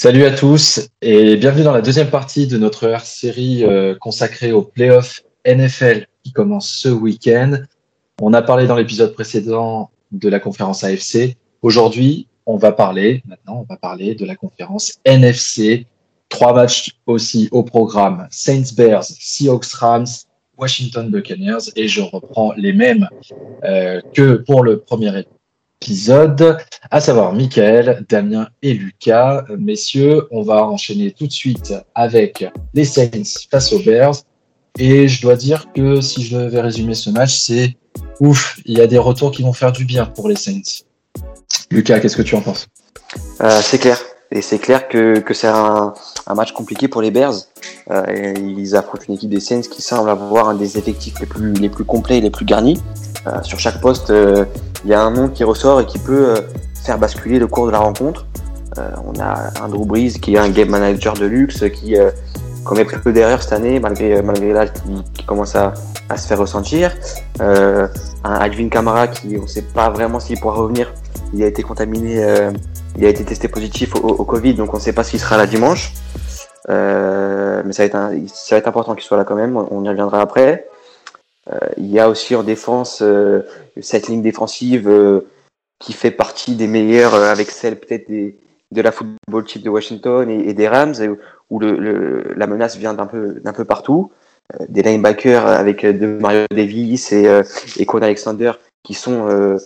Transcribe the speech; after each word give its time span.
Salut 0.00 0.26
à 0.26 0.30
tous 0.30 0.88
et 1.02 1.34
bienvenue 1.34 1.64
dans 1.64 1.72
la 1.72 1.82
deuxième 1.82 2.08
partie 2.08 2.46
de 2.46 2.56
notre 2.56 3.04
série 3.04 3.64
euh, 3.64 3.96
consacrée 3.96 4.52
aux 4.52 4.62
playoffs 4.62 5.24
NFL 5.44 6.06
qui 6.22 6.30
commence 6.30 6.70
ce 6.70 6.88
week-end. 6.88 7.56
On 8.22 8.32
a 8.32 8.40
parlé 8.40 8.68
dans 8.68 8.76
l'épisode 8.76 9.12
précédent 9.12 9.90
de 10.12 10.28
la 10.28 10.38
conférence 10.38 10.84
AFC. 10.84 11.36
Aujourd'hui, 11.62 12.28
on 12.46 12.56
va 12.58 12.70
parler, 12.70 13.24
maintenant, 13.26 13.58
on 13.58 13.66
va 13.68 13.76
parler 13.76 14.14
de 14.14 14.24
la 14.24 14.36
conférence 14.36 15.00
NFC. 15.04 15.88
Trois 16.28 16.54
matchs 16.54 16.92
aussi 17.06 17.48
au 17.50 17.64
programme. 17.64 18.28
Saints 18.30 18.72
Bears, 18.76 19.02
Seahawks 19.02 19.72
Rams, 19.72 20.06
Washington 20.56 21.10
Buccaneers. 21.10 21.72
Et 21.74 21.88
je 21.88 22.02
reprends 22.02 22.52
les 22.56 22.72
mêmes 22.72 23.08
euh, 23.64 24.00
que 24.14 24.34
pour 24.34 24.62
le 24.62 24.78
premier 24.78 25.08
épisode, 25.08 25.37
à 26.90 27.00
savoir 27.00 27.32
Michael, 27.32 28.04
Damien 28.08 28.48
et 28.62 28.74
Lucas. 28.74 29.44
Messieurs, 29.58 30.26
on 30.30 30.42
va 30.42 30.66
enchaîner 30.66 31.12
tout 31.12 31.26
de 31.26 31.32
suite 31.32 31.74
avec 31.94 32.44
les 32.74 32.84
Saints 32.84 33.46
face 33.50 33.72
aux 33.72 33.78
Bears. 33.80 34.16
Et 34.78 35.08
je 35.08 35.22
dois 35.22 35.36
dire 35.36 35.66
que 35.74 36.00
si 36.00 36.24
je 36.24 36.36
devais 36.36 36.60
résumer 36.60 36.94
ce 36.94 37.10
match, 37.10 37.36
c'est 37.36 37.76
ouf, 38.20 38.60
il 38.64 38.78
y 38.78 38.80
a 38.80 38.86
des 38.86 38.98
retours 38.98 39.30
qui 39.30 39.42
vont 39.42 39.52
faire 39.52 39.72
du 39.72 39.84
bien 39.84 40.06
pour 40.06 40.28
les 40.28 40.36
Saints. 40.36 40.84
Lucas, 41.70 42.00
qu'est-ce 42.00 42.16
que 42.16 42.22
tu 42.22 42.34
en 42.34 42.40
penses? 42.40 42.68
Euh, 43.40 43.60
C'est 43.62 43.78
clair. 43.78 43.98
Et 44.30 44.42
c'est 44.42 44.58
clair 44.58 44.88
que, 44.88 45.20
que 45.20 45.32
c'est 45.32 45.48
un, 45.48 45.94
match 46.36 46.52
compliqué 46.52 46.86
pour 46.86 47.00
les 47.00 47.10
Bears. 47.10 47.34
Euh, 47.90 48.34
ils 48.36 48.76
affrontent 48.76 49.04
une 49.08 49.14
équipe 49.14 49.30
des 49.30 49.40
Saints 49.40 49.62
qui 49.62 49.80
semble 49.80 50.10
avoir 50.10 50.50
un 50.50 50.54
des 50.54 50.76
effectifs 50.76 51.14
les 51.20 51.70
plus 51.70 51.84
complets 51.84 52.18
et 52.18 52.20
les 52.20 52.30
plus 52.30 52.44
garnis. 52.44 52.78
Euh, 53.28 53.42
sur 53.42 53.58
chaque 53.58 53.80
poste, 53.80 54.10
euh, 54.10 54.44
il 54.84 54.90
y 54.90 54.94
a 54.94 55.02
un 55.02 55.10
nom 55.10 55.28
qui 55.28 55.44
ressort 55.44 55.80
et 55.80 55.86
qui 55.86 55.98
peut 55.98 56.30
euh, 56.30 56.40
faire 56.84 56.98
basculer 56.98 57.38
le 57.38 57.46
cours 57.46 57.66
de 57.66 57.72
la 57.72 57.78
rencontre. 57.78 58.26
on 58.76 59.18
a 59.20 59.50
un 59.62 59.68
Drew 59.68 59.84
Brees 59.84 60.12
qui 60.20 60.34
est 60.34 60.38
un 60.38 60.50
game 60.50 60.68
manager 60.68 61.14
de 61.14 61.26
luxe, 61.26 61.64
qui 61.70 61.96
commet 62.64 62.84
peu 62.84 63.12
d'erreurs 63.12 63.42
cette 63.42 63.52
année, 63.52 63.80
malgré, 63.80 64.22
malgré 64.22 64.52
l'âge 64.52 64.72
qui, 65.14 65.24
commence 65.24 65.56
à, 65.56 65.74
se 66.16 66.26
faire 66.28 66.38
ressentir. 66.38 66.94
un 67.40 67.88
Alvin 68.22 68.68
Kamara 68.68 69.08
qui, 69.08 69.36
on 69.36 69.42
ne 69.42 69.46
sait 69.48 69.66
pas 69.74 69.90
vraiment 69.90 70.20
s'il 70.20 70.38
pourra 70.38 70.54
revenir. 70.54 70.92
Il 71.34 71.42
a 71.42 71.46
été 71.46 71.62
contaminé, 71.62 72.24
il 72.96 73.04
a 73.04 73.08
été 73.08 73.24
testé 73.24 73.48
positif 73.48 73.96
au, 73.96 74.24
Covid, 74.24 74.54
donc 74.54 74.72
on 74.72 74.76
ne 74.76 74.82
sait 74.82 74.92
pas 74.92 75.02
s'il 75.02 75.18
sera 75.18 75.36
là 75.36 75.46
dimanche. 75.46 75.92
Mais 76.68 77.72
ça 77.72 77.88
va 77.88 78.56
être 78.56 78.68
important 78.68 78.94
qu'il 78.94 79.04
soit 79.04 79.16
là 79.16 79.24
quand 79.24 79.36
même, 79.36 79.56
on 79.56 79.82
y 79.82 79.88
reviendra 79.88 80.20
après. 80.20 80.68
Euh, 81.52 81.58
il 81.76 81.86
y 81.86 81.98
a 81.98 82.08
aussi 82.08 82.34
en 82.34 82.42
défense 82.42 83.00
euh, 83.02 83.42
cette 83.80 84.08
ligne 84.08 84.22
défensive 84.22 84.88
euh, 84.88 85.28
qui 85.78 85.92
fait 85.92 86.10
partie 86.10 86.56
des 86.56 86.66
meilleures 86.66 87.14
avec 87.14 87.50
celle 87.50 87.78
peut-être 87.78 88.10
de 88.10 88.82
la 88.82 88.92
football 88.92 89.44
team 89.44 89.62
de 89.62 89.70
Washington 89.70 90.28
et, 90.28 90.52
des 90.52 90.68
Rams 90.68 90.94
où 91.48 91.58
le, 91.58 92.34
la 92.36 92.46
menace 92.46 92.76
vient 92.76 92.92
d'un 92.92 93.06
peu, 93.06 93.40
d'un 93.40 93.52
peu 93.52 93.64
partout. 93.64 94.10
des 94.68 94.82
linebackers 94.82 95.46
avec 95.46 95.86
de 95.86 96.06
Mario 96.06 96.44
Davis 96.50 97.12
et, 97.12 97.42
et 97.78 97.86
Con 97.86 98.02
Alexander 98.02 98.52
qui 98.82 98.94
sont 98.94 99.56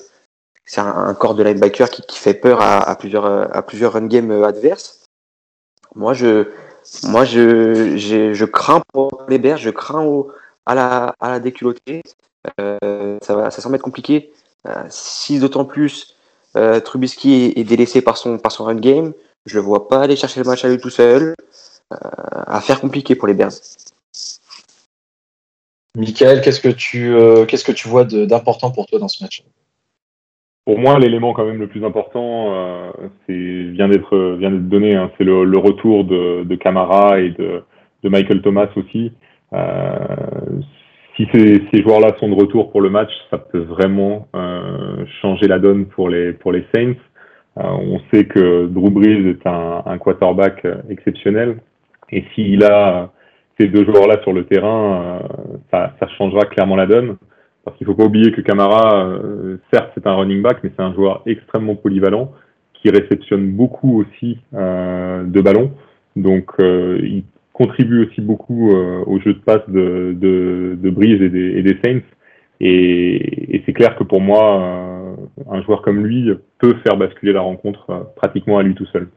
c'est 0.66 0.82
un, 0.82 1.14
corps 1.14 1.34
de 1.34 1.42
linebacker 1.42 1.88
qui, 1.90 2.02
qui 2.02 2.18
fait 2.18 2.34
peur 2.34 2.60
à, 2.60 2.94
plusieurs 2.96 3.56
à 3.56 3.62
plusieurs 3.62 3.94
run 3.94 4.06
game 4.06 4.30
adverses. 4.44 5.06
Moi 5.96 6.12
je 6.12 6.48
moi 7.04 7.24
je, 7.24 7.96
je 7.96 8.44
crains 8.44 8.82
pour 8.92 9.24
les 9.28 9.38
Bears, 9.38 9.56
je 9.56 9.70
crains 9.70 10.04
au, 10.04 10.30
à 10.66 10.74
la, 10.74 11.14
à 11.20 11.30
la 11.30 11.40
déculottée. 11.40 12.02
Euh, 12.60 13.18
ça, 13.22 13.34
va, 13.36 13.50
ça 13.50 13.62
semble 13.62 13.76
être 13.76 13.82
compliqué. 13.82 14.32
Euh, 14.66 14.84
si 14.88 15.38
d'autant 15.38 15.64
plus 15.64 16.16
euh, 16.56 16.80
Trubisky 16.80 17.32
est, 17.34 17.58
est, 17.58 17.64
délaissé 17.64 18.02
par 18.02 18.16
son, 18.16 18.38
par 18.38 18.52
son 18.52 18.64
run 18.64 18.76
game, 18.76 19.12
je 19.46 19.56
le 19.56 19.60
vois 19.60 19.88
pas 19.88 20.02
aller 20.02 20.16
chercher 20.16 20.40
le 20.40 20.46
match 20.46 20.64
à 20.64 20.68
lui 20.68 20.78
tout 20.78 20.90
seul. 20.90 21.34
Euh, 21.92 21.96
affaire 22.46 22.80
compliquée 22.80 23.14
pour 23.14 23.28
les 23.28 23.34
Bears. 23.34 23.52
Michael, 25.96 26.40
qu'est-ce 26.40 26.60
que 26.60 26.68
tu 26.68 27.14
euh, 27.14 27.44
qu'est-ce 27.44 27.64
que 27.64 27.72
tu 27.72 27.88
vois 27.88 28.04
d'important 28.04 28.70
pour 28.70 28.86
toi 28.86 28.98
dans 28.98 29.08
ce 29.08 29.22
match? 29.22 29.44
Pour 30.64 30.78
moi, 30.78 30.98
l'élément 30.98 31.34
quand 31.34 31.44
même 31.44 31.58
le 31.58 31.68
plus 31.68 31.84
important, 31.84 32.54
euh, 32.54 32.90
c'est 33.26 33.34
vient 33.34 33.88
d'être 33.88 34.36
vient 34.38 34.50
d'être 34.50 34.68
donné. 34.68 34.94
Hein, 34.94 35.10
c'est 35.18 35.24
le, 35.24 35.44
le, 35.44 35.58
retour 35.58 36.04
de, 36.04 36.44
de 36.44 36.54
Camara 36.54 37.20
et 37.20 37.30
de, 37.30 37.62
de 38.02 38.08
Michael 38.08 38.40
Thomas 38.40 38.68
aussi. 38.76 39.12
Euh, 39.52 40.60
si 41.16 41.28
ces, 41.32 41.62
ces 41.72 41.82
joueurs-là 41.82 42.16
sont 42.18 42.28
de 42.28 42.34
retour 42.34 42.70
pour 42.70 42.80
le 42.80 42.90
match, 42.90 43.10
ça 43.30 43.38
peut 43.38 43.60
vraiment 43.60 44.28
euh, 44.34 45.04
changer 45.20 45.46
la 45.46 45.58
donne 45.58 45.86
pour 45.86 46.08
les 46.08 46.32
pour 46.32 46.52
les 46.52 46.66
Saints. 46.74 46.94
Euh, 47.58 47.62
on 47.62 48.00
sait 48.12 48.24
que 48.24 48.66
Drew 48.66 48.90
Brees 48.90 49.28
est 49.28 49.46
un, 49.46 49.82
un 49.84 49.98
quarterback 49.98 50.66
exceptionnel, 50.88 51.58
et 52.10 52.24
s'il 52.34 52.64
a 52.64 53.10
ces 53.60 53.68
deux 53.68 53.84
joueurs-là 53.84 54.22
sur 54.22 54.32
le 54.32 54.46
terrain, 54.46 55.20
ça, 55.70 55.94
ça, 56.00 56.08
changera 56.16 56.46
clairement 56.46 56.76
la 56.76 56.86
donne. 56.86 57.16
Parce 57.64 57.76
qu'il 57.76 57.86
faut 57.86 57.94
pas 57.94 58.04
oublier 58.04 58.32
que 58.32 58.40
Camara, 58.40 59.18
certes, 59.72 59.92
c'est 59.94 60.06
un 60.06 60.14
running 60.14 60.42
back, 60.42 60.58
mais 60.64 60.72
c'est 60.74 60.82
un 60.82 60.94
joueur 60.94 61.22
extrêmement 61.26 61.76
polyvalent 61.76 62.32
qui 62.82 62.90
réceptionne 62.90 63.52
beaucoup 63.52 64.00
aussi 64.00 64.38
euh, 64.54 65.24
de 65.24 65.40
ballons. 65.40 65.72
Donc, 66.16 66.50
euh, 66.60 66.98
il 67.02 67.24
contribue 67.52 68.04
aussi 68.06 68.20
beaucoup 68.20 68.70
euh, 68.70 69.04
au 69.06 69.20
jeu 69.20 69.34
de 69.34 69.38
passe 69.38 69.68
de, 69.68 70.16
de, 70.18 70.78
de 70.80 70.90
Breeze 70.90 71.20
et 71.20 71.28
des, 71.28 71.58
et 71.58 71.62
des 71.62 71.78
Saints. 71.84 72.00
Et, 72.60 73.56
et 73.56 73.62
c'est 73.66 73.72
clair 73.72 73.96
que 73.96 74.04
pour 74.04 74.20
moi, 74.20 74.62
euh, 74.62 75.14
un 75.50 75.62
joueur 75.62 75.82
comme 75.82 76.04
lui 76.04 76.30
peut 76.58 76.74
faire 76.84 76.96
basculer 76.96 77.32
la 77.32 77.40
rencontre 77.40 77.90
euh, 77.90 78.00
pratiquement 78.16 78.58
à 78.58 78.62
lui 78.62 78.74
tout 78.74 78.86
seul. 78.86 79.08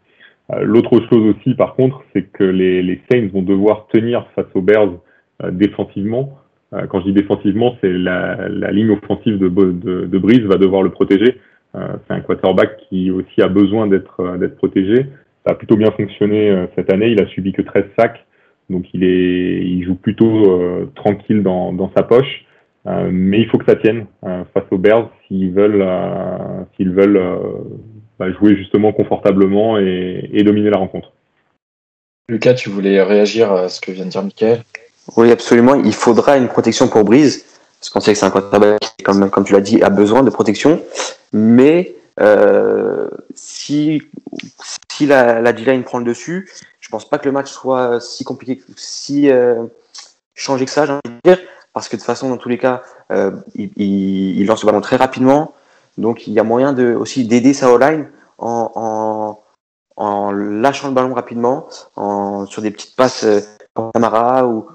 Euh, 0.52 0.64
l'autre 0.64 1.00
chose 1.10 1.36
aussi, 1.36 1.54
par 1.54 1.76
contre, 1.76 2.04
c'est 2.14 2.24
que 2.24 2.44
les, 2.44 2.82
les, 2.82 3.02
Saints 3.10 3.30
vont 3.34 3.42
devoir 3.42 3.88
tenir 3.88 4.28
face 4.36 4.48
aux 4.54 4.62
Bears 4.62 4.94
euh, 5.44 5.52
défensivement. 5.52 6.38
Quand 6.90 7.00
je 7.00 7.06
dis 7.06 7.14
défensivement, 7.14 7.78
c'est 7.80 7.94
la, 7.94 8.50
la, 8.50 8.70
ligne 8.72 8.90
offensive 8.90 9.38
de, 9.38 9.48
de, 9.48 10.06
de 10.08 10.48
va 10.48 10.58
devoir 10.58 10.82
le 10.82 10.90
protéger. 10.90 11.40
c'est 11.74 12.14
un 12.14 12.20
quarterback 12.20 12.76
qui 12.90 13.12
aussi 13.12 13.42
a 13.42 13.48
besoin 13.48 13.88
d'être 13.88 14.38
d'être 14.40 14.58
protégé. 14.58 15.06
Ça 15.46 15.54
a 15.54 15.56
plutôt 15.56 15.78
bien 15.78 15.92
fonctionné 15.92 16.66
cette 16.76 16.92
année. 16.92 17.08
Il 17.12 17.22
a 17.22 17.28
subi 17.28 17.54
que 17.54 17.62
13 17.62 17.86
sacs. 17.98 18.25
Donc 18.70 18.86
il 18.94 19.04
est, 19.04 19.64
il 19.64 19.84
joue 19.86 19.96
plutôt 19.96 20.52
euh, 20.52 20.92
tranquille 20.96 21.44
dans, 21.44 21.72
dans, 21.72 21.92
sa 21.96 22.04
poche, 22.04 22.46
euh, 22.88 23.10
mais 23.12 23.40
il 23.40 23.48
faut 23.48 23.58
que 23.58 23.66
ça 23.66 23.76
tienne 23.76 24.08
euh, 24.26 24.44
face 24.54 24.64
aux 24.72 24.78
Bears 24.78 25.10
s'ils 25.28 25.52
veulent, 25.52 25.86
s'ils 26.76 26.92
veulent 26.92 27.22
bah, 28.20 28.32
jouer 28.32 28.56
justement 28.56 28.92
confortablement 28.92 29.78
et, 29.78 30.30
et, 30.34 30.44
dominer 30.44 30.70
la 30.70 30.78
rencontre. 30.78 31.12
Lucas, 32.28 32.56
tu 32.56 32.70
voulais 32.70 33.02
réagir 33.04 33.52
à 33.52 33.70
ce 33.70 33.80
que 33.82 33.92
vient 33.92 34.06
de 34.06 34.10
dire 34.10 34.24
Michael? 34.24 34.64
Oui, 35.18 35.32
absolument. 35.32 35.76
Il 35.76 35.94
faudra 35.94 36.38
une 36.38 36.48
protection 36.48 36.88
pour 36.88 37.04
Brise, 37.04 37.46
parce 37.80 37.90
qu'on 37.90 38.00
sait 38.00 38.14
que 38.14 38.18
c'est 38.18 38.26
un 38.26 38.32
quarterback 38.32 38.80
qui, 38.80 39.04
comme, 39.04 39.30
comme 39.30 39.46
tu 39.46 39.54
l'as 39.54 39.62
dit, 39.62 39.82
a 39.84 39.92
besoin 39.92 40.24
de 40.24 40.32
protection, 40.32 40.82
mais 41.34 41.96
euh, 42.20 43.10
si, 43.36 44.02
si 44.90 45.06
la, 45.06 45.42
la 45.42 45.54
D-line 45.54 45.84
prend 45.84 46.00
le 46.00 46.06
dessus, 46.06 46.50
je 46.86 46.90
pense 46.92 47.10
pas 47.10 47.18
que 47.18 47.26
le 47.26 47.32
match 47.32 47.52
soit 47.52 48.00
si 48.00 48.24
compliqué, 48.24 48.62
si 48.76 49.32
euh, 49.32 49.66
changé 50.36 50.66
que 50.66 50.72
ça, 50.72 50.86
j'ai 50.86 50.92
envie 50.92 51.02
de 51.04 51.32
dire, 51.32 51.40
parce 51.74 51.90
que 51.90 51.96
de 51.96 52.02
toute 52.02 52.06
façon, 52.06 52.30
dans 52.30 52.38
tous 52.38 52.48
les 52.48 52.60
cas, 52.60 52.84
euh, 53.12 53.32
il, 53.56 54.46
lance 54.46 54.62
le 54.62 54.68
ballon 54.68 54.82
très 54.82 54.96
rapidement, 54.96 55.56
donc 55.98 56.28
il 56.28 56.34
y 56.34 56.40
a 56.40 56.44
moyen 56.44 56.74
de 56.74 56.94
aussi 56.94 57.26
d'aider 57.26 57.56
sa 57.56 57.74
O-line 57.74 58.08
en, 58.38 58.72
en, 58.76 59.44
en, 59.96 60.32
lâchant 60.32 60.90
le 60.90 60.94
ballon 60.94 61.16
rapidement, 61.16 61.68
en, 61.96 62.46
sur 62.46 62.62
des 62.62 62.70
petites 62.70 62.96
passes 62.96 63.26
pour 63.74 63.92
Camara 63.92 64.48
ou, 64.48 64.70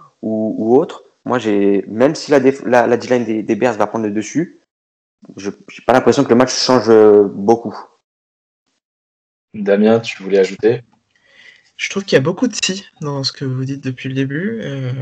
autre. 0.76 1.04
Moi, 1.25 1.38
j'ai 1.38 1.84
même 1.87 2.16
si 2.16 2.32
la, 2.32 2.41
la, 2.41 2.88
la 2.88 2.97
D-line 2.97 3.25
des, 3.25 3.44
des 3.44 3.54
Bears 3.54 3.75
va 3.75 3.87
prendre 3.87 4.06
le 4.06 4.11
dessus, 4.11 4.61
je 5.37 5.50
n'ai 5.50 5.84
pas 5.87 5.93
l'impression 5.93 6.25
que 6.25 6.31
le 6.31 6.34
match 6.34 6.52
change 6.52 6.90
beaucoup. 7.29 7.79
Damien, 9.55 10.00
tu 10.00 10.20
voulais 10.25 10.38
ajouter? 10.38 10.82
Je 11.81 11.88
trouve 11.88 12.05
qu'il 12.05 12.15
y 12.15 12.19
a 12.19 12.21
beaucoup 12.21 12.47
de 12.47 12.55
si 12.62 12.85
dans 13.00 13.25
ce 13.25 13.32
que 13.32 13.47
vous 13.47 13.65
dites 13.65 13.82
depuis 13.82 14.11
le 14.11 14.15
début. 14.15 14.61
Euh, 14.61 14.93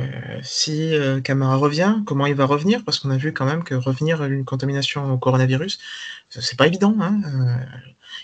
si 0.45 0.95
euh, 0.95 1.21
Camara 1.21 1.57
revient, 1.57 1.97
comment 2.07 2.25
il 2.25 2.37
va 2.37 2.47
revenir? 2.47 2.85
Parce 2.85 3.01
qu'on 3.01 3.11
a 3.11 3.17
vu 3.17 3.33
quand 3.33 3.47
même 3.47 3.65
que 3.65 3.75
revenir 3.75 4.25
d'une 4.29 4.45
contamination 4.45 5.13
au 5.13 5.19
coronavirus, 5.19 5.81
c'est 6.29 6.57
pas 6.57 6.69
évident. 6.69 6.95
Hein 7.01 7.21
euh, 7.25 7.57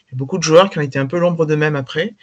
il 0.06 0.12
y 0.12 0.15
a 0.15 0.17
beaucoup 0.17 0.39
de 0.39 0.45
joueurs 0.45 0.71
qui 0.71 0.79
ont 0.79 0.83
été 0.83 1.01
un 1.01 1.06
peu 1.06 1.19
l'ombre 1.19 1.47
d'eux-mêmes 1.47 1.75
après. 1.75 2.15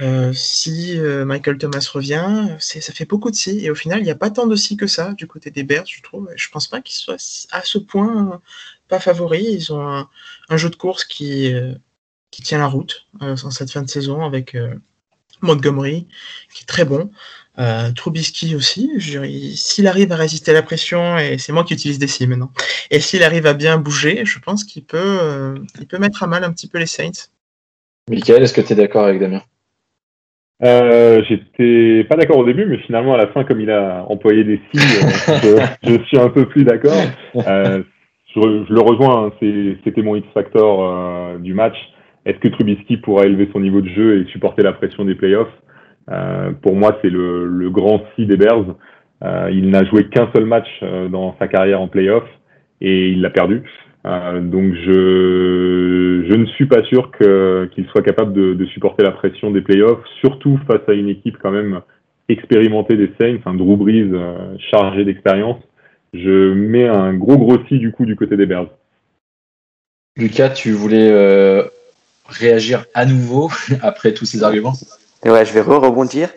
Euh, 0.00 0.32
si 0.32 0.98
euh, 0.98 1.24
Michael 1.24 1.58
Thomas 1.58 1.88
revient, 1.92 2.56
ça 2.58 2.92
fait 2.92 3.06
beaucoup 3.06 3.30
de 3.30 3.36
si. 3.36 3.64
Et 3.64 3.70
au 3.70 3.76
final, 3.76 4.00
il 4.00 4.04
n'y 4.04 4.10
a 4.10 4.16
pas 4.16 4.30
tant 4.30 4.48
de 4.48 4.56
si 4.56 4.76
que 4.76 4.88
ça 4.88 5.12
du 5.12 5.28
côté 5.28 5.52
des 5.52 5.62
Bears, 5.62 5.86
je 5.86 6.02
trouve. 6.02 6.28
Je 6.34 6.48
pense 6.48 6.66
pas 6.66 6.80
qu'ils 6.80 6.96
soient 6.96 7.14
à 7.52 7.62
ce 7.62 7.78
point 7.78 8.40
pas 8.88 8.98
favoris. 8.98 9.46
Ils 9.48 9.72
ont 9.72 9.88
un, 9.88 10.10
un 10.48 10.56
jeu 10.56 10.70
de 10.70 10.76
course 10.76 11.04
qui, 11.04 11.52
qui 12.32 12.42
tient 12.42 12.58
la 12.58 12.66
route 12.66 13.06
en 13.20 13.36
cette 13.36 13.70
fin 13.70 13.82
de 13.82 13.88
saison 13.88 14.24
avec 14.24 14.56
Montgomery, 15.42 16.06
qui 16.54 16.64
est 16.64 16.66
très 16.66 16.84
bon. 16.84 17.10
Euh, 17.58 17.90
Trubisky 17.92 18.54
aussi, 18.54 18.88
s'il 19.56 19.88
arrive 19.88 20.12
à 20.12 20.16
résister 20.16 20.52
à 20.52 20.54
la 20.54 20.62
pression, 20.62 21.18
et 21.18 21.38
c'est 21.38 21.52
moi 21.52 21.64
qui 21.64 21.74
utilise 21.74 21.98
des 21.98 22.06
si 22.06 22.26
maintenant, 22.26 22.52
et 22.90 23.00
s'il 23.00 23.24
arrive 23.24 23.46
à 23.46 23.54
bien 23.54 23.78
bouger, 23.78 24.24
je 24.24 24.38
pense 24.38 24.62
qu'il 24.62 24.84
peut, 24.84 25.18
euh, 25.20 25.58
il 25.80 25.86
peut 25.88 25.98
mettre 25.98 26.22
à 26.22 26.28
mal 26.28 26.44
un 26.44 26.52
petit 26.52 26.68
peu 26.68 26.78
les 26.78 26.86
Saints. 26.86 27.30
Michael, 28.08 28.44
est-ce 28.44 28.54
que 28.54 28.60
tu 28.60 28.72
es 28.72 28.76
d'accord 28.76 29.04
avec 29.04 29.20
Damien? 29.20 29.42
Euh, 30.64 31.22
J'étais 31.28 32.04
pas 32.08 32.16
d'accord 32.16 32.38
au 32.38 32.44
début, 32.44 32.66
mais 32.66 32.78
finalement 32.78 33.14
à 33.14 33.16
la 33.16 33.28
fin, 33.28 33.44
comme 33.44 33.60
il 33.60 33.70
a 33.70 34.04
employé 34.08 34.44
des 34.44 34.60
si, 34.72 34.80
euh, 34.80 35.60
je, 35.82 36.02
suis 36.04 36.18
un 36.18 36.30
peu 36.30 36.46
plus 36.46 36.64
d'accord. 36.64 37.02
Euh, 37.36 37.82
je, 38.34 38.40
le 38.40 38.80
rejoins, 38.80 39.26
hein, 39.26 39.32
c'était 39.84 40.02
mon 40.02 40.16
X 40.16 40.26
factor 40.34 40.84
euh, 40.84 41.38
du 41.38 41.54
match. 41.54 41.76
Est-ce 42.26 42.38
que 42.38 42.48
Trubisky 42.48 42.96
pourra 42.96 43.24
élever 43.26 43.48
son 43.52 43.60
niveau 43.60 43.80
de 43.80 43.88
jeu 43.88 44.20
et 44.20 44.24
supporter 44.26 44.62
la 44.62 44.72
pression 44.72 45.04
des 45.04 45.14
playoffs? 45.14 45.52
Pour 46.62 46.74
moi, 46.74 46.98
c'est 47.02 47.10
le, 47.10 47.68
grand 47.70 48.02
si 48.16 48.26
des 48.26 48.36
Bears. 48.36 48.76
il 49.50 49.70
n'a 49.70 49.84
joué 49.84 50.08
qu'un 50.08 50.28
seul 50.34 50.46
match 50.46 50.68
dans 51.10 51.36
sa 51.38 51.48
carrière 51.48 51.80
en 51.80 51.88
playoffs 51.88 52.28
et 52.80 53.10
il 53.10 53.20
l'a 53.20 53.30
perdu. 53.30 53.62
Euh, 54.06 54.40
donc 54.40 54.74
je, 54.74 56.34
ne 56.34 56.46
suis 56.46 56.66
pas 56.66 56.82
sûr 56.84 57.10
qu'il 57.18 57.86
soit 57.86 58.02
capable 58.02 58.32
de, 58.32 58.64
supporter 58.66 59.02
la 59.02 59.10
pression 59.10 59.50
des 59.50 59.60
playoffs, 59.60 60.04
surtout 60.20 60.58
face 60.66 60.88
à 60.88 60.92
une 60.92 61.08
équipe 61.08 61.36
quand 61.42 61.50
même 61.50 61.80
expérimentée 62.28 62.96
des 62.96 63.10
Saints, 63.20 63.38
un 63.46 63.54
Drew 63.54 63.76
Brees 63.76 64.10
euh, 64.12 64.56
chargé 64.70 65.04
d'expérience. 65.04 65.60
Je 66.14 66.52
mets 66.54 66.86
un 66.86 67.14
gros 67.14 67.36
grossi 67.36 67.78
du 67.78 67.92
coup 67.92 68.06
du 68.06 68.16
côté 68.16 68.36
des 68.36 68.46
Bears. 68.46 68.68
Lucas, 70.16 70.50
tu 70.50 70.72
voulais 70.72 71.10
euh, 71.10 71.62
réagir 72.28 72.86
à 72.94 73.06
nouveau 73.06 73.50
après 73.82 74.14
tous 74.14 74.26
ces 74.26 74.42
arguments 74.42 74.74
Ouais, 75.24 75.44
je 75.44 75.52
vais 75.52 75.60
re-rebondir. 75.60 76.30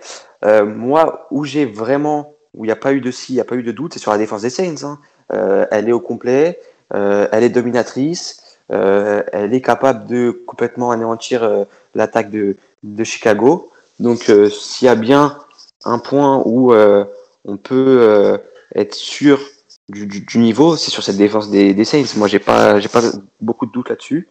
Euh, 0.43 0.65
moi, 0.65 1.27
où 1.29 1.45
j'ai 1.45 1.65
vraiment, 1.65 2.33
où 2.55 2.65
il 2.65 2.67
n'y 2.67 2.71
a 2.71 2.77
pas 2.77 2.93
eu 2.93 3.01
de 3.01 3.11
si, 3.11 3.33
il 3.33 3.35
n'y 3.35 3.41
a 3.41 3.45
pas 3.45 3.55
eu 3.55 3.63
de 3.63 3.71
doute, 3.71 3.93
c'est 3.93 3.99
sur 3.99 4.11
la 4.11 4.17
défense 4.17 4.41
des 4.41 4.49
Saints. 4.49 4.83
Hein. 4.83 4.99
Euh, 5.33 5.67
elle 5.69 5.87
est 5.87 5.91
au 5.91 5.99
complet. 5.99 6.59
Euh, 6.93 7.27
elle 7.31 7.43
est 7.43 7.49
dominatrice, 7.49 8.57
elle 8.69 9.53
est 9.53 9.61
capable 9.61 10.07
de 10.07 10.31
complètement 10.45 10.91
anéantir 10.91 11.65
l'attaque 11.93 12.31
de, 12.31 12.57
de 12.83 13.03
Chicago. 13.03 13.71
Donc 13.99 14.31
s'il 14.51 14.87
y 14.87 14.89
a 14.89 14.95
bien 14.95 15.37
un 15.85 15.99
point 15.99 16.41
où 16.45 16.73
on 16.73 17.57
peut 17.57 18.39
être 18.75 18.95
sûr 18.95 19.39
du, 19.87 20.05
du, 20.05 20.37
niveau, 20.37 20.75
c'est 20.75 20.91
sur 20.91 21.03
cette 21.03 21.17
défense 21.17 21.49
des, 21.49 21.73
des 21.73 21.85
Saints. 21.85 22.03
Moi, 22.17 22.27
j'ai 22.27 22.39
pas, 22.39 22.79
j'ai 22.79 22.89
pas 22.89 23.01
beaucoup 23.39 23.65
de 23.65 23.71
doutes 23.71 23.89
là-dessus. 23.89 24.27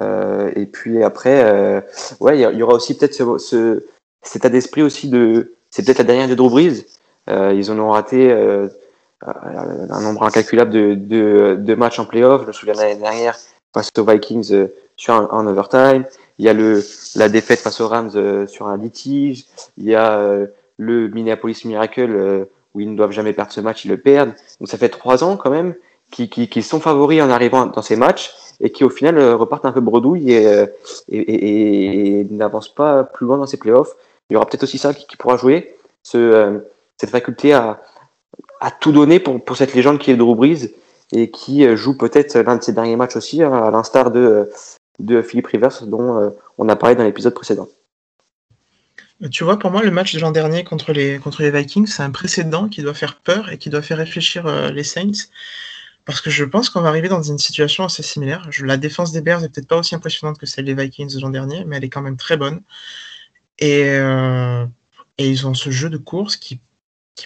Euh, 0.00 0.50
et 0.54 0.66
puis 0.66 1.02
après, 1.02 1.42
euh, 1.44 1.80
ouais, 2.20 2.38
il 2.38 2.58
y, 2.58 2.62
aura 2.62 2.74
aussi 2.74 2.96
peut-être 2.96 3.14
ce, 3.14 3.38
ce, 3.38 3.84
cet 4.22 4.36
état 4.36 4.48
d'esprit 4.48 4.82
aussi 4.82 5.08
de, 5.08 5.54
c'est 5.70 5.84
peut-être 5.84 5.98
la 5.98 6.04
dernière 6.04 6.28
de 6.28 6.34
Drew 6.34 6.50
Brees. 6.50 6.84
Euh, 7.28 7.52
ils 7.54 7.70
en 7.70 7.78
ont 7.78 7.90
raté 7.90 8.32
un 9.22 10.00
nombre 10.00 10.22
incalculable 10.22 10.70
de, 10.70 10.94
de, 10.94 11.56
de, 11.58 11.74
matchs 11.74 11.98
en 11.98 12.04
playoff. 12.04 12.42
Je 12.42 12.46
me 12.46 12.52
souviens 12.52 12.74
l'année 12.74 12.96
dernière 12.96 13.36
face 13.74 13.90
aux 13.98 14.04
Vikings 14.04 14.52
euh, 14.52 14.68
sur 14.96 15.14
un, 15.14 15.46
overtime. 15.46 16.04
Il 16.38 16.44
y 16.44 16.48
a 16.48 16.52
le, 16.52 16.84
la 17.16 17.28
défaite 17.28 17.60
face 17.60 17.80
aux 17.80 17.88
Rams 17.88 18.46
sur 18.46 18.68
un 18.68 18.76
litige. 18.76 19.44
Il 19.76 19.84
y 19.84 19.94
a 19.94 20.46
le 20.76 21.08
Minneapolis 21.08 21.64
Miracle 21.64 22.46
où 22.74 22.80
ils 22.80 22.90
ne 22.90 22.96
doivent 22.96 23.10
jamais 23.10 23.32
perdre 23.32 23.50
ce 23.52 23.60
match, 23.60 23.84
ils 23.84 23.88
le 23.88 23.96
perdent. 23.96 24.34
Donc 24.60 24.68
ça 24.68 24.78
fait 24.78 24.88
trois 24.88 25.24
ans 25.24 25.36
quand 25.36 25.50
même 25.50 25.74
qui, 26.12 26.28
qui, 26.28 26.48
qui 26.48 26.62
sont 26.62 26.78
favoris 26.78 27.20
en 27.20 27.30
arrivant 27.30 27.66
dans 27.66 27.82
ces 27.82 27.96
matchs 27.96 28.32
et 28.60 28.70
qui 28.70 28.84
au 28.84 28.90
final 28.90 29.18
repartent 29.34 29.66
un 29.66 29.72
peu 29.72 29.80
bredouille 29.80 30.32
et, 30.32 30.64
et, 31.08 32.20
et, 32.20 32.24
n'avancent 32.30 32.74
pas 32.74 33.04
plus 33.04 33.26
loin 33.26 33.38
dans 33.38 33.46
ces 33.46 33.56
playoffs. 33.56 33.94
Il 34.30 34.34
y 34.34 34.36
aura 34.36 34.46
peut-être 34.46 34.64
aussi 34.64 34.78
ça 34.78 34.92
qui, 34.94 35.16
pourra 35.16 35.36
jouer, 35.36 35.76
ce, 36.02 36.60
cette 36.98 37.10
faculté 37.10 37.52
à, 37.52 37.80
tout 38.80 38.92
donner 38.92 39.20
pour, 39.20 39.42
pour 39.42 39.56
cette 39.56 39.74
légende 39.74 39.98
qui 39.98 40.10
est 40.10 40.16
Drew 40.16 40.34
Brees 40.34 40.74
et 41.12 41.30
qui 41.30 41.64
euh, 41.64 41.76
joue 41.76 41.96
peut-être 41.96 42.36
l'un 42.38 42.56
de 42.56 42.62
ses 42.62 42.72
derniers 42.72 42.96
matchs 42.96 43.16
aussi, 43.16 43.42
hein, 43.42 43.52
à 43.52 43.70
l'instar 43.70 44.10
de, 44.10 44.50
de 44.98 45.22
Philippe 45.22 45.46
Rivers 45.46 45.84
dont 45.86 46.18
euh, 46.18 46.30
on 46.58 46.68
a 46.68 46.76
parlé 46.76 46.96
dans 46.96 47.04
l'épisode 47.04 47.34
précédent. 47.34 47.68
Tu 49.32 49.42
vois, 49.42 49.58
pour 49.58 49.70
moi, 49.70 49.82
le 49.82 49.90
match 49.90 50.14
de 50.14 50.20
l'an 50.20 50.30
dernier 50.30 50.62
contre 50.62 50.92
les, 50.92 51.18
contre 51.18 51.42
les 51.42 51.50
Vikings, 51.50 51.86
c'est 51.86 52.02
un 52.02 52.10
précédent 52.10 52.68
qui 52.68 52.82
doit 52.82 52.94
faire 52.94 53.16
peur 53.16 53.50
et 53.50 53.58
qui 53.58 53.68
doit 53.68 53.82
faire 53.82 53.98
réfléchir 53.98 54.46
euh, 54.46 54.70
les 54.70 54.84
Saints. 54.84 55.26
Parce 56.08 56.22
que 56.22 56.30
je 56.30 56.42
pense 56.42 56.70
qu'on 56.70 56.80
va 56.80 56.88
arriver 56.88 57.10
dans 57.10 57.20
une 57.20 57.36
situation 57.36 57.84
assez 57.84 58.02
similaire. 58.02 58.48
La 58.62 58.78
défense 58.78 59.12
des 59.12 59.20
Bears 59.20 59.42
n'est 59.42 59.50
peut-être 59.50 59.68
pas 59.68 59.76
aussi 59.76 59.94
impressionnante 59.94 60.38
que 60.38 60.46
celle 60.46 60.64
des 60.64 60.72
Vikings 60.72 61.20
l'an 61.20 61.28
dernier, 61.28 61.66
mais 61.66 61.76
elle 61.76 61.84
est 61.84 61.90
quand 61.90 62.00
même 62.00 62.16
très 62.16 62.38
bonne. 62.38 62.62
Et, 63.58 63.82
euh, 63.84 64.64
ils 65.18 65.46
ont 65.46 65.52
ce 65.52 65.70
jeu 65.70 65.90
de 65.90 65.98
course 65.98 66.36
qui 66.36 66.60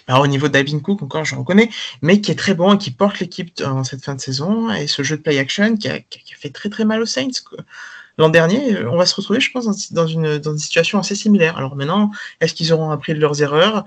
pas 0.05 0.19
au 0.19 0.27
niveau 0.27 0.49
d'Alvin 0.49 0.79
Cook 0.79 1.01
encore, 1.01 1.23
je 1.23 1.35
reconnais, 1.35 1.69
mais 2.01 2.19
qui 2.19 2.31
est 2.31 2.35
très 2.35 2.55
bon 2.55 2.73
et 2.73 2.77
qui 2.77 2.91
porte 2.91 3.21
l'équipe 3.21 3.55
dans 3.55 3.85
cette 3.85 4.03
fin 4.03 4.15
de 4.15 4.19
saison. 4.19 4.69
Et 4.73 4.87
ce 4.87 5.01
jeu 5.01 5.15
de 5.15 5.21
play 5.21 5.39
action 5.39 5.77
qui 5.77 5.87
a, 5.87 6.01
qui 6.01 6.33
a 6.33 6.37
fait 6.37 6.49
très 6.49 6.69
très 6.69 6.83
mal 6.83 7.01
aux 7.01 7.05
Saints. 7.05 7.29
L'an 8.17 8.27
dernier, 8.27 8.85
on 8.85 8.97
va 8.97 9.05
se 9.05 9.15
retrouver, 9.15 9.39
je 9.39 9.49
pense, 9.51 9.93
dans 9.93 10.07
une, 10.07 10.39
dans 10.39 10.51
une 10.51 10.59
situation 10.59 10.99
assez 10.99 11.15
similaire. 11.15 11.55
Alors 11.57 11.77
maintenant, 11.77 12.11
est-ce 12.41 12.53
qu'ils 12.53 12.73
auront 12.73 12.91
appris 12.91 13.13
de 13.13 13.19
leurs 13.19 13.41
erreurs? 13.41 13.85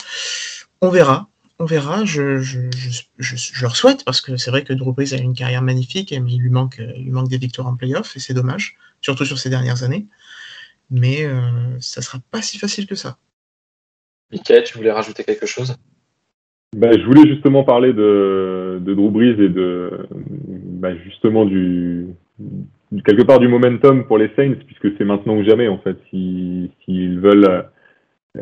On 0.80 0.88
verra. 0.88 1.28
On 1.58 1.64
verra. 1.64 2.04
Je, 2.04 2.40
je, 2.40 2.60
je, 2.70 3.36
je, 3.36 3.62
leur 3.62 3.76
souhaite 3.76 4.04
parce 4.04 4.20
que 4.20 4.36
c'est 4.36 4.50
vrai 4.50 4.62
que 4.62 4.72
Drew 4.72 4.92
Brees 4.92 5.14
a 5.14 5.16
une 5.16 5.34
carrière 5.34 5.62
magnifique, 5.62 6.12
mais 6.12 6.32
il 6.32 6.40
lui 6.40 6.50
manque, 6.50 6.78
il 6.78 7.04
lui 7.04 7.10
manque 7.10 7.28
des 7.28 7.38
victoires 7.38 7.66
en 7.66 7.76
playoff 7.76 8.14
et 8.16 8.20
c'est 8.20 8.34
dommage, 8.34 8.76
surtout 9.00 9.24
sur 9.24 9.38
ces 9.38 9.48
dernières 9.48 9.82
années. 9.82 10.06
Mais 10.90 11.24
euh, 11.24 11.40
ça 11.80 12.02
sera 12.02 12.18
pas 12.30 12.42
si 12.42 12.58
facile 12.58 12.86
que 12.86 12.94
ça. 12.94 13.16
Michael, 14.30 14.64
tu 14.64 14.76
voulais 14.76 14.92
rajouter 14.92 15.24
quelque 15.24 15.46
chose? 15.46 15.76
Ben, 16.76 16.92
je 16.98 17.04
voulais 17.06 17.26
justement 17.26 17.64
parler 17.64 17.92
de, 17.92 18.80
de 18.82 18.94
Drew 18.94 19.10
Brees 19.10 19.40
et 19.40 19.48
de 19.48 20.08
ben, 20.10 20.98
justement 21.04 21.46
du 21.46 22.08
quelque 23.04 23.22
part 23.22 23.38
du 23.38 23.48
momentum 23.48 24.04
pour 24.06 24.18
les 24.18 24.30
Saints 24.36 24.56
puisque 24.66 24.96
c'est 24.98 25.04
maintenant 25.04 25.36
ou 25.36 25.44
jamais 25.44 25.68
en 25.68 25.78
fait 25.78 25.96
s'ils 26.10 26.70
si, 26.84 27.16
veulent 27.16 27.48
euh, 27.48 27.62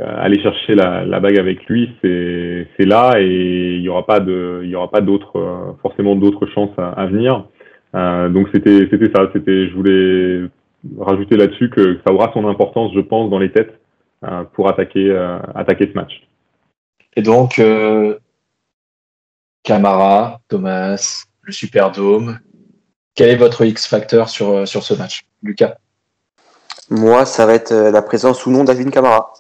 aller 0.01 0.41
chercher 0.43 0.75
la, 0.75 1.05
la 1.05 1.21
bague 1.21 1.39
avec 1.39 1.65
lui 1.67 1.93
c'est 2.03 2.69
c'est 2.77 2.87
là 2.87 3.15
et 3.19 3.77
il 3.77 3.83
y 3.83 3.89
aura 3.89 4.07
pas 4.07 4.21
de 4.21 4.61
il 4.65 4.71
y 4.71 4.75
aura 4.75 4.91
pas 4.91 5.01
d'autres 5.01 5.39
euh, 5.39 5.73
forcément 5.83 6.17
d'autres 6.17 6.47
chances 6.47 6.77
à, 6.79 6.89
à 6.91 7.07
venir 7.07 7.47
euh, 7.95 8.29
donc 8.29 8.49
c'était 8.53 8.89
c'était 8.91 9.11
ça 9.15 9.29
c'était 9.33 9.69
je 9.69 9.75
voulais 9.75 10.49
rajouter 10.99 11.37
là-dessus 11.37 11.71
que 11.71 11.99
ça 12.07 12.13
aura 12.13 12.31
son 12.33 12.47
importance 12.49 12.93
je 12.95 13.01
pense 13.01 13.31
dans 13.31 13.39
les 13.39 13.53
têtes 13.53 13.79
euh, 14.25 14.45
pour 14.55 14.69
attaquer 14.69 15.17
attaquer 15.55 15.89
ce 15.93 15.95
match 15.95 16.23
et 17.17 17.23
donc, 17.23 17.59
euh, 17.59 18.19
Camara, 19.63 20.41
Thomas, 20.49 21.25
le 21.43 21.53
Superdome. 21.53 22.41
Quel 23.15 23.31
est 23.31 23.37
votre 23.37 23.65
X 23.65 23.87
factor 23.87 24.29
sur, 24.29 24.51
euh, 24.51 24.67
sur 24.67 24.83
ce 24.83 24.95
match, 24.95 25.25
Lucas? 25.43 25.77
Moi, 26.91 27.25
ça 27.25 27.47
va 27.47 27.55
être 27.55 27.73
euh, 27.73 27.91
la 27.91 28.03
présence 28.03 28.45
ou 28.47 28.51
non 28.51 28.65
d'Alvin 28.65 28.91
Camara. 28.91 29.33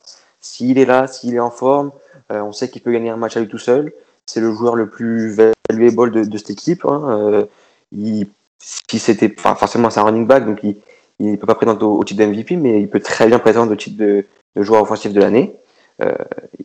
S'il 0.45 0.79
est 0.79 0.85
là, 0.85 1.07
s'il 1.07 1.35
est 1.35 1.41
en 1.41 1.51
forme, 1.51 1.93
on 2.31 2.53
sait 2.53 2.69
qu'il 2.69 2.83
peut 2.83 2.93
gagner 2.93 3.11
un 3.11 3.17
match 3.17 3.37
à 3.37 3.41
lui 3.41 3.49
tout 3.49 3.59
seul. 3.59 3.93
C'est 4.27 4.41
le 4.41 4.53
joueur 4.53 4.77
le 4.77 4.89
plus 4.89 5.35
valuable 5.71 6.11
de, 6.11 6.25
de 6.25 6.39
cette 6.39 6.51
équipe. 6.51 6.85
Hein. 6.85 7.47
il, 7.93 8.29
si 8.65 8.99
c'était, 8.99 9.35
enfin, 9.39 9.55
forcément, 9.55 9.91
c'est 9.91 10.01
un 10.01 10.05
running 10.05 10.27
back, 10.27 10.47
donc 10.47 10.61
il 10.63 10.77
ne 11.21 11.37
peut 11.37 11.47
pas 11.47 11.55
présenter 11.55 11.85
au, 11.85 12.03
titre 12.05 12.25
d'MVP, 12.25 12.57
mais 12.57 12.81
il 12.81 12.89
peut 12.89 13.01
très 13.01 13.27
bien 13.27 13.39
présenter 13.39 13.73
au 13.73 13.77
titre 13.77 13.97
de, 13.99 14.27
de 14.57 14.63
joueur 14.63 14.83
offensif 14.83 15.13
de 15.13 15.21
l'année. 15.21 15.55
Euh, 16.03 16.15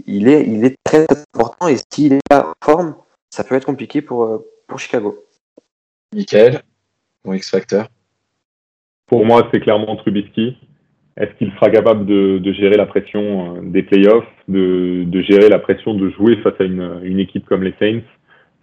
il, 0.07 0.27
est, 0.27 0.47
il 0.47 0.65
est 0.65 0.75
très 0.83 1.05
important 1.33 1.67
et 1.67 1.77
s'il 1.91 2.13
est 2.13 2.27
pas 2.29 2.47
en 2.47 2.65
forme, 2.65 2.95
ça 3.29 3.43
peut 3.43 3.55
être 3.55 3.65
compliqué 3.65 4.01
pour, 4.01 4.23
euh, 4.23 4.49
pour 4.67 4.79
Chicago. 4.79 5.25
Michael, 6.15 6.63
mon 7.25 7.33
X-Factor 7.33 7.87
Pour 9.05 9.25
moi, 9.25 9.47
c'est 9.51 9.59
clairement 9.59 9.95
Trubisky. 9.97 10.57
Est-ce 11.19 11.31
qu'il 11.37 11.51
sera 11.51 11.69
capable 11.69 12.05
de, 12.05 12.37
de, 12.37 12.53
gérer 12.53 12.77
la 12.77 12.85
pression 12.85 13.57
euh, 13.57 13.59
des 13.63 13.83
playoffs, 13.83 14.25
de, 14.47 15.03
de, 15.05 15.21
gérer 15.21 15.49
la 15.49 15.59
pression 15.59 15.93
de 15.93 16.09
jouer 16.11 16.37
face 16.37 16.53
à 16.59 16.63
une, 16.63 17.01
une 17.03 17.19
équipe 17.19 17.45
comme 17.45 17.63
les 17.63 17.75
Saints? 17.79 18.01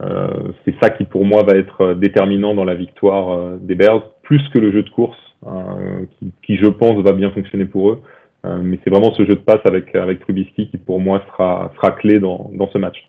Euh, 0.03 0.53
C'est 0.65 0.75
ça 0.81 0.91
qui, 0.91 1.05
pour 1.05 1.25
moi, 1.25 1.43
va 1.43 1.55
être 1.55 1.95
déterminant 1.95 2.55
dans 2.55 2.65
la 2.65 2.75
victoire 2.75 3.59
des 3.59 3.75
Bears, 3.75 4.11
plus 4.23 4.43
que 4.53 4.59
le 4.59 4.73
jeu 4.73 4.83
de 4.83 4.91
course, 4.91 5.19
euh, 5.47 6.07
qui, 6.19 6.33
qui, 6.45 6.57
je 6.57 6.67
pense, 6.67 7.03
va 7.03 7.13
bien 7.13 7.31
fonctionner 7.31 7.67
pour 7.67 7.91
eux. 7.91 8.03
Euh, 8.47 8.59
mais 8.63 8.79
c'est 8.83 8.91
vraiment 8.91 9.15
ce 9.15 9.25
jeu 9.25 9.35
de 9.35 9.41
passe 9.41 9.61
avec, 9.65 9.95
avec 9.95 10.21
Trubisky 10.21 10.71
qui, 10.71 10.77
pour 10.79 11.01
moi, 11.01 11.23
sera, 11.29 11.73
sera 11.77 11.93
clé 11.93 12.21
dans, 12.21 12.51
dans 12.55 12.71
ce 12.71 12.79
match. 12.79 13.09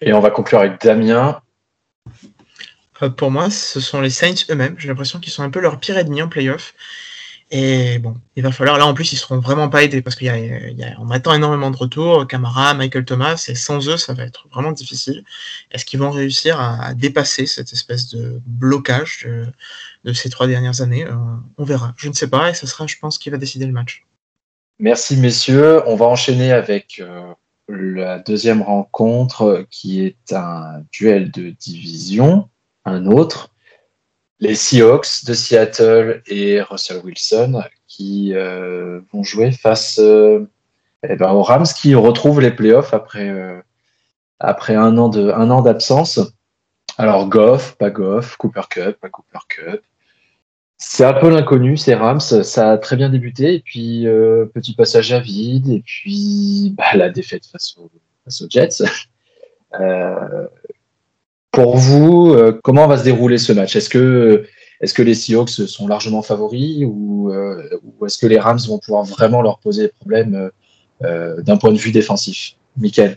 Et 0.00 0.12
on 0.12 0.20
va 0.20 0.30
conclure 0.30 0.58
avec 0.60 0.80
Damien. 0.80 1.40
Euh, 3.02 3.10
pour 3.10 3.30
moi, 3.30 3.50
ce 3.50 3.80
sont 3.80 4.00
les 4.00 4.10
Saints 4.10 4.46
eux-mêmes. 4.50 4.74
J'ai 4.78 4.88
l'impression 4.88 5.20
qu'ils 5.20 5.32
sont 5.32 5.42
un 5.42 5.50
peu 5.50 5.60
leur 5.60 5.78
pire 5.78 5.98
ennemi 5.98 6.22
en 6.22 6.28
playoff. 6.28 6.74
Et 7.52 8.00
bon, 8.00 8.16
il 8.34 8.42
va 8.42 8.50
falloir, 8.50 8.76
là 8.76 8.86
en 8.86 8.94
plus, 8.94 9.12
ils 9.12 9.16
seront 9.16 9.38
vraiment 9.38 9.68
pas 9.68 9.84
aidés 9.84 10.02
parce 10.02 10.16
qu'on 10.16 11.10
attend 11.10 11.32
énormément 11.32 11.70
de 11.70 11.76
retours. 11.76 12.26
Camara, 12.26 12.74
Michael 12.74 13.04
Thomas, 13.04 13.44
et 13.48 13.54
sans 13.54 13.88
eux, 13.88 13.96
ça 13.96 14.14
va 14.14 14.24
être 14.24 14.48
vraiment 14.52 14.72
difficile. 14.72 15.22
Est-ce 15.70 15.84
qu'ils 15.84 16.00
vont 16.00 16.10
réussir 16.10 16.60
à, 16.60 16.92
dépasser 16.94 17.46
cette 17.46 17.72
espèce 17.72 18.08
de 18.08 18.40
blocage 18.46 19.28
de, 20.04 20.12
ces 20.12 20.28
trois 20.28 20.48
dernières 20.48 20.80
années? 20.80 21.06
Euh, 21.06 21.14
On 21.56 21.64
verra. 21.64 21.94
Je 21.96 22.08
ne 22.08 22.14
sais 22.14 22.28
pas 22.28 22.50
et 22.50 22.54
ce 22.54 22.66
sera, 22.66 22.88
je 22.88 22.96
pense, 23.00 23.16
qui 23.16 23.30
va 23.30 23.36
décider 23.36 23.66
le 23.66 23.72
match. 23.72 24.04
Merci, 24.80 25.16
messieurs. 25.16 25.82
On 25.86 25.94
va 25.94 26.06
enchaîner 26.06 26.50
avec 26.50 27.00
euh, 27.00 27.32
la 27.68 28.18
deuxième 28.18 28.60
rencontre 28.60 29.66
qui 29.70 30.04
est 30.04 30.32
un 30.32 30.82
duel 30.92 31.30
de 31.30 31.50
division, 31.50 32.48
un 32.84 33.06
autre 33.06 33.50
les 34.40 34.54
Seahawks 34.54 35.24
de 35.26 35.34
Seattle 35.34 36.22
et 36.26 36.60
Russell 36.60 37.00
Wilson 37.04 37.62
qui 37.86 38.34
vont 38.34 39.22
jouer 39.22 39.52
face 39.52 39.98
eh 39.98 41.16
ben, 41.16 41.30
aux 41.32 41.42
Rams 41.42 41.66
qui 41.66 41.94
retrouvent 41.94 42.40
les 42.40 42.50
playoffs 42.50 42.92
après, 42.92 43.32
après 44.38 44.74
un 44.74 44.98
an 44.98 45.08
de 45.08 45.30
un 45.30 45.50
an 45.50 45.62
d'absence. 45.62 46.20
Alors 46.98 47.28
Goff, 47.28 47.76
pas 47.78 47.90
Goff, 47.90 48.36
Cooper 48.36 48.62
Cup, 48.68 48.98
pas 49.00 49.08
Cooper 49.08 49.38
Cup. 49.48 49.82
C'est 50.78 51.04
un 51.04 51.14
peu 51.14 51.30
l'inconnu, 51.30 51.78
c'est 51.78 51.94
Rams. 51.94 52.20
Ça 52.20 52.72
a 52.72 52.78
très 52.78 52.96
bien 52.96 53.08
débuté, 53.08 53.54
et 53.54 53.60
puis 53.60 54.06
petit 54.54 54.74
passage 54.74 55.12
à 55.12 55.20
vide, 55.20 55.68
et 55.70 55.82
puis 55.84 56.74
bah, 56.76 56.94
la 56.94 57.08
défaite 57.08 57.46
face 57.46 57.76
aux 57.78 57.90
Jets. 58.50 58.82
Euh, 61.58 61.62
pour 61.62 61.76
vous, 61.76 62.34
euh, 62.34 62.58
comment 62.62 62.86
va 62.86 62.96
se 62.96 63.04
dérouler 63.04 63.38
ce 63.38 63.52
match? 63.52 63.76
Est-ce 63.76 63.88
que, 63.88 65.02
les 65.02 65.14
Seahawks 65.14 65.50
sont 65.50 65.88
largement 65.88 66.22
favoris 66.22 66.84
ou, 66.86 67.30
euh, 67.30 67.62
ou 67.84 68.06
est-ce 68.06 68.18
que 68.18 68.26
les 68.26 68.38
Rams 68.38 68.58
vont 68.68 68.78
pouvoir 68.78 69.04
vraiment 69.04 69.42
leur 69.42 69.58
poser 69.58 69.84
des 69.84 69.92
problèmes 70.00 70.50
d'un 71.00 71.56
point 71.56 71.72
de 71.72 71.78
vue 71.78 71.92
défensif? 71.92 72.54
Michael 72.78 73.16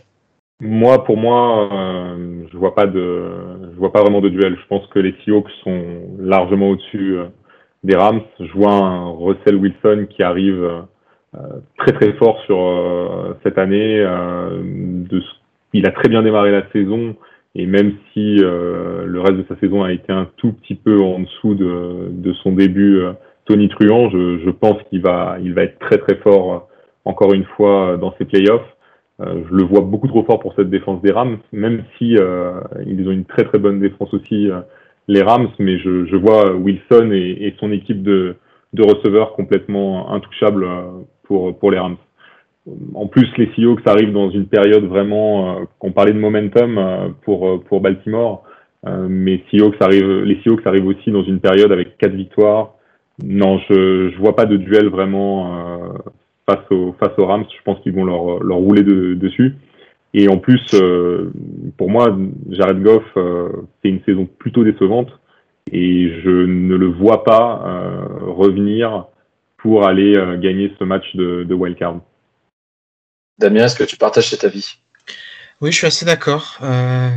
moi, 0.62 1.04
pour 1.04 1.16
moi, 1.16 1.70
je 2.52 2.58
vois 2.58 2.74
vois 3.78 3.92
pas 3.92 4.02
vraiment 4.02 4.20
de 4.20 4.28
duel. 4.28 4.58
Je 4.60 4.66
pense 4.68 4.86
que 4.88 4.98
les 4.98 5.14
Seahawks 5.24 5.48
sont 5.64 6.02
largement 6.18 6.68
au-dessus 6.68 7.16
des 7.82 7.96
Rams. 7.96 8.20
Je 8.38 8.52
vois 8.52 8.72
un 8.72 9.10
Russell 9.10 9.56
Wilson 9.56 10.06
qui 10.10 10.22
arrive 10.22 10.84
très 11.78 11.92
très 11.92 12.12
fort 12.12 12.38
sur 12.44 12.58
cette 13.42 13.56
année. 13.56 14.06
il 15.72 15.86
a 15.86 15.92
très 15.92 16.10
bien 16.10 16.22
démarré 16.22 16.52
la 16.52 16.70
saison 16.72 17.16
et 17.54 17.66
même 17.66 17.94
si 18.12 18.36
euh, 18.40 19.04
le 19.06 19.20
reste 19.20 19.36
de 19.36 19.44
sa 19.48 19.58
saison 19.58 19.82
a 19.82 19.92
été 19.92 20.12
un 20.12 20.28
tout 20.36 20.52
petit 20.52 20.76
peu 20.76 21.00
en 21.02 21.20
dessous 21.20 21.54
de, 21.54 22.08
de 22.10 22.32
son 22.34 22.52
début 22.52 23.00
euh, 23.00 23.12
Tony 23.46 23.68
Truant, 23.68 24.08
je, 24.10 24.38
je 24.44 24.50
pense 24.50 24.76
qu'il 24.88 25.02
va, 25.02 25.36
il 25.42 25.54
va 25.54 25.62
être 25.64 25.78
très 25.80 25.98
très 25.98 26.16
fort 26.16 26.54
euh, 26.54 26.58
encore 27.04 27.32
une 27.32 27.44
fois 27.56 27.96
dans 27.96 28.14
ses 28.18 28.24
playoffs. 28.24 28.76
je 29.18 29.54
le 29.54 29.64
vois 29.64 29.80
beaucoup 29.80 30.06
trop 30.06 30.22
fort 30.22 30.38
pour 30.38 30.54
cette 30.54 30.70
défense 30.70 31.02
des 31.02 31.10
Rams, 31.10 31.38
même 31.50 31.82
si 31.96 32.10
ils 32.12 33.08
ont 33.08 33.10
une 33.10 33.24
très 33.24 33.44
très 33.44 33.58
bonne 33.58 33.80
défense 33.80 34.12
aussi 34.12 34.48
les 35.08 35.22
Rams, 35.22 35.48
mais 35.58 35.78
je, 35.78 36.04
je 36.04 36.16
vois 36.16 36.54
Wilson 36.54 37.10
et, 37.10 37.46
et, 37.46 37.56
son 37.58 37.72
équipe 37.72 38.02
de, 38.02 38.36
de 38.74 38.82
receveurs 38.82 39.32
complètement 39.32 40.12
intouchables 40.12 40.66
pour, 41.24 41.58
pour 41.58 41.70
les 41.70 41.78
Rams 41.78 41.96
en 42.94 43.06
plus, 43.06 43.26
les 43.36 43.50
Seahawks 43.54 43.86
arrivent 43.86 44.12
dans 44.12 44.30
une 44.30 44.46
période 44.46 44.84
vraiment, 44.84 45.56
euh, 45.56 45.64
qu'on 45.78 45.92
parlait 45.92 46.12
de 46.12 46.18
momentum 46.18 46.78
euh, 46.78 47.08
pour, 47.22 47.48
euh, 47.48 47.58
pour 47.58 47.80
Baltimore, 47.80 48.44
mais 48.86 49.42
Seahawks 49.50 49.76
arrivent, 49.80 50.22
les 50.22 50.40
Seahawks 50.42 50.66
arrivent 50.66 50.86
aussi 50.86 51.10
dans 51.10 51.22
une 51.22 51.38
période 51.38 51.70
avec 51.70 51.98
quatre 51.98 52.14
victoires. 52.14 52.76
Non, 53.22 53.58
je 53.68 54.10
ne 54.10 54.16
vois 54.16 54.34
pas 54.34 54.46
de 54.46 54.56
duel 54.56 54.88
vraiment 54.88 55.92
face, 56.48 56.64
aux, 56.70 56.94
face 56.98 57.12
aux 57.18 57.26
Rams. 57.26 57.44
Je 57.54 57.62
pense 57.62 57.78
qu'ils 57.80 57.92
vont 57.92 58.06
leur, 58.06 58.42
leur 58.42 58.56
rouler 58.56 58.82
dessus. 58.82 59.56
Et 60.14 60.30
en 60.30 60.38
plus, 60.38 60.74
pour 61.76 61.90
moi, 61.90 62.16
Jared 62.48 62.82
Goff 62.82 63.04
c'est 63.14 63.90
une 63.90 64.00
saison 64.04 64.26
plutôt 64.38 64.64
décevante 64.64 65.10
et 65.70 66.14
je 66.24 66.30
ne 66.30 66.74
le 66.74 66.86
vois 66.86 67.22
pas 67.22 67.62
revenir 68.28 69.08
pour 69.58 69.86
aller 69.86 70.14
gagner 70.40 70.72
ce 70.78 70.84
match 70.84 71.04
de, 71.16 71.44
de 71.44 71.54
wildcard. 71.54 72.00
Damien, 73.40 73.64
est-ce 73.64 73.74
que 73.74 73.84
tu 73.84 73.96
partages 73.96 74.28
cet 74.28 74.44
avis? 74.44 74.76
Oui, 75.62 75.72
je 75.72 75.78
suis 75.78 75.86
assez 75.86 76.04
d'accord. 76.04 76.58
Euh, 76.62 77.10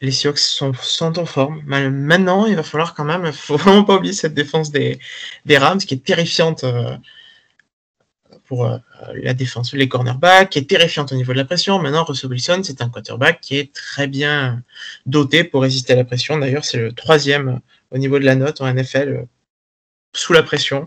les 0.00 0.10
Seahawks 0.10 0.38
sont, 0.38 1.18
en 1.18 1.26
forme. 1.26 1.62
Maintenant, 1.66 2.46
il 2.46 2.56
va 2.56 2.62
falloir 2.62 2.94
quand 2.94 3.04
même, 3.04 3.30
faut 3.32 3.56
vraiment 3.62 3.84
pas 3.84 3.96
oublier 3.96 4.14
cette 4.14 4.34
défense 4.34 4.70
des, 4.70 4.98
Rams 5.50 5.78
qui 5.78 5.94
est 5.94 6.04
terrifiante 6.04 6.64
euh, 6.64 6.96
pour 8.46 8.64
euh, 8.64 8.78
la 9.14 9.34
défense, 9.34 9.74
les 9.74 9.88
cornerbacks, 9.88 10.48
qui 10.48 10.58
est 10.58 10.68
terrifiante 10.68 11.12
au 11.12 11.16
niveau 11.16 11.32
de 11.32 11.38
la 11.38 11.44
pression. 11.44 11.78
Maintenant, 11.78 12.04
Russell 12.04 12.30
Wilson, 12.30 12.62
c'est 12.64 12.80
un 12.80 12.88
quarterback 12.88 13.42
qui 13.42 13.58
est 13.58 13.74
très 13.74 14.06
bien 14.06 14.62
doté 15.04 15.44
pour 15.44 15.62
résister 15.62 15.92
à 15.92 15.96
la 15.96 16.04
pression. 16.04 16.38
D'ailleurs, 16.38 16.64
c'est 16.64 16.78
le 16.78 16.92
troisième 16.92 17.60
au 17.90 17.98
niveau 17.98 18.18
de 18.18 18.24
la 18.24 18.36
note 18.36 18.62
en 18.62 18.72
NFL 18.72 19.26
sous 20.18 20.32
la 20.32 20.42
pression. 20.42 20.86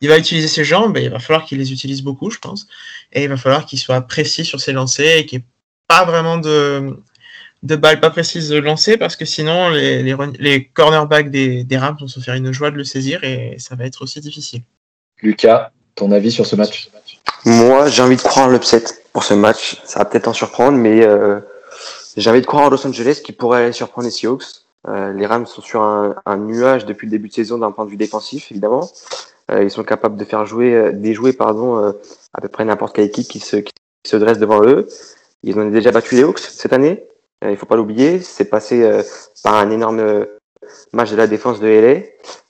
Il 0.00 0.08
va 0.08 0.18
utiliser 0.18 0.48
ses 0.48 0.64
jambes 0.64 0.96
et 0.96 1.04
il 1.04 1.10
va 1.10 1.18
falloir 1.18 1.44
qu'il 1.44 1.58
les 1.58 1.72
utilise 1.72 2.02
beaucoup, 2.02 2.30
je 2.30 2.38
pense. 2.38 2.66
Et 3.12 3.24
il 3.24 3.28
va 3.28 3.36
falloir 3.36 3.66
qu'il 3.66 3.78
soit 3.78 4.00
précis 4.02 4.44
sur 4.44 4.60
ses 4.60 4.72
lancers 4.72 5.18
et 5.18 5.26
qu'il 5.26 5.38
n'y 5.38 5.44
ait 5.44 5.48
pas 5.88 6.04
vraiment 6.04 6.38
de, 6.38 6.96
de 7.62 7.76
balles 7.76 8.00
pas 8.00 8.10
précises 8.10 8.48
de 8.48 8.58
lancer 8.58 8.96
parce 8.96 9.16
que 9.16 9.24
sinon 9.24 9.70
les, 9.70 10.02
les, 10.02 10.64
cornerbacks 10.66 11.30
des, 11.30 11.64
des 11.64 11.78
Rams 11.78 11.96
vont 12.00 12.08
se 12.08 12.20
faire 12.20 12.34
une 12.34 12.52
joie 12.52 12.70
de 12.70 12.76
le 12.76 12.84
saisir 12.84 13.22
et 13.22 13.56
ça 13.58 13.76
va 13.76 13.84
être 13.84 14.02
aussi 14.02 14.20
difficile. 14.20 14.62
Lucas, 15.22 15.70
ton 15.94 16.10
avis 16.10 16.32
sur 16.32 16.46
ce 16.46 16.56
match? 16.56 16.90
Moi, 17.44 17.88
j'ai 17.88 18.02
envie 18.02 18.16
de 18.16 18.22
croire 18.22 18.48
l'upset 18.48 18.84
pour 19.12 19.24
ce 19.24 19.34
match. 19.34 19.80
Ça 19.84 20.00
va 20.00 20.04
peut-être 20.04 20.28
en 20.28 20.32
surprendre, 20.32 20.78
mais 20.78 21.04
euh, 21.04 21.40
j'ai 22.16 22.28
envie 22.30 22.40
de 22.40 22.46
croire 22.46 22.64
en 22.64 22.70
Los 22.70 22.86
Angeles 22.86 23.20
qui 23.24 23.32
pourrait 23.32 23.64
aller 23.64 23.72
surprendre 23.72 24.06
les 24.06 24.12
Seahawks. 24.12 24.61
Euh, 24.88 25.12
les 25.12 25.26
Rams 25.26 25.46
sont 25.46 25.62
sur 25.62 25.82
un, 25.82 26.16
un, 26.26 26.36
nuage 26.36 26.86
depuis 26.86 27.06
le 27.06 27.12
début 27.12 27.28
de 27.28 27.34
saison 27.34 27.58
d'un 27.58 27.70
point 27.70 27.84
de 27.84 27.90
vue 27.90 27.96
défensif, 27.96 28.50
évidemment. 28.50 28.88
Euh, 29.50 29.62
ils 29.64 29.70
sont 29.70 29.84
capables 29.84 30.16
de 30.16 30.24
faire 30.24 30.46
jouer, 30.46 30.74
euh, 30.74 30.92
déjouer 30.92 31.32
pardon, 31.32 31.76
euh, 31.78 31.92
à 32.32 32.40
peu 32.40 32.48
près 32.48 32.64
n'importe 32.64 32.94
quelle 32.94 33.06
équipe 33.06 33.28
qui 33.28 33.40
se, 33.40 33.56
qui 33.56 33.72
se 34.06 34.16
dresse 34.16 34.38
devant 34.38 34.64
eux. 34.64 34.86
Ils 35.42 35.58
ont 35.58 35.68
déjà 35.68 35.90
battu 35.90 36.14
les 36.14 36.22
Hawks 36.22 36.38
cette 36.38 36.72
année. 36.72 37.04
il 37.44 37.56
faut 37.56 37.66
pas 37.66 37.76
l'oublier. 37.76 38.20
C'est 38.20 38.44
passé 38.44 39.02
par 39.42 39.56
un 39.56 39.70
énorme 39.70 40.26
match 40.92 41.10
de 41.10 41.16
la 41.16 41.26
défense 41.26 41.58
de 41.58 41.66
LA, 41.66 42.02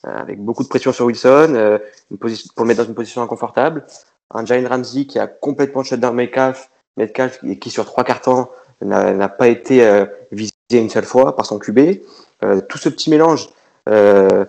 avec 0.02 0.38
beaucoup 0.40 0.62
de 0.62 0.68
pression 0.68 0.92
sur 0.92 1.06
Wilson, 1.06 1.80
une 2.10 2.18
position, 2.18 2.50
pour 2.54 2.66
le 2.66 2.68
mettre 2.68 2.82
dans 2.82 2.88
une 2.88 2.94
position 2.94 3.22
inconfortable. 3.22 3.86
Un 4.30 4.44
Giant 4.44 4.68
Ramsey 4.68 5.06
qui 5.06 5.18
a 5.18 5.26
complètement 5.26 5.82
shut 5.82 5.98
down 6.00 6.14
Metcalf, 6.14 6.70
Metcalf 6.98 7.40
qui 7.58 7.70
sur 7.70 7.86
trois 7.86 8.04
cartons 8.04 8.48
n'a 8.84 9.28
pas 9.28 9.48
été 9.48 10.06
visé 10.30 10.52
une 10.72 10.90
seule 10.90 11.04
fois 11.04 11.36
par 11.36 11.46
son 11.46 11.58
QB. 11.58 12.00
tout 12.68 12.78
ce 12.78 12.88
petit 12.88 13.10
mélange 13.10 13.48
euh, 13.88 14.44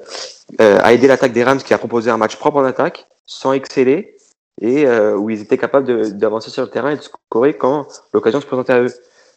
euh, 0.62 0.80
a 0.82 0.94
aidé 0.94 1.08
l'attaque 1.08 1.34
des 1.34 1.44
Rams 1.44 1.62
qui 1.62 1.74
a 1.74 1.78
proposé 1.78 2.12
un 2.12 2.18
match 2.18 2.36
propre 2.36 2.58
en 2.58 2.63
attaque, 2.63 3.08
sans 3.25 3.54
exceller, 3.54 4.18
et 4.62 4.86
euh, 4.86 5.16
où 5.16 5.30
ils 5.30 5.42
étaient 5.42 5.58
capables 5.58 6.16
d'avancer 6.16 6.52
sur 6.52 6.63
le 6.63 6.70
terrain 6.70 6.92
et 6.92 6.98
de 6.98 7.02
scorer 7.02 7.56
quand 7.56 7.88
l'occasion 8.13 8.42
se 8.42 8.46
présentait 8.46 8.74
à 8.74 8.82
eux. 8.82 8.94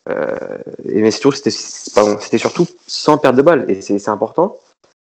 Euh, 0.09 0.59
et 0.85 1.03
mais 1.03 1.11
c'était 1.11 1.51
c'était 1.51 2.39
surtout 2.39 2.67
sans 2.87 3.19
perdre 3.19 3.39
de 3.39 3.43
balle, 3.43 3.65
et 3.69 3.81
c'est 3.81 4.09
important. 4.09 4.57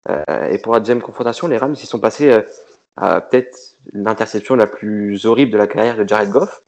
Euh, 0.09 0.49
et 0.49 0.57
pour 0.57 0.73
la 0.73 0.79
deuxième 0.79 1.01
confrontation, 1.01 1.47
les 1.47 1.57
Rams 1.57 1.75
ils 1.79 1.85
sont 1.85 1.99
passés 1.99 2.31
euh, 2.31 2.41
à 2.95 3.21
peut-être 3.21 3.77
l'interception 3.93 4.55
la 4.55 4.67
plus 4.67 5.25
horrible 5.25 5.51
de 5.51 5.57
la 5.57 5.67
carrière 5.67 5.97
de 5.97 6.07
Jared 6.07 6.29
Goff, 6.29 6.63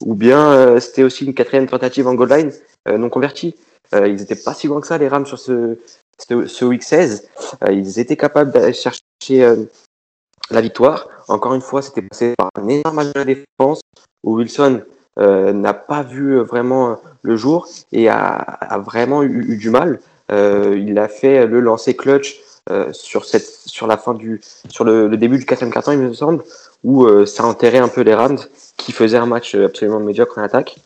ou 0.00 0.14
bien 0.14 0.80
c'était 0.80 1.02
aussi 1.02 1.24
une 1.24 1.34
quatrième 1.34 1.66
tentative 1.66 2.06
en 2.08 2.14
goal 2.14 2.30
line 2.30 2.52
non 2.86 3.10
convertie. 3.10 3.54
ils 3.92 4.22
étaient 4.22 4.34
pas 4.34 4.54
si 4.54 4.66
loin 4.66 4.80
que 4.80 4.86
ça 4.86 4.98
les 4.98 5.08
Rams 5.08 5.26
sur 5.26 5.38
ce 5.38 5.78
ce, 6.18 6.64
week 6.64 6.82
16, 6.82 7.28
euh, 7.62 7.72
ils 7.72 7.98
étaient 7.98 8.16
capables 8.16 8.52
d'aller 8.52 8.72
chercher 8.72 9.00
euh, 9.32 9.56
la 10.50 10.60
victoire. 10.60 11.08
Encore 11.28 11.54
une 11.54 11.60
fois, 11.60 11.82
c'était 11.82 12.02
passé 12.02 12.34
par 12.36 12.50
un 12.56 12.68
énorme 12.68 12.96
match 12.96 13.12
de 13.12 13.18
la 13.18 13.24
défense 13.24 13.80
où 14.22 14.36
Wilson 14.36 14.82
euh, 15.18 15.52
n'a 15.52 15.74
pas 15.74 16.02
vu 16.02 16.38
vraiment 16.38 16.98
le 17.22 17.36
jour 17.36 17.68
et 17.92 18.08
a, 18.08 18.58
vraiment 18.84 19.22
eu, 19.22 19.56
du 19.56 19.70
mal. 19.70 20.00
il 20.30 20.98
a 20.98 21.08
fait 21.08 21.46
le 21.46 21.60
lancer 21.60 21.94
clutch 21.94 22.40
sur 22.92 23.24
cette 23.24 23.46
sur 23.66 23.86
la 23.86 23.96
fin 23.96 24.14
du 24.14 24.40
sur 24.68 24.84
le, 24.84 25.14
début 25.16 25.38
du 25.38 25.46
quatrième 25.46 25.72
carton, 25.72 25.92
il 25.92 25.98
me 25.98 26.12
semble, 26.12 26.42
où 26.82 27.06
ça 27.26 27.44
enterrait 27.44 27.78
un 27.78 27.88
peu 27.88 28.00
les 28.00 28.14
Rams 28.14 28.38
qui 28.76 28.92
faisaient 28.92 29.18
un 29.18 29.26
match 29.26 29.54
absolument 29.54 30.00
médiocre 30.00 30.38
en 30.38 30.42
attaque. 30.42 30.76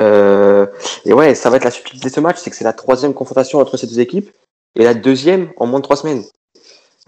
Euh, 0.00 0.66
et 1.04 1.12
ouais, 1.12 1.34
ça 1.34 1.50
va 1.50 1.56
être 1.56 1.64
la 1.64 1.70
subtilité 1.70 2.08
de 2.08 2.14
ce 2.14 2.20
match, 2.20 2.38
c'est 2.38 2.50
que 2.50 2.56
c'est 2.56 2.64
la 2.64 2.72
troisième 2.72 3.14
confrontation 3.14 3.58
entre 3.58 3.76
ces 3.76 3.86
deux 3.86 4.00
équipes 4.00 4.30
et 4.74 4.84
la 4.84 4.94
deuxième 4.94 5.50
en 5.56 5.66
moins 5.66 5.80
de 5.80 5.84
trois 5.84 5.96
semaines. 5.96 6.22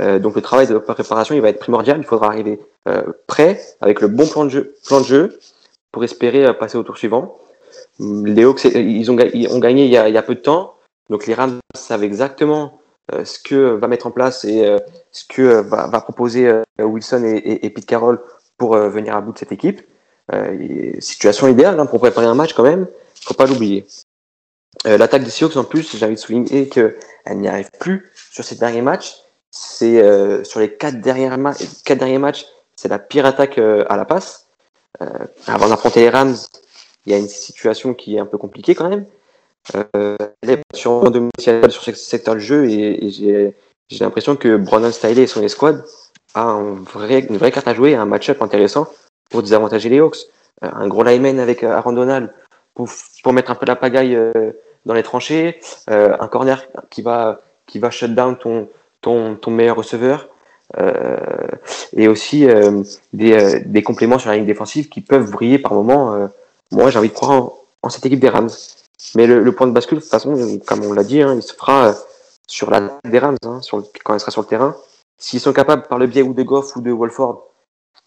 Euh, 0.00 0.18
donc 0.18 0.36
le 0.36 0.42
travail 0.42 0.66
de 0.66 0.78
préparation, 0.78 1.34
il 1.34 1.40
va 1.40 1.48
être 1.48 1.58
primordial. 1.58 1.98
Il 1.98 2.04
faudra 2.04 2.28
arriver 2.28 2.60
euh, 2.88 3.02
prêt 3.26 3.60
avec 3.80 4.00
le 4.00 4.08
bon 4.08 4.26
plan 4.26 4.44
de 4.44 4.50
jeu, 4.50 4.74
plan 4.86 5.00
de 5.00 5.06
jeu 5.06 5.38
pour 5.92 6.04
espérer 6.04 6.46
euh, 6.46 6.52
passer 6.52 6.78
au 6.78 6.82
tour 6.82 6.96
suivant. 6.96 7.38
Les 7.98 8.44
Hawks, 8.44 8.64
ils 8.64 9.10
ont, 9.10 9.18
ils 9.34 9.52
ont 9.52 9.58
gagné 9.58 9.84
il 9.84 9.90
y, 9.90 9.96
a, 9.96 10.08
il 10.08 10.14
y, 10.14 10.18
a, 10.18 10.22
peu 10.22 10.36
de 10.36 10.40
temps, 10.40 10.74
donc 11.10 11.26
les 11.26 11.34
Rams 11.34 11.58
savent 11.74 12.04
exactement 12.04 12.64
euh, 12.66 12.77
ce 13.24 13.38
que 13.38 13.54
va 13.54 13.88
mettre 13.88 14.06
en 14.06 14.10
place 14.10 14.44
et 14.44 14.66
euh, 14.66 14.78
ce 15.12 15.24
que 15.24 15.60
va, 15.60 15.86
va 15.86 16.00
proposer 16.00 16.52
Wilson 16.78 17.24
et, 17.24 17.36
et, 17.36 17.66
et, 17.66 17.70
Pete 17.70 17.86
Carroll 17.86 18.20
pour 18.56 18.76
venir 18.76 19.16
à 19.16 19.20
bout 19.20 19.32
de 19.32 19.38
cette 19.38 19.52
équipe. 19.52 19.82
Euh, 20.34 20.92
situation 21.00 21.48
idéale 21.48 21.80
hein, 21.80 21.86
pour 21.86 22.00
préparer 22.00 22.26
un 22.26 22.34
match 22.34 22.52
quand 22.52 22.62
même, 22.62 22.86
faut 23.22 23.34
pas 23.34 23.46
l'oublier. 23.46 23.86
Euh, 24.86 24.98
L'attaque 24.98 25.24
des 25.24 25.30
Seahawks 25.30 25.56
en 25.56 25.64
plus, 25.64 25.96
j'ai 25.96 26.04
envie 26.04 26.16
de 26.16 26.20
souligner 26.20 26.68
qu'elle 26.68 26.94
n'y 27.34 27.48
arrive 27.48 27.70
plus 27.78 28.10
sur 28.30 28.44
ces 28.44 28.56
derniers 28.56 28.82
matchs. 28.82 29.22
C'est 29.50 30.02
euh, 30.02 30.44
sur 30.44 30.60
les 30.60 30.74
quatre 30.74 31.00
derniers, 31.00 31.30
quatre 31.84 31.98
derniers 31.98 32.18
matchs, 32.18 32.46
c'est 32.76 32.88
la 32.88 32.98
pire 32.98 33.24
attaque 33.24 33.58
euh, 33.58 33.84
à 33.88 33.96
la 33.96 34.04
passe. 34.04 34.46
Euh, 35.00 35.06
avant 35.46 35.68
d'affronter 35.68 36.00
les 36.00 36.10
Rams, 36.10 36.36
il 37.06 37.12
y 37.12 37.14
a 37.14 37.18
une 37.18 37.28
situation 37.28 37.94
qui 37.94 38.16
est 38.16 38.20
un 38.20 38.26
peu 38.26 38.36
compliquée 38.36 38.74
quand 38.74 38.88
même. 38.88 39.06
Euh, 39.74 40.16
de 40.42 40.58
sur 40.78 41.82
ce 41.82 41.92
secteur 41.92 42.34
de 42.34 42.40
jeu 42.40 42.70
et, 42.70 43.06
et 43.06 43.10
j'ai 43.10 44.04
l'impression 44.04 44.36
que 44.36 44.56
Brandon 44.56 44.90
Stiley 44.90 45.22
et 45.22 45.26
son 45.26 45.42
escouade 45.42 45.84
a 46.34 46.42
une 46.42 47.36
vraie 47.36 47.52
carte 47.52 47.68
à 47.68 47.74
jouer, 47.74 47.94
un 47.94 48.06
match-up 48.06 48.40
intéressant 48.42 48.86
pour 49.30 49.42
désavantager 49.42 49.88
les 49.88 49.98
Hawks. 49.98 50.18
Euh, 50.64 50.70
un 50.72 50.88
gros 50.88 51.02
lineman 51.02 51.38
avec 51.40 51.62
euh, 51.62 51.72
Aaron 51.72 51.92
Donald 51.92 52.32
pour, 52.74 52.88
pour 53.22 53.32
mettre 53.32 53.50
un 53.50 53.54
peu 53.54 53.66
la 53.66 53.76
pagaille 53.76 54.18
dans 54.86 54.94
les 54.94 55.02
tranchées, 55.02 55.60
un 55.88 56.28
corner 56.28 56.64
qui 56.90 57.02
va, 57.02 57.40
qui 57.66 57.80
va 57.80 57.90
shut 57.90 58.14
down 58.14 58.38
ton, 58.38 58.68
ton, 59.00 59.34
ton 59.34 59.50
meilleur 59.50 59.76
receveur. 59.76 60.28
et 61.96 62.06
aussi 62.06 62.46
des, 63.12 63.60
des, 63.66 63.82
compléments 63.82 64.20
sur 64.20 64.30
la 64.30 64.36
ligne 64.36 64.46
défensive 64.46 64.88
qui 64.88 65.00
peuvent 65.00 65.28
briller 65.28 65.58
par 65.58 65.74
moment. 65.74 66.30
moi, 66.70 66.90
j'ai 66.90 67.00
envie 67.00 67.08
de 67.08 67.14
croire 67.14 67.50
en, 67.82 67.90
cette 67.90 68.06
équipe 68.06 68.20
des 68.20 68.28
Rams. 68.28 68.50
Mais 69.14 69.26
le, 69.26 69.52
point 69.52 69.66
de 69.66 69.72
bascule, 69.72 69.98
de 69.98 70.02
toute 70.02 70.10
façon, 70.10 70.34
comme 70.66 70.84
on 70.84 70.92
l'a 70.92 71.04
dit, 71.04 71.22
hein, 71.22 71.34
il 71.34 71.42
se 71.42 71.54
fera 71.54 71.94
sur 72.46 72.70
la 72.70 72.98
des 73.04 73.18
Rams, 73.18 73.36
hein, 73.44 73.60
sur 73.62 73.82
quand 74.04 74.14
il 74.14 74.20
sera 74.20 74.30
sur 74.30 74.42
le 74.42 74.46
terrain. 74.46 74.76
S'ils 75.18 75.40
sont 75.40 75.52
capables, 75.52 75.82
par 75.88 75.98
le 75.98 76.06
biais 76.06 76.22
ou 76.22 76.34
de 76.34 76.42
Goff 76.42 76.76
ou 76.76 76.80
de 76.80 76.90
Wolford, 76.90 77.44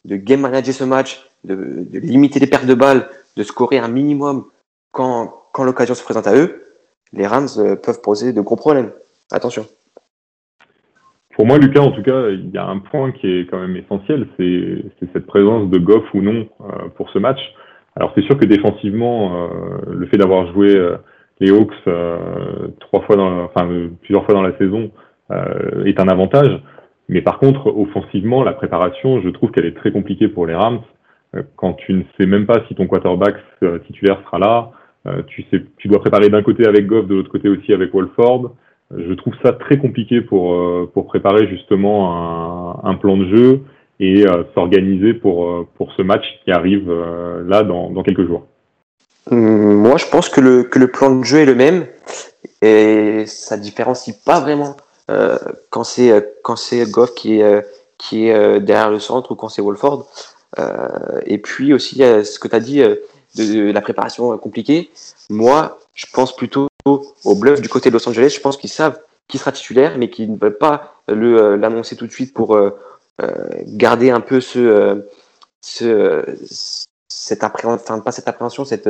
de 0.05 0.15
game 0.15 0.41
manager 0.41 0.73
ce 0.73 0.83
match, 0.83 1.29
de, 1.43 1.87
limiter 1.93 2.39
les 2.39 2.47
pertes 2.47 2.65
de 2.65 2.73
balles, 2.73 3.09
de 3.35 3.43
scorer 3.43 3.79
un 3.79 3.87
minimum 3.87 4.45
quand, 4.91 5.43
quand 5.53 5.63
l'occasion 5.63 5.95
se 5.95 6.03
présente 6.03 6.27
à 6.27 6.35
eux, 6.35 6.65
les 7.13 7.27
Rams 7.27 7.49
euh, 7.57 7.75
peuvent 7.75 8.01
poser 8.01 8.33
de 8.33 8.41
gros 8.41 8.55
problèmes. 8.55 8.91
Attention. 9.31 9.65
Pour 11.35 11.45
moi, 11.45 11.57
Lucas, 11.57 11.81
en 11.81 11.91
tout 11.91 12.03
cas, 12.03 12.29
il 12.29 12.51
y 12.51 12.57
a 12.57 12.65
un 12.65 12.79
point 12.79 13.11
qui 13.11 13.27
est 13.27 13.49
quand 13.49 13.59
même 13.59 13.75
essentiel, 13.77 14.27
c'est 14.37 14.83
cette 15.13 15.25
présence 15.25 15.69
de 15.69 15.77
Goff 15.77 16.03
ou 16.13 16.21
non 16.21 16.47
euh, 16.61 16.89
pour 16.95 17.09
ce 17.09 17.19
match. 17.19 17.39
Alors 17.95 18.11
c'est 18.15 18.23
sûr 18.23 18.37
que 18.37 18.45
défensivement, 18.45 19.45
euh, 19.45 19.47
le 19.87 20.05
fait 20.07 20.17
d'avoir 20.17 20.51
joué 20.53 20.73
les 21.39 21.51
Hawks 21.51 21.73
trois 22.79 23.01
fois 23.01 23.15
dans, 23.15 23.43
enfin 23.43 23.67
plusieurs 24.01 24.25
fois 24.25 24.33
dans 24.33 24.43
la 24.43 24.57
saison 24.57 24.91
est 25.85 25.99
un 25.99 26.07
avantage. 26.07 26.61
Mais 27.11 27.21
par 27.21 27.39
contre, 27.39 27.67
offensivement, 27.67 28.41
la 28.43 28.53
préparation, 28.53 29.21
je 29.21 29.29
trouve 29.29 29.51
qu'elle 29.51 29.65
est 29.65 29.75
très 29.75 29.91
compliquée 29.91 30.29
pour 30.29 30.47
les 30.47 30.55
Rams. 30.55 30.79
Euh, 31.35 31.43
quand 31.57 31.73
tu 31.73 31.93
ne 31.93 32.03
sais 32.17 32.25
même 32.25 32.45
pas 32.45 32.63
si 32.67 32.75
ton 32.75 32.87
quarterback 32.87 33.35
euh, 33.63 33.79
titulaire 33.79 34.21
sera 34.25 34.39
là, 34.39 34.71
euh, 35.07 35.21
tu, 35.27 35.43
sais, 35.51 35.61
tu 35.77 35.89
dois 35.89 35.99
préparer 35.99 36.29
d'un 36.29 36.41
côté 36.41 36.65
avec 36.65 36.87
Goff, 36.87 37.07
de 37.07 37.15
l'autre 37.15 37.29
côté 37.29 37.49
aussi 37.49 37.73
avec 37.73 37.93
Wolford. 37.93 38.55
Je 38.95 39.13
trouve 39.13 39.33
ça 39.43 39.51
très 39.53 39.77
compliqué 39.77 40.21
pour, 40.21 40.53
pour 40.91 41.05
préparer 41.07 41.47
justement 41.47 42.83
un, 42.83 42.89
un 42.89 42.95
plan 42.95 43.15
de 43.15 43.35
jeu 43.35 43.61
et 44.01 44.25
s'organiser 44.53 45.13
pour, 45.13 45.67
pour 45.75 45.93
ce 45.93 46.01
match 46.01 46.25
qui 46.43 46.51
arrive 46.51 46.91
là 47.47 47.63
dans, 47.63 47.91
dans 47.91 48.03
quelques 48.03 48.25
jours. 48.25 48.45
Hum, 49.29 49.75
moi, 49.75 49.97
je 49.97 50.07
pense 50.07 50.27
que 50.27 50.41
le, 50.41 50.63
que 50.63 50.79
le 50.79 50.89
plan 50.89 51.15
de 51.15 51.23
jeu 51.23 51.39
est 51.39 51.45
le 51.45 51.55
même 51.55 51.85
et 52.61 53.25
ça 53.27 53.57
différencie 53.57 54.15
pas 54.15 54.39
vraiment 54.39 54.75
euh, 55.09 55.37
quand 55.69 55.83
c'est 55.83 56.89
Goff 56.89 57.13
qui 57.13 57.39
est 57.39 57.65
qui 57.97 58.29
est 58.29 58.59
derrière 58.59 58.89
le 58.89 58.99
centre 58.99 59.31
ou 59.31 59.35
quand 59.35 59.49
c'est 59.49 59.61
Wolford. 59.61 60.07
Euh, 60.59 61.21
et 61.25 61.37
puis 61.37 61.73
aussi, 61.73 61.97
ce 61.99 62.39
que 62.39 62.47
tu 62.47 62.55
as 62.55 62.59
dit 62.59 62.81
euh, 62.81 62.95
de, 63.35 63.71
la 63.71 63.81
préparation 63.81 64.37
compliquée. 64.37 64.89
Moi, 65.29 65.79
je 65.93 66.05
pense 66.11 66.35
plutôt 66.35 66.67
au 66.85 67.35
bluff 67.35 67.61
du 67.61 67.69
côté 67.69 67.89
de 67.89 67.93
Los 67.93 68.07
Angeles. 68.09 68.33
Je 68.35 68.41
pense 68.41 68.57
qu'ils 68.57 68.69
savent 68.69 68.99
qui 69.27 69.37
sera 69.37 69.51
titulaire, 69.51 69.97
mais 69.97 70.09
qu'ils 70.09 70.31
ne 70.31 70.37
veulent 70.37 70.57
pas 70.57 70.95
l'annoncer 71.07 71.95
tout 71.95 72.05
de 72.05 72.11
suite 72.11 72.33
pour 72.33 72.59
garder 73.67 74.09
un 74.09 74.21
peu 74.21 74.41
ce, 74.41 75.05
ce 75.61 76.23
cette 77.07 77.43
appréhension, 77.43 77.83
enfin 77.83 77.99
pas 77.99 78.11
cette 78.11 78.27
appréhension, 78.27 78.65
cette 78.65 78.89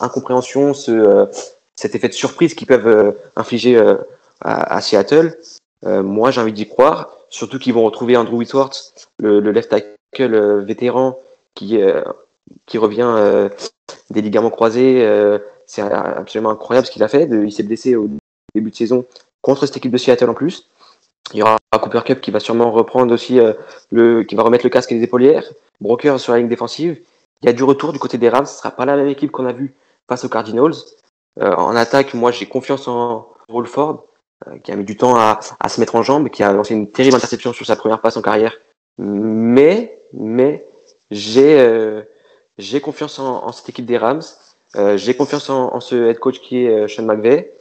incompréhension, 0.00 0.74
ce, 0.74 1.28
cet 1.74 1.94
effet 1.94 2.08
de 2.08 2.12
surprise 2.12 2.54
qu'ils 2.54 2.66
peuvent 2.66 3.16
infliger 3.36 3.82
à, 4.40 4.80
Seattle. 4.82 5.38
moi, 5.82 6.30
j'ai 6.30 6.42
envie 6.42 6.52
d'y 6.52 6.68
croire, 6.68 7.16
surtout 7.30 7.58
qu'ils 7.58 7.72
vont 7.72 7.84
retrouver 7.84 8.16
Andrew 8.16 8.36
Whitworth, 8.36 9.08
le, 9.18 9.40
le 9.40 9.50
left 9.50 9.70
tackle 9.70 9.94
le 10.22 10.60
vétéran 10.60 11.18
qui, 11.54 11.80
euh, 11.80 12.02
qui 12.66 12.78
revient 12.78 13.02
euh, 13.16 13.48
des 14.10 14.22
ligaments 14.22 14.50
croisés. 14.50 15.04
Euh, 15.04 15.38
c'est 15.66 15.82
absolument 15.82 16.50
incroyable 16.50 16.86
ce 16.86 16.92
qu'il 16.92 17.02
a 17.02 17.08
fait. 17.08 17.28
il 17.30 17.52
s'est 17.52 17.62
blessé 17.62 17.96
au 17.96 18.08
début 18.54 18.70
de 18.70 18.76
saison 18.76 19.06
contre 19.40 19.66
cette 19.66 19.78
équipe 19.78 19.92
de 19.92 19.96
Seattle 19.96 20.28
en 20.28 20.34
plus. 20.34 20.68
Il 21.32 21.38
y 21.38 21.42
aura 21.42 21.58
Cooper 21.80 22.02
Cup 22.04 22.20
qui 22.20 22.30
va 22.30 22.40
sûrement 22.40 22.70
reprendre 22.70 23.12
aussi 23.12 23.40
le, 23.90 24.22
qui 24.22 24.34
va 24.34 24.42
remettre 24.42 24.64
le 24.64 24.70
casque 24.70 24.92
et 24.92 24.94
les 24.94 25.02
épaulières. 25.02 25.44
Broker 25.80 26.20
sur 26.20 26.32
la 26.32 26.38
ligne 26.38 26.48
défensive. 26.48 27.00
Il 27.42 27.46
y 27.46 27.48
a 27.48 27.52
du 27.52 27.64
retour 27.64 27.92
du 27.92 27.98
côté 27.98 28.18
des 28.18 28.28
Rams. 28.28 28.46
Ce 28.46 28.58
sera 28.58 28.70
pas 28.70 28.84
la 28.84 28.96
même 28.96 29.08
équipe 29.08 29.30
qu'on 29.30 29.46
a 29.46 29.52
vu 29.52 29.74
face 30.08 30.24
aux 30.24 30.28
Cardinals. 30.28 30.74
en 31.40 31.74
attaque, 31.74 32.14
moi, 32.14 32.30
j'ai 32.30 32.46
confiance 32.46 32.86
en 32.88 33.28
Wolford, 33.48 34.04
qui 34.62 34.70
a 34.70 34.76
mis 34.76 34.84
du 34.84 34.96
temps 34.96 35.16
à, 35.16 35.40
se 35.68 35.80
mettre 35.80 35.96
en 35.96 36.02
jambe, 36.02 36.28
qui 36.28 36.42
a 36.42 36.52
lancé 36.52 36.74
une 36.74 36.90
terrible 36.90 37.16
interception 37.16 37.52
sur 37.52 37.66
sa 37.66 37.76
première 37.76 38.00
passe 38.00 38.16
en 38.16 38.22
carrière. 38.22 38.54
Mais 38.98 39.98
mais 40.12 40.66
j'ai 41.10 41.58
euh, 41.58 42.02
j'ai 42.58 42.80
confiance 42.80 43.18
en, 43.18 43.44
en, 43.44 43.52
cette 43.52 43.68
équipe 43.68 43.86
des 43.86 43.98
Rams. 43.98 44.22
Euh, 44.76 44.96
j'ai 44.96 45.14
confiance 45.14 45.50
en, 45.50 45.74
en, 45.74 45.80
ce 45.80 45.94
head 45.94 46.18
coach 46.18 46.40
qui 46.40 46.64
est 46.64 46.68
euh, 46.68 46.88
Sean 46.88 47.04
McVay. 47.04 47.52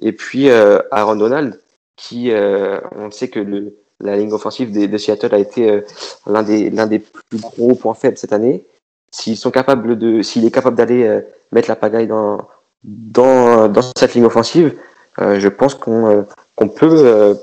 Et 0.00 0.12
puis 0.12 0.48
euh, 0.48 0.80
Aaron 0.90 1.16
Donald, 1.16 1.60
qui, 1.98 2.30
euh, 2.30 2.80
on 2.92 3.10
sait 3.10 3.28
que 3.28 3.40
le, 3.40 3.76
la 4.00 4.16
ligne 4.16 4.32
offensive 4.32 4.72
de, 4.72 4.86
de 4.86 4.98
Seattle 4.98 5.34
a 5.34 5.38
été 5.38 5.82
l'un 6.26 6.42
des, 6.42 6.70
l'un 6.70 6.86
des 6.86 7.00
plus 7.00 7.38
gros 7.38 7.74
points 7.74 7.94
faibles 7.94 8.16
cette 8.16 8.32
année. 8.32 8.66
S'ils 9.12 9.36
sont 9.36 9.50
capables 9.50 9.98
de, 9.98 10.22
s'il 10.22 10.46
est 10.46 10.50
capable 10.50 10.76
d'aller 10.76 11.22
mettre 11.52 11.68
la 11.68 11.76
pagaille 11.76 12.06
dans, 12.06 12.48
dans, 12.84 13.68
dans 13.68 13.82
cette 13.98 14.14
ligne 14.14 14.24
offensive, 14.24 14.78
je 15.18 15.48
pense 15.48 15.74
qu'on 15.74 16.26
qu'on 16.54 16.68
peut, 16.68 17.36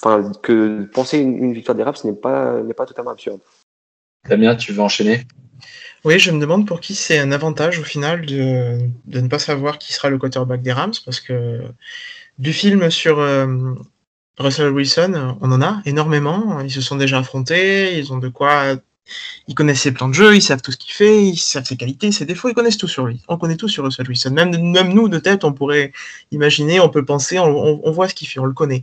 enfin, 0.00 0.32
que 0.42 0.84
penser 0.92 1.18
une, 1.18 1.36
une 1.36 1.52
victoire 1.54 1.76
des 1.76 1.82
Rams 1.82 1.94
n'est 2.04 2.12
pas, 2.12 2.60
n'est 2.62 2.74
pas 2.74 2.86
totalement 2.86 3.12
absurde. 3.12 3.40
Damien, 4.28 4.56
tu 4.56 4.72
veux 4.72 4.80
enchaîner? 4.80 5.26
Oui, 6.04 6.18
je 6.18 6.30
me 6.32 6.40
demande 6.40 6.66
pour 6.66 6.80
qui 6.80 6.94
c'est 6.94 7.18
un 7.18 7.32
avantage 7.32 7.78
au 7.78 7.84
final 7.84 8.26
de, 8.26 8.78
de, 9.04 9.20
ne 9.20 9.28
pas 9.28 9.38
savoir 9.38 9.78
qui 9.78 9.92
sera 9.92 10.10
le 10.10 10.18
quarterback 10.18 10.60
des 10.62 10.72
Rams, 10.72 10.92
parce 11.04 11.20
que 11.20 11.60
du 12.38 12.52
film 12.52 12.90
sur 12.90 13.18
euh, 13.20 13.74
Russell 14.38 14.72
Wilson, 14.72 15.36
on 15.40 15.52
en 15.52 15.62
a 15.62 15.82
énormément. 15.84 16.60
Ils 16.60 16.70
se 16.70 16.80
sont 16.80 16.96
déjà 16.96 17.18
affrontés, 17.18 17.98
ils 17.98 18.12
ont 18.12 18.18
de 18.18 18.28
quoi 18.28 18.76
ils 19.48 19.54
connaissent 19.54 19.82
ses 19.82 19.92
plans 19.92 20.08
de 20.08 20.14
jeu, 20.14 20.34
ils 20.34 20.42
savent 20.42 20.62
tout 20.62 20.72
ce 20.72 20.76
qu'il 20.76 20.92
fait, 20.92 21.24
ils 21.24 21.36
savent 21.36 21.64
ses 21.64 21.76
qualités, 21.76 22.12
ses 22.12 22.24
défauts, 22.24 22.48
ils 22.48 22.54
connaissent 22.54 22.78
tout 22.78 22.88
sur 22.88 23.06
lui. 23.06 23.22
On 23.28 23.36
connaît 23.36 23.56
tout 23.56 23.68
sur 23.68 23.84
Russell 23.84 24.06
Wilson. 24.08 24.30
Même, 24.30 24.50
même 24.70 24.92
nous, 24.92 25.08
de 25.08 25.18
tête, 25.18 25.44
on 25.44 25.52
pourrait 25.52 25.92
imaginer, 26.30 26.80
on 26.80 26.88
peut 26.88 27.04
penser, 27.04 27.38
on, 27.38 27.90
voit 27.90 28.08
ce 28.08 28.14
qu'il 28.14 28.28
fait, 28.28 28.40
on 28.40 28.44
le 28.44 28.52
connaît. 28.52 28.82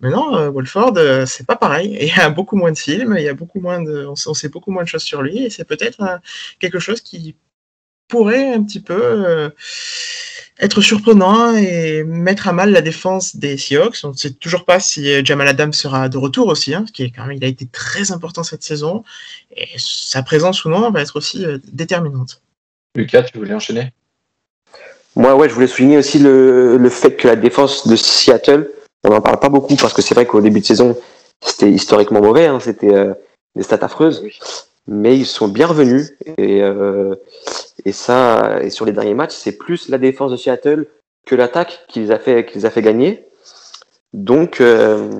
Maintenant, 0.00 0.36
euh, 0.36 0.50
Wolford, 0.50 0.94
euh, 0.96 1.26
c'est 1.26 1.46
pas 1.46 1.56
pareil. 1.56 1.96
Il 2.00 2.08
y 2.08 2.20
a 2.20 2.30
beaucoup 2.30 2.56
moins 2.56 2.72
de 2.72 2.78
films, 2.78 3.14
il 3.16 3.24
y 3.24 3.28
a 3.28 3.34
beaucoup 3.34 3.60
moins 3.60 3.80
de, 3.80 4.06
on, 4.06 4.34
sait 4.34 4.48
beaucoup 4.48 4.70
moins 4.70 4.82
de 4.82 4.88
choses 4.88 5.02
sur 5.02 5.22
lui, 5.22 5.44
et 5.44 5.50
c'est 5.50 5.64
peut-être 5.64 6.02
euh, 6.02 6.18
quelque 6.58 6.78
chose 6.78 7.00
qui 7.00 7.36
pourrait 8.08 8.52
un 8.52 8.64
petit 8.64 8.80
peu 8.80 9.52
être 10.60 10.82
surprenant 10.82 11.56
et 11.56 12.04
mettre 12.04 12.46
à 12.46 12.52
mal 12.52 12.70
la 12.70 12.82
défense 12.82 13.36
des 13.36 13.56
Seahawks. 13.56 13.98
On 14.04 14.08
ne 14.08 14.14
sait 14.14 14.32
toujours 14.32 14.64
pas 14.64 14.78
si 14.78 15.10
euh, 15.10 15.22
Jamal 15.24 15.48
Adams 15.48 15.72
sera 15.72 16.08
de 16.08 16.18
retour 16.18 16.48
aussi, 16.48 16.74
hein, 16.74 16.84
qui 16.92 17.02
est 17.02 17.10
quand 17.10 17.26
même, 17.26 17.36
il 17.36 17.44
a 17.44 17.48
été 17.48 17.66
très 17.66 18.12
important 18.12 18.42
cette 18.42 18.62
saison. 18.62 19.02
Et 19.56 19.68
sa 19.78 20.22
présence 20.22 20.64
ou 20.64 20.68
non 20.68 20.90
va 20.90 21.00
être 21.00 21.16
aussi 21.16 21.44
euh, 21.44 21.58
déterminante. 21.72 22.42
Lucas, 22.94 23.22
tu 23.22 23.38
voulais 23.38 23.54
enchaîner? 23.54 23.92
Moi, 25.16 25.34
ouais, 25.34 25.48
je 25.48 25.54
voulais 25.54 25.66
souligner 25.66 25.96
aussi 25.96 26.18
le, 26.18 26.76
le 26.76 26.88
fait 26.90 27.16
que 27.16 27.26
la 27.26 27.36
défense 27.36 27.88
de 27.88 27.96
Seattle, 27.96 28.70
on 29.02 29.10
n'en 29.10 29.20
parle 29.20 29.40
pas 29.40 29.48
beaucoup 29.48 29.76
parce 29.76 29.94
que 29.94 30.02
c'est 30.02 30.14
vrai 30.14 30.26
qu'au 30.26 30.40
début 30.40 30.60
de 30.60 30.66
saison, 30.66 30.96
c'était 31.40 31.70
historiquement 31.70 32.20
mauvais, 32.20 32.46
hein, 32.46 32.60
c'était 32.60 32.94
euh, 32.94 33.14
des 33.56 33.62
stats 33.62 33.78
affreuses. 33.80 34.22
Mais 34.86 35.16
ils 35.16 35.26
sont 35.26 35.48
bien 35.48 35.66
revenus 35.66 36.12
et, 36.36 36.62
euh, 36.62 37.14
et 37.84 37.92
ça, 37.92 38.60
et 38.62 38.70
sur 38.70 38.84
les 38.84 38.92
derniers 38.92 39.14
matchs, 39.14 39.34
c'est 39.34 39.56
plus 39.56 39.88
la 39.88 39.98
défense 39.98 40.30
de 40.30 40.36
Seattle 40.36 40.86
que 41.26 41.34
l'attaque 41.34 41.84
qui 41.88 42.00
les 42.00 42.10
a 42.10 42.18
fait, 42.18 42.46
qui 42.46 42.58
les 42.58 42.66
a 42.66 42.70
fait 42.70 42.82
gagner. 42.82 43.26
Donc, 44.12 44.60
euh, 44.60 45.10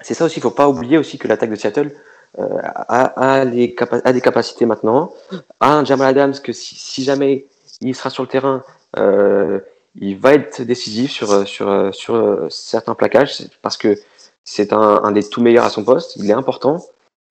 c'est 0.00 0.14
ça 0.14 0.24
aussi. 0.24 0.38
Il 0.38 0.42
faut 0.42 0.50
pas 0.50 0.68
oublier 0.68 0.98
aussi 0.98 1.18
que 1.18 1.28
l'attaque 1.28 1.50
de 1.50 1.56
Seattle 1.56 1.92
euh, 2.38 2.58
a, 2.64 3.44
des 3.44 3.74
capacités 3.74 4.66
maintenant. 4.66 5.12
A 5.60 5.74
un 5.76 5.84
Jamal 5.84 6.08
Adams 6.08 6.34
que 6.42 6.52
si, 6.52 7.04
jamais 7.04 7.46
il 7.80 7.94
sera 7.94 8.10
sur 8.10 8.22
le 8.22 8.28
terrain, 8.28 8.64
euh, 8.98 9.60
il 9.94 10.18
va 10.18 10.34
être 10.34 10.62
décisif 10.62 11.12
sur, 11.12 12.46
certains 12.50 12.94
plaquages 12.94 13.44
parce 13.60 13.76
que 13.76 13.98
c'est 14.44 14.72
un, 14.72 15.12
des 15.12 15.22
tout 15.28 15.42
meilleurs 15.42 15.64
à 15.64 15.70
son 15.70 15.84
poste. 15.84 16.16
Il 16.16 16.28
est 16.28 16.34
important. 16.34 16.84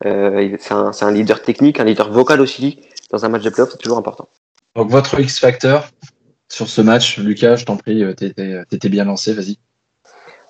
C'est 0.04 0.72
un, 0.72 1.12
leader 1.12 1.42
technique, 1.42 1.80
un 1.80 1.84
leader 1.84 2.12
vocal 2.12 2.42
aussi 2.42 2.80
dans 3.12 3.26
un 3.26 3.30
match 3.30 3.44
de 3.44 3.50
playoff, 3.50 3.72
c'est 3.72 3.78
toujours 3.78 3.98
important. 3.98 4.28
Donc 4.76 4.90
votre 4.90 5.20
X 5.20 5.40
Factor 5.40 5.88
sur 6.52 6.68
ce 6.68 6.82
match, 6.82 7.18
Lucas, 7.18 7.56
je 7.56 7.66
t'en 7.66 7.78
prie, 7.78 8.04
euh, 8.04 8.14
t'étais 8.14 8.90
bien 8.90 9.06
lancé, 9.06 9.34
vas-y. 9.34 9.58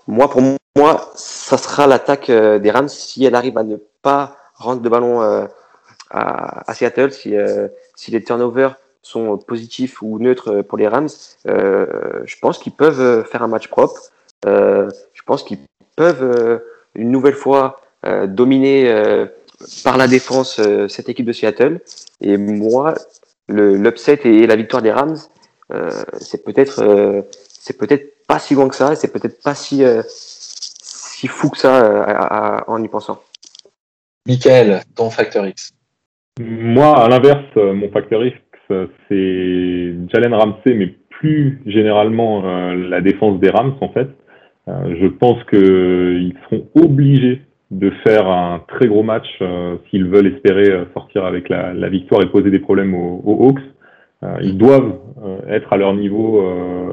Moi, 0.08 0.30
pour 0.30 0.42
moi, 0.76 1.12
ça 1.16 1.58
sera 1.58 1.86
l'attaque 1.86 2.30
euh, 2.30 2.58
des 2.58 2.72
Rams 2.72 2.90
si 2.90 3.24
elle 3.24 3.36
arrive 3.36 3.58
à 3.58 3.64
ne 3.64 3.78
pas 4.02 4.36
rendre 4.56 4.82
de 4.82 4.90
ballon 4.90 5.22
euh, 5.22 5.46
à, 6.10 6.70
à, 6.70 6.74
Seattle, 6.74 7.12
si, 7.12 7.36
si 7.96 8.12
les 8.12 8.24
turnovers 8.24 8.76
sont 9.02 9.38
positifs 9.38 10.02
ou 10.02 10.20
neutres 10.20 10.62
pour 10.62 10.78
les 10.78 10.88
Rams, 10.88 11.08
je 11.46 12.36
pense 12.42 12.60
qu'ils 12.60 12.74
peuvent 12.74 13.26
faire 13.26 13.44
un 13.44 13.48
match 13.48 13.70
propre. 13.70 14.02
je 14.46 15.22
pense 15.26 15.44
qu'ils 15.44 15.60
peuvent 15.96 16.62
une 16.96 17.12
nouvelle 17.12 17.34
fois 17.34 17.80
dominer 18.04 19.28
par 19.84 19.98
la 19.98 20.08
défense 20.08 20.62
cette 20.88 21.10
équipe 21.10 21.26
de 21.26 21.32
Seattle. 21.32 21.82
Et 22.22 22.38
moi, 22.38 22.94
l'upset 23.48 24.20
et 24.26 24.48
la 24.48 24.56
victoire 24.56 24.82
des 24.82 24.92
Rams, 24.92 25.18
c'est 26.20 26.44
peut-être 26.44 27.26
c'est 27.48 27.78
peut-être 27.78 28.26
pas 28.28 28.40
si 28.40 28.56
loin 28.56 28.68
que 28.70 28.76
ça, 28.76 28.96
c'est 28.96 29.12
peut-être 29.12 29.42
pas 29.44 29.56
si, 29.56 29.84
si 30.08 31.28
fou 31.28 31.50
que 31.50 31.58
ça 31.58 32.64
en 32.68 32.82
y 32.84 32.88
pensant. 32.88 33.22
Michael, 34.28 34.82
ton 34.96 35.10
facteur 35.10 35.48
X. 35.48 35.72
Moi, 36.40 36.98
à 36.98 37.08
l'inverse, 37.10 37.56
mon 37.56 37.90
facteur 37.92 38.24
X, 38.26 38.38
c'est 39.10 39.94
Jalen 40.10 40.34
Ramsey, 40.34 40.74
mais 40.74 40.96
plus 41.22 41.62
généralement 41.66 42.44
euh, 42.46 42.76
la 42.90 43.00
défense 43.00 43.40
des 43.40 43.50
Rams, 43.50 43.78
en 43.82 43.90
fait. 43.90 44.10
Euh, 44.68 44.96
je 45.00 45.08
pense 45.08 45.44
qu'ils 45.46 46.34
seront 46.44 46.68
obligés 46.76 47.42
de 47.72 47.90
faire 48.06 48.28
un 48.28 48.62
très 48.68 48.88
gros 48.88 49.04
match 49.04 49.28
euh, 49.42 49.78
s'ils 49.90 50.06
veulent 50.06 50.28
espérer 50.28 50.86
sortir 50.94 51.26
avec 51.26 51.50
la, 51.50 51.90
victoire 51.90 52.22
et 52.22 52.28
poser 52.28 52.52
des 52.52 52.60
problèmes 52.60 52.94
aux, 52.94 53.48
Hawks. 53.48 53.62
ils 54.42 54.58
doivent 54.58 55.00
être 55.50 55.74
à 55.74 55.78
leur 55.78 55.94
niveau 55.94 56.44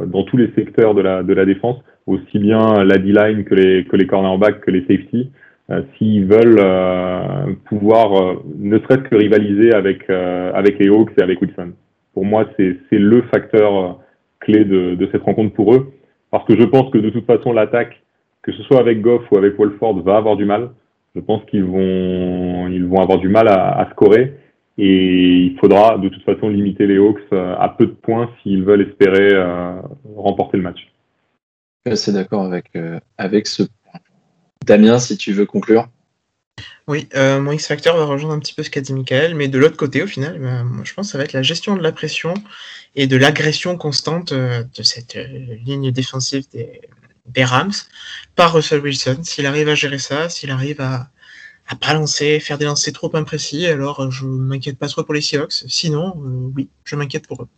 dans 0.06 0.22
tous 0.22 0.36
les 0.36 0.50
secteurs 0.54 0.94
de 0.94 1.02
la, 1.02 1.22
de 1.22 1.34
la 1.34 1.44
défense, 1.44 1.76
aussi 2.06 2.38
bien 2.38 2.84
la 2.84 2.98
D-line 2.98 3.44
que 3.44 3.54
les, 3.54 3.84
que 3.84 3.96
les 3.96 4.06
cornerbacks, 4.06 4.60
que 4.60 4.70
les 4.70 4.82
safety. 4.86 5.30
Euh, 5.70 5.82
s'ils 5.96 6.24
veulent 6.24 6.60
euh, 6.60 7.52
pouvoir 7.66 8.14
euh, 8.14 8.42
ne 8.56 8.78
serait-ce 8.78 9.02
que 9.02 9.16
rivaliser 9.16 9.74
avec, 9.74 10.08
avec 10.08 10.78
les 10.78 10.88
Hawks 10.88 11.12
et 11.18 11.22
avec 11.22 11.42
Wilson. 11.42 11.72
Pour 12.14 12.24
moi, 12.24 12.48
c'est 12.56 12.78
le 12.92 13.22
facteur 13.22 14.00
clé 14.40 14.64
de, 14.64 14.94
de, 14.94 15.08
cette 15.12 15.22
rencontre 15.22 15.54
pour 15.54 15.74
eux, 15.74 15.92
parce 16.30 16.44
que 16.46 16.58
je 16.58 16.64
pense 16.64 16.90
que 16.90 16.98
de 16.98 17.10
toute 17.10 17.26
façon, 17.26 17.52
l'attaque, 17.52 18.02
que 18.48 18.56
ce 18.56 18.62
soit 18.64 18.80
avec 18.80 19.00
Goff 19.00 19.22
ou 19.30 19.36
avec 19.36 19.56
Wolford, 19.56 20.02
va 20.02 20.16
avoir 20.16 20.36
du 20.36 20.44
mal. 20.44 20.70
Je 21.14 21.20
pense 21.20 21.44
qu'ils 21.50 21.64
vont, 21.64 22.68
ils 22.68 22.86
vont 22.86 23.00
avoir 23.00 23.18
du 23.18 23.28
mal 23.28 23.48
à, 23.48 23.78
à 23.78 23.90
scorer 23.90 24.34
et 24.78 25.46
il 25.46 25.58
faudra 25.58 25.98
de 25.98 26.08
toute 26.08 26.22
façon 26.22 26.48
limiter 26.48 26.86
les 26.86 26.96
Hawks 26.96 27.20
à 27.32 27.74
peu 27.76 27.86
de 27.86 27.92
points 27.92 28.30
s'ils 28.42 28.64
veulent 28.64 28.82
espérer 28.82 29.30
remporter 30.16 30.56
le 30.56 30.62
match. 30.62 30.92
Je 31.84 31.94
suis 31.94 32.12
d'accord 32.12 32.44
avec, 32.44 32.70
avec 33.16 33.48
ce 33.48 33.64
Damien, 34.64 34.98
si 34.98 35.16
tu 35.16 35.32
veux 35.32 35.46
conclure. 35.46 35.88
Oui, 36.86 37.08
euh, 37.14 37.40
mon 37.40 37.52
X-Factor 37.52 37.96
va 37.96 38.04
rejoindre 38.04 38.34
un 38.34 38.38
petit 38.38 38.54
peu 38.54 38.62
ce 38.62 38.70
qu'a 38.70 38.80
dit 38.80 38.92
Michael, 38.92 39.34
mais 39.34 39.48
de 39.48 39.58
l'autre 39.58 39.76
côté, 39.76 40.02
au 40.02 40.06
final, 40.06 40.38
moi, 40.38 40.84
je 40.84 40.94
pense 40.94 41.06
que 41.06 41.12
ça 41.12 41.18
va 41.18 41.24
être 41.24 41.32
la 41.32 41.42
gestion 41.42 41.76
de 41.76 41.82
la 41.82 41.92
pression 41.92 42.34
et 42.96 43.06
de 43.06 43.16
l'agression 43.16 43.76
constante 43.76 44.32
euh, 44.32 44.64
de 44.76 44.82
cette 44.82 45.16
euh, 45.16 45.56
ligne 45.64 45.90
défensive 45.92 46.48
des, 46.50 46.80
Rams 47.36 47.72
par 48.34 48.52
Russell 48.52 48.80
Wilson. 48.80 49.18
S'il 49.22 49.46
arrive 49.46 49.68
à 49.68 49.74
gérer 49.74 49.98
ça, 49.98 50.28
s'il 50.28 50.50
arrive 50.50 50.80
à, 50.80 51.10
à 51.66 51.76
pas 51.76 51.94
lancer, 51.94 52.40
faire 52.40 52.58
des 52.58 52.64
lancers 52.64 52.92
trop 52.92 53.14
imprécis, 53.14 53.66
alors 53.66 54.10
je 54.10 54.24
m'inquiète 54.24 54.78
pas 54.78 54.88
trop 54.88 55.02
pour 55.02 55.14
les 55.14 55.20
Seahawks. 55.20 55.64
Sinon, 55.68 56.14
oui, 56.56 56.68
je 56.84 56.96
m'inquiète 56.96 57.26
pour 57.26 57.42
eux. 57.42 57.48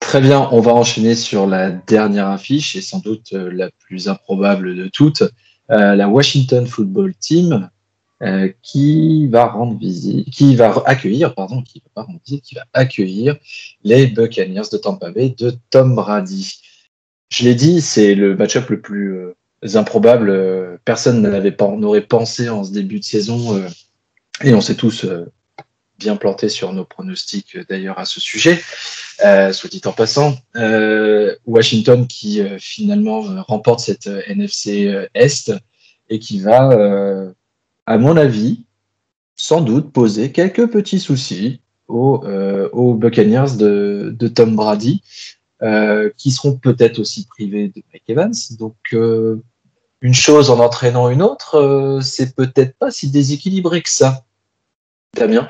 Très 0.00 0.20
bien, 0.20 0.48
on 0.52 0.60
va 0.60 0.72
enchaîner 0.72 1.14
sur 1.14 1.46
la 1.46 1.70
dernière 1.70 2.28
affiche 2.28 2.76
et 2.76 2.82
sans 2.82 2.98
doute 2.98 3.32
la 3.32 3.70
plus 3.70 4.08
improbable 4.08 4.76
de 4.76 4.88
toutes. 4.88 5.22
Euh, 5.70 5.94
la 5.94 6.08
Washington 6.08 6.66
Football 6.66 7.14
Team 7.14 7.70
euh, 8.22 8.52
qui 8.62 9.26
va 9.28 9.46
rendre 9.46 9.78
visite, 9.78 10.30
qui 10.30 10.56
va 10.56 10.82
accueillir, 10.86 11.34
pardon, 11.34 11.62
qui 11.62 11.82
va 11.94 12.64
accueillir 12.72 13.36
les 13.82 14.06
Buccaneers 14.06 14.68
de 14.70 14.76
Tampa 14.76 15.10
Bay 15.10 15.34
de 15.36 15.54
Tom 15.70 15.94
Brady. 15.94 16.60
Je 17.30 17.44
l'ai 17.44 17.54
dit, 17.54 17.80
c'est 17.80 18.14
le 18.14 18.36
match-up 18.36 18.68
le 18.70 18.80
plus 18.80 19.16
euh, 19.16 19.34
improbable. 19.74 20.78
Personne 20.84 21.22
n'aurait 21.22 22.06
pensé 22.06 22.48
en 22.48 22.64
ce 22.64 22.70
début 22.70 23.00
de 23.00 23.04
saison, 23.04 23.62
et 24.42 24.52
on 24.54 24.60
s'est 24.60 24.74
tous 24.74 25.06
bien 25.98 26.16
plantés 26.16 26.48
sur 26.48 26.72
nos 26.72 26.84
pronostics 26.84 27.56
d'ailleurs 27.68 27.98
à 27.98 28.04
ce 28.04 28.20
sujet. 28.20 28.60
Euh, 29.24 29.52
soit 29.52 29.70
dit 29.70 29.80
en 29.84 29.92
passant, 29.92 30.34
euh, 30.56 31.34
Washington 31.46 32.06
qui 32.06 32.40
euh, 32.40 32.58
finalement 32.58 33.22
remporte 33.46 33.80
cette 33.80 34.08
NFC 34.26 34.92
Est 35.14 35.52
et 36.10 36.18
qui 36.18 36.40
va, 36.40 36.70
à 37.86 37.98
mon 37.98 38.16
avis, 38.16 38.66
sans 39.36 39.60
doute 39.60 39.92
poser 39.92 40.32
quelques 40.32 40.70
petits 40.70 41.00
soucis 41.00 41.60
aux, 41.88 42.94
Buccaneers 42.94 43.56
de, 43.56 44.28
Tom 44.28 44.54
Brady, 44.54 45.02
qui 46.16 46.30
seront 46.30 46.56
peut-être 46.56 46.98
aussi 46.98 47.26
privés 47.26 47.68
de 47.68 47.82
Mike 47.92 48.08
Evans. 48.08 48.34
Donc, 48.58 48.76
une 50.00 50.14
chose 50.14 50.50
en 50.50 50.58
entraînant 50.58 51.08
une 51.08 51.22
autre, 51.22 52.00
c'est 52.02 52.34
peut-être 52.34 52.76
pas 52.76 52.90
si 52.90 53.10
déséquilibré 53.10 53.82
que 53.82 53.90
ça. 53.90 54.24
Damien? 55.14 55.48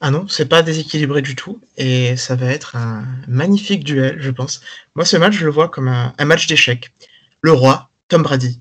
Ah 0.00 0.10
non, 0.10 0.28
c'est 0.28 0.46
pas 0.46 0.62
déséquilibré 0.62 1.22
du 1.22 1.34
tout 1.34 1.60
et 1.78 2.16
ça 2.16 2.36
va 2.36 2.46
être 2.46 2.76
un 2.76 3.06
magnifique 3.28 3.82
duel, 3.82 4.16
je 4.20 4.30
pense. 4.30 4.60
Moi, 4.94 5.06
ce 5.06 5.16
match, 5.16 5.34
je 5.34 5.46
le 5.46 5.50
vois 5.50 5.68
comme 5.68 5.88
un, 5.88 6.24
match 6.24 6.46
d'échecs. 6.46 6.92
Le 7.40 7.52
roi, 7.52 7.90
Tom 8.08 8.22
Brady, 8.22 8.60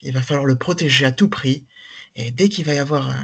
il 0.00 0.12
va 0.12 0.22
falloir 0.22 0.44
le 0.44 0.56
protéger 0.56 1.04
à 1.04 1.12
tout 1.12 1.28
prix 1.28 1.66
et 2.16 2.32
dès 2.32 2.48
qu'il 2.48 2.64
va 2.64 2.74
y 2.74 2.78
avoir 2.78 3.14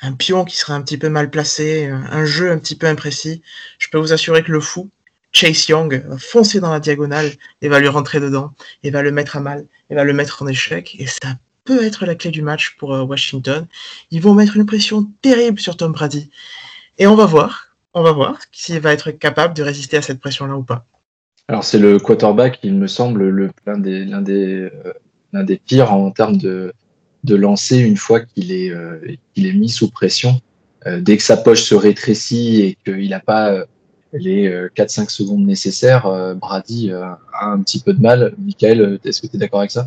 un, 0.00 0.12
pion 0.14 0.46
qui 0.46 0.56
sera 0.56 0.74
un 0.74 0.80
petit 0.80 0.96
peu 0.96 1.10
mal 1.10 1.30
placé, 1.30 1.86
un, 1.86 2.24
jeu 2.24 2.50
un 2.50 2.58
petit 2.58 2.76
peu 2.76 2.86
imprécis, 2.86 3.42
je 3.78 3.88
peux 3.90 3.98
vous 3.98 4.14
assurer 4.14 4.42
que 4.42 4.50
le 4.50 4.60
fou, 4.60 4.90
Chase 5.32 5.68
Young, 5.68 6.02
va 6.06 6.18
foncer 6.18 6.60
dans 6.60 6.70
la 6.70 6.80
diagonale 6.80 7.30
et 7.62 7.68
va 7.68 7.80
lui 7.80 7.88
rentrer 7.88 8.20
dedans 8.20 8.52
et 8.82 8.90
va 8.90 9.02
le 9.02 9.12
mettre 9.12 9.36
à 9.36 9.40
mal 9.40 9.66
et 9.88 9.94
va 9.94 10.04
le 10.04 10.12
mettre 10.12 10.42
en 10.42 10.46
échec 10.46 10.96
et 10.98 11.06
ça 11.06 11.36
peut 11.64 11.84
être 11.84 12.06
la 12.06 12.14
clé 12.14 12.30
du 12.30 12.42
match 12.42 12.76
pour 12.78 12.94
euh, 12.94 13.02
Washington. 13.02 13.66
Ils 14.10 14.20
vont 14.20 14.34
mettre 14.34 14.56
une 14.56 14.66
pression 14.66 15.10
terrible 15.22 15.60
sur 15.60 15.76
Tom 15.76 15.92
Brady 15.92 16.30
et 16.98 17.06
on 17.06 17.14
va 17.14 17.26
voir, 17.26 17.76
on 17.94 18.02
va 18.02 18.12
voir 18.12 18.38
s'il 18.52 18.80
va 18.80 18.92
être 18.92 19.10
capable 19.10 19.54
de 19.54 19.62
résister 19.62 19.96
à 19.96 20.02
cette 20.02 20.20
pression-là 20.20 20.56
ou 20.56 20.62
pas. 20.62 20.86
Alors 21.50 21.64
c'est 21.64 21.78
le 21.78 21.98
quarterback, 21.98 22.60
il 22.62 22.74
me 22.74 22.86
semble, 22.86 23.52
l'un 23.66 23.78
des, 23.78 24.04
l'un 24.04 24.22
des, 24.22 24.70
euh, 25.34 25.56
pires 25.66 25.92
en 25.92 26.12
termes 26.12 26.36
de, 26.36 26.72
lancer 27.28 27.78
une 27.78 27.96
fois 27.96 28.20
qu'il 28.20 28.52
est, 28.52 28.70
euh, 28.70 29.00
mis 29.36 29.68
sous 29.68 29.90
pression. 29.90 30.40
Euh, 30.86 31.00
dès 31.00 31.16
que 31.16 31.22
sa 31.22 31.36
poche 31.36 31.62
se 31.62 31.74
rétrécit 31.74 32.62
et 32.62 32.78
qu'il 32.84 33.10
n'a 33.10 33.18
pas 33.18 33.64
les 34.12 34.50
4-5 34.76 35.10
secondes 35.10 35.46
nécessaires, 35.46 36.06
Brady 36.36 36.92
a 36.92 37.18
un 37.42 37.62
petit 37.62 37.82
peu 37.82 37.92
de 37.92 38.00
mal. 38.00 38.34
Michael, 38.38 38.98
est-ce 39.04 39.22
que 39.22 39.26
tu 39.26 39.36
es 39.36 39.38
d'accord 39.38 39.60
avec 39.60 39.70
ça? 39.70 39.86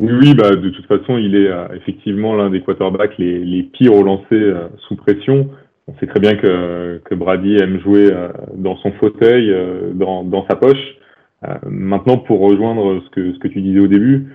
Oui, 0.00 0.12
oui 0.12 0.34
bah, 0.34 0.50
de 0.50 0.70
toute 0.70 0.86
façon, 0.86 1.16
il 1.16 1.36
est 1.36 1.50
effectivement 1.76 2.34
l'un 2.34 2.50
des 2.50 2.60
quarterbacks 2.60 3.16
les, 3.18 3.44
les 3.44 3.62
pires 3.62 3.94
au 3.94 4.02
lancer 4.02 4.52
sous 4.88 4.96
pression 4.96 5.48
on 5.88 5.94
sait 5.98 6.06
très 6.06 6.20
bien 6.20 6.36
que, 6.36 7.00
que 7.04 7.14
Brady 7.14 7.56
aime 7.56 7.80
jouer 7.80 8.10
euh, 8.12 8.28
dans 8.54 8.76
son 8.76 8.92
fauteuil, 8.92 9.50
euh, 9.50 9.92
dans, 9.94 10.22
dans 10.22 10.46
sa 10.46 10.56
poche. 10.56 10.96
Euh, 11.44 11.54
maintenant, 11.66 12.18
pour 12.18 12.40
rejoindre 12.40 13.02
ce 13.04 13.10
que, 13.10 13.32
ce 13.32 13.38
que 13.38 13.48
tu 13.48 13.60
disais 13.60 13.80
au 13.80 13.88
début, 13.88 14.28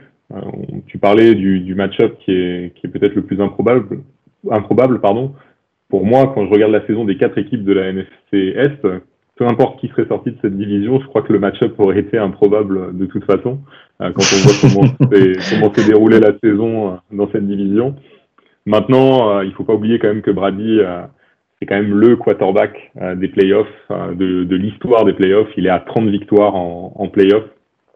tu 0.88 0.98
parlais 0.98 1.36
du, 1.36 1.62
du 1.62 1.74
match-up 1.74 2.18
qui 2.20 2.34
est, 2.34 2.74
qui 2.76 2.86
est 2.86 2.90
peut-être 2.90 3.16
le 3.16 3.22
plus 3.22 3.40
improbable, 3.40 4.02
improbable. 4.52 5.00
Pardon. 5.00 5.34
Pour 5.88 6.06
moi, 6.06 6.34
quand 6.36 6.46
je 6.46 6.52
regarde 6.52 6.74
la 6.74 6.86
saison 6.86 7.06
des 7.06 7.16
quatre 7.16 7.38
équipes 7.38 7.64
de 7.64 7.72
la 7.72 7.88
NFC 7.88 8.54
Est, 8.58 8.86
peu 9.38 9.46
importe 9.46 9.80
qui 9.80 9.88
serait 9.90 10.08
sorti 10.08 10.32
de 10.32 10.38
cette 10.42 10.58
division, 10.58 11.00
je 11.00 11.08
crois 11.08 11.22
que 11.22 11.32
le 11.32 11.40
match-up 11.40 11.74
aurait 11.80 12.00
été 12.00 12.18
improbable 12.18 12.98
de 12.98 13.06
toute 13.06 13.24
façon, 13.26 13.60
quand 14.00 14.10
on 14.10 14.70
voit 14.70 14.88
comment 15.50 15.74
s'est 15.74 15.88
déroulée 15.88 16.20
la 16.20 16.34
saison 16.44 17.00
dans 17.12 17.32
cette 17.32 17.48
division. 17.48 17.96
Maintenant, 18.66 19.42
il 19.42 19.54
faut 19.54 19.64
pas 19.64 19.74
oublier 19.74 20.00
quand 20.00 20.10
même 20.10 20.22
que 20.22 20.32
Brady 20.32 20.82
c'est 21.60 21.66
quand 21.66 21.76
même 21.76 21.94
le 21.94 22.16
quarterback 22.16 22.92
euh, 23.02 23.16
des 23.16 23.28
playoffs, 23.30 23.68
euh, 23.92 24.14
de, 24.14 24.44
de 24.44 24.56
l'histoire 24.56 25.06
des 25.06 25.14
playoffs. 25.14 25.50
Il 25.58 25.66
est 25.66 25.72
à 25.72 25.80
30 25.80 26.10
victoires 26.10 26.56
en, 26.56 26.94
en 26.96 27.08
playoffs. 27.08 27.50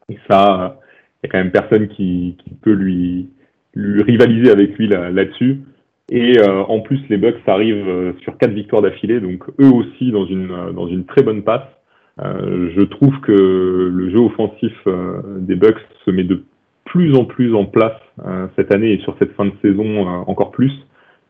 Et 0.10 0.18
ça, 0.30 0.80
il 1.24 1.28
y 1.28 1.30
a 1.30 1.32
quand 1.32 1.38
même 1.38 1.52
personne 1.52 1.88
qui, 1.88 2.38
qui 2.44 2.56
peut 2.62 2.74
lui, 2.74 3.30
lui 3.76 4.02
rivaliser 4.02 4.52
avec 4.52 4.78
lui 4.78 4.88
là-dessus. 4.88 5.62
Et 6.12 6.38
euh, 6.40 6.64
en 6.64 6.82
plus, 6.82 7.00
les 7.10 7.18
Bucks 7.18 7.42
arrivent 7.48 8.14
sur 8.22 8.38
quatre 8.38 8.54
victoires 8.54 8.82
d'affilée, 8.82 9.20
donc 9.20 9.44
eux 9.60 9.72
aussi 9.72 10.12
dans 10.12 10.26
une, 10.26 10.72
dans 10.76 10.88
une 10.88 11.06
très 11.06 11.24
bonne 11.24 11.42
passe. 11.42 11.68
je 12.20 12.82
trouve 12.84 13.20
que 13.22 13.32
le 13.32 14.12
jeu 14.12 14.20
offensif 14.20 14.74
des 15.40 15.56
Bucks 15.56 15.82
se 16.06 16.12
met 16.12 16.24
de 16.24 16.44
plus 16.86 17.16
en 17.16 17.26
plus 17.26 17.56
en 17.56 17.66
place 17.66 17.98
cette 18.56 18.74
année 18.74 18.94
et 18.94 19.00
sur 19.00 19.16
cette 19.18 19.34
fin 19.34 19.46
de 19.46 19.54
saison 19.64 20.06
encore 20.28 20.52
plus. 20.52 20.74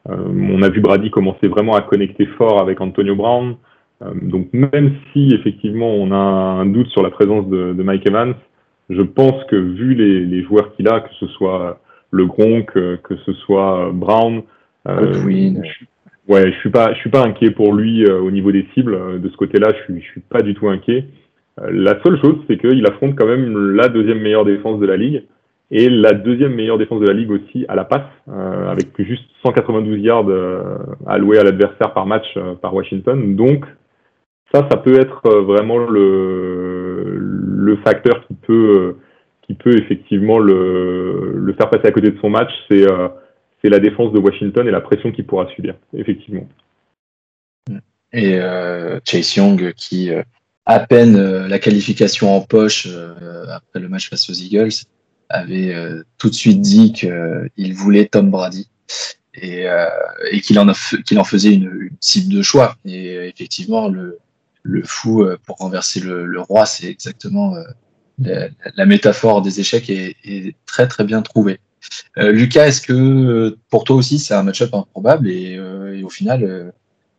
Euh, 0.09 0.15
on 0.17 0.61
a 0.61 0.69
vu 0.69 0.81
Brady 0.81 1.11
commencer 1.11 1.47
vraiment 1.47 1.75
à 1.75 1.81
connecter 1.81 2.25
fort 2.25 2.61
avec 2.61 2.81
Antonio 2.81 3.15
Brown. 3.15 3.55
Euh, 4.01 4.11
donc 4.21 4.47
même 4.53 4.95
si 5.11 5.33
effectivement 5.33 5.89
on 5.89 6.11
a 6.11 6.15
un 6.15 6.65
doute 6.65 6.87
sur 6.87 7.03
la 7.03 7.11
présence 7.11 7.47
de, 7.47 7.73
Mike 7.83 8.07
Evans, 8.07 8.33
je 8.89 9.01
pense 9.01 9.43
que 9.45 9.55
vu 9.55 9.93
les, 9.93 10.43
joueurs 10.43 10.75
qu'il 10.75 10.87
a, 10.87 11.01
que 11.01 11.13
ce 11.19 11.27
soit 11.27 11.79
le 12.09 12.25
Gronk, 12.25 12.73
que 12.73 13.15
ce 13.25 13.33
soit 13.33 13.91
Brown, 13.93 14.41
euh, 14.87 15.13
je, 15.13 16.31
ouais, 16.31 16.51
je 16.51 16.57
suis 16.59 16.69
pas, 16.69 16.93
je 16.93 16.99
suis 16.99 17.09
pas 17.09 17.25
inquiet 17.25 17.51
pour 17.51 17.73
lui 17.73 18.09
au 18.09 18.31
niveau 18.31 18.51
des 18.51 18.67
cibles. 18.73 19.21
De 19.21 19.29
ce 19.29 19.37
côté-là, 19.37 19.71
je 19.77 19.83
suis, 19.83 20.01
je 20.01 20.07
suis 20.11 20.21
pas 20.21 20.41
du 20.41 20.53
tout 20.53 20.69
inquiet. 20.69 21.05
la 21.69 22.01
seule 22.03 22.19
chose, 22.21 22.37
c'est 22.47 22.57
qu'il 22.57 22.85
affronte 22.87 23.15
quand 23.15 23.27
même 23.27 23.75
la 23.75 23.89
deuxième 23.89 24.19
meilleure 24.19 24.45
défense 24.45 24.79
de 24.79 24.85
la 24.85 24.97
ligue. 24.97 25.23
et 25.71 25.89
la 25.89 26.11
deuxième 26.11 26.53
meilleure 26.53 26.77
défense 26.77 26.99
de 26.99 27.07
la 27.07 27.13
ligue 27.13 27.31
aussi 27.31 27.65
à 27.69 27.75
la 27.75 27.85
passe, 27.85 28.01
euh, 28.27 28.69
avec 28.69 28.91
plus 28.91 29.05
juste 29.05 29.23
192 29.43 29.99
yards 29.99 30.25
euh, 30.27 30.77
alloués 31.07 31.39
à 31.39 31.43
l'adversaire 31.43 31.93
par 31.93 32.05
match 32.05 32.25
euh, 32.35 32.55
par 32.55 32.75
Washington. 32.75 33.35
Donc 33.37 33.65
ça, 34.53 34.67
ça 34.69 34.77
peut 34.77 34.99
être 34.99 35.29
vraiment 35.29 35.77
le, 35.77 37.15
le 37.17 37.75
facteur 37.77 38.27
qui 38.27 38.33
peut, 38.33 38.97
qui 39.43 39.53
peut 39.53 39.77
effectivement 39.79 40.39
le, 40.39 41.33
le 41.35 41.53
faire 41.53 41.69
passer 41.69 41.87
à 41.87 41.91
côté 41.91 42.11
de 42.11 42.19
son 42.19 42.29
match, 42.29 42.51
c'est 42.69 42.85
c'est 43.61 43.69
la 43.69 43.79
défense 43.79 44.11
de 44.13 44.19
Washington 44.19 44.67
et 44.67 44.71
la 44.71 44.81
pression 44.81 45.11
qu'il 45.11 45.25
pourra 45.25 45.47
subir, 45.55 45.75
effectivement. 45.93 46.47
Et 48.13 48.39
Chase 49.05 49.35
Young 49.35 49.73
qui 49.73 50.09
à 50.65 50.79
peine 50.79 51.47
la 51.47 51.59
qualification 51.59 52.35
en 52.35 52.41
poche 52.41 52.87
après 53.49 53.79
le 53.79 53.87
match 53.87 54.09
face 54.09 54.29
aux 54.29 54.33
Eagles, 54.33 54.71
avait 55.31 55.73
euh, 55.73 56.03
tout 56.17 56.29
de 56.29 56.35
suite 56.35 56.61
dit 56.61 56.93
qu'il 56.93 57.73
voulait 57.73 58.05
Tom 58.05 58.29
Brady 58.29 58.69
et, 59.33 59.67
euh, 59.67 59.87
qu'il 60.43 60.59
en, 60.59 60.73
faisait 61.23 61.53
une, 61.53 61.89
cible 61.99 62.33
de 62.33 62.41
choix. 62.41 62.75
Et 62.85 63.15
euh, 63.15 63.27
effectivement, 63.27 63.89
le, 63.89 64.19
fou 64.83 65.25
pour 65.45 65.57
renverser 65.57 65.99
le, 66.01 66.41
roi, 66.41 66.65
c'est 66.65 66.87
exactement 66.87 67.55
la, 68.19 68.49
la, 68.75 68.85
métaphore 68.85 69.41
des 69.41 69.59
échecs 69.59 69.89
est, 69.89 70.15
est, 70.23 70.55
très 70.65 70.87
très 70.87 71.03
bien 71.03 71.21
trouvée. 71.21 71.59
Euh, 72.17 72.31
Lucas, 72.31 72.67
est-ce 72.67 72.81
que 72.81 73.57
pour 73.69 73.83
toi 73.83 73.95
aussi 73.95 74.19
c'est 74.19 74.33
un 74.33 74.43
match-up 74.43 74.73
improbable 74.73 75.29
et, 75.29 75.53
et 75.53 76.03
au 76.03 76.09
final 76.09 76.73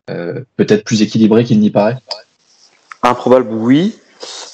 peut-être 0.06 0.84
plus 0.84 1.02
équilibré 1.02 1.44
qu'il 1.44 1.60
n'y 1.60 1.70
paraît? 1.70 1.98
Improbable, 3.02 3.48
oui. 3.50 3.98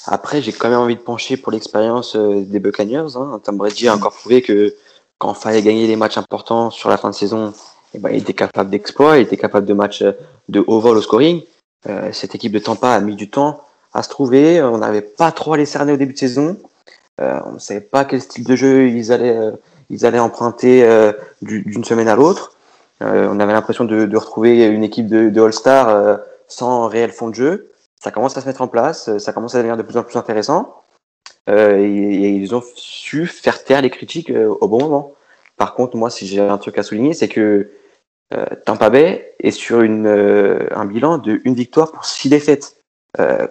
Après, 0.07 0.41
j'ai 0.41 0.51
quand 0.51 0.69
même 0.69 0.79
envie 0.79 0.95
de 0.95 1.01
pencher 1.01 1.37
pour 1.37 1.51
l'expérience 1.51 2.15
euh, 2.15 2.43
des 2.43 2.59
Buccaneers. 2.59 3.15
Hein. 3.15 3.39
Tom 3.43 3.57
Brady 3.57 3.87
a 3.87 3.93
encore 3.93 4.15
prouvé 4.15 4.41
que 4.41 4.75
quand 5.19 5.33
il 5.33 5.39
fallait 5.39 5.61
gagner 5.61 5.85
les 5.85 5.95
matchs 5.95 6.17
importants 6.17 6.71
sur 6.71 6.89
la 6.89 6.97
fin 6.97 7.11
de 7.11 7.15
saison, 7.15 7.53
eh 7.93 7.99
ben, 7.99 8.09
il 8.09 8.21
était 8.21 8.33
capable 8.33 8.71
d'exploits, 8.71 9.19
il 9.19 9.23
était 9.23 9.37
capable 9.37 9.67
de 9.67 9.73
matchs 9.73 10.01
euh, 10.01 10.13
de 10.47 10.63
haut 10.65 10.79
vol 10.79 10.97
au 10.97 11.01
scoring. 11.01 11.43
Euh, 11.87 12.09
cette 12.11 12.33
équipe 12.33 12.51
de 12.51 12.59
Tampa 12.59 12.91
a 12.91 12.99
mis 12.99 13.15
du 13.15 13.29
temps 13.29 13.63
à 13.93 14.01
se 14.01 14.09
trouver. 14.09 14.61
On 14.63 14.79
n'avait 14.79 15.01
pas 15.01 15.31
trop 15.31 15.53
à 15.53 15.57
les 15.57 15.67
cerner 15.67 15.93
au 15.93 15.97
début 15.97 16.13
de 16.13 16.17
saison. 16.17 16.57
Euh, 17.21 17.39
on 17.45 17.53
ne 17.53 17.59
savait 17.59 17.81
pas 17.81 18.05
quel 18.05 18.21
style 18.21 18.45
de 18.45 18.55
jeu 18.55 18.87
ils 18.87 19.11
allaient, 19.11 19.37
ils 19.89 20.05
allaient 20.05 20.19
emprunter 20.19 20.87
d'une 21.41 21.83
semaine 21.83 22.07
à 22.07 22.15
l'autre. 22.15 22.55
on 23.01 23.39
avait 23.39 23.53
l'impression 23.53 23.85
de, 23.85 24.05
de, 24.05 24.17
retrouver 24.17 24.65
une 24.65 24.83
équipe 24.83 25.07
de, 25.07 25.29
de 25.29 25.41
All-Star 25.41 26.19
sans 26.47 26.87
réel 26.87 27.11
fond 27.11 27.29
de 27.29 27.35
jeu 27.35 27.69
ça 27.99 28.11
commence 28.11 28.37
à 28.37 28.41
se 28.41 28.47
mettre 28.47 28.61
en 28.61 28.67
place, 28.67 29.09
euh, 29.09 29.19
ça 29.19 29.33
commence 29.33 29.55
à 29.55 29.57
devenir 29.59 29.77
de 29.77 29.83
plus 29.83 29.97
en 29.97 30.03
plus 30.03 30.17
intéressant. 30.17 30.83
Euh, 31.49 31.77
et, 31.77 32.29
ils 32.29 32.55
ont 32.55 32.63
su 32.75 33.27
faire 33.27 33.63
taire 33.63 33.81
les 33.81 33.89
critiques 33.89 34.29
euh, 34.29 34.55
au 34.61 34.67
bon 34.67 34.79
moment. 34.79 35.13
Par 35.57 35.73
contre, 35.73 35.97
moi, 35.97 36.09
si 36.09 36.25
j'ai 36.25 36.39
un 36.39 36.57
truc 36.57 36.77
à 36.77 36.83
souligner, 36.83 37.13
c'est 37.13 37.27
que 37.27 37.71
euh, 38.33 38.45
Tampa 38.65 38.89
Bay 38.89 39.35
est 39.39 39.51
sur 39.51 39.81
une, 39.81 40.07
un 40.07 40.85
bilan 40.85 41.17
de 41.17 41.41
une 41.43 41.55
victoire 41.55 41.91
pour 41.91 42.05
six 42.05 42.29
défaites 42.29 42.75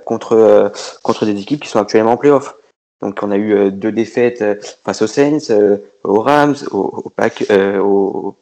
contre 0.07 0.73
contre 1.03 1.27
des 1.27 1.39
équipes 1.39 1.61
qui 1.61 1.69
sont 1.69 1.81
actuellement 1.81 2.13
en 2.13 2.17
playoff. 2.17 2.57
Donc, 3.01 3.21
on 3.23 3.31
a 3.31 3.37
eu 3.37 3.71
deux 3.71 3.93
défaites 3.93 4.43
face 4.85 5.03
aux 5.03 5.07
Saints, 5.07 5.55
aux 6.05 6.21
Rams, 6.21 6.57
aux, 6.71 7.03
aux 7.05 7.11
Pack, 7.11 7.45
aux 7.81 8.37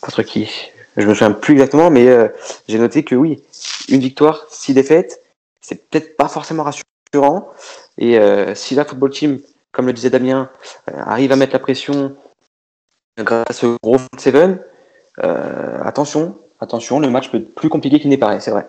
contre 0.00 0.22
qui? 0.22 0.50
Je 0.96 1.06
me 1.08 1.14
souviens 1.14 1.32
plus 1.32 1.54
exactement, 1.54 1.90
mais 1.90 2.08
euh, 2.08 2.28
j'ai 2.68 2.78
noté 2.78 3.02
que 3.02 3.14
oui, 3.14 3.42
une 3.88 4.00
victoire, 4.00 4.46
six 4.48 4.74
défaites, 4.74 5.22
c'est 5.60 5.88
peut-être 5.88 6.16
pas 6.16 6.28
forcément 6.28 6.62
rassurant. 6.62 7.48
Et 7.98 8.18
euh, 8.18 8.54
si 8.54 8.74
la 8.74 8.84
football 8.84 9.10
team, 9.10 9.40
comme 9.72 9.86
le 9.86 9.92
disait 9.92 10.10
Damien, 10.10 10.50
euh, 10.88 10.92
arrive 10.96 11.32
à 11.32 11.36
mettre 11.36 11.52
la 11.52 11.58
pression 11.58 12.14
grâce 13.18 13.64
au 13.64 13.76
gros 13.82 13.98
front 13.98 14.18
seven, 14.18 14.60
attention, 15.16 16.36
attention, 16.60 16.98
le 16.98 17.10
match 17.10 17.30
peut 17.30 17.38
être 17.38 17.54
plus 17.54 17.68
compliqué 17.68 18.00
qu'il 18.00 18.10
n'est 18.10 18.18
paraît, 18.18 18.40
c'est 18.40 18.50
vrai. 18.50 18.68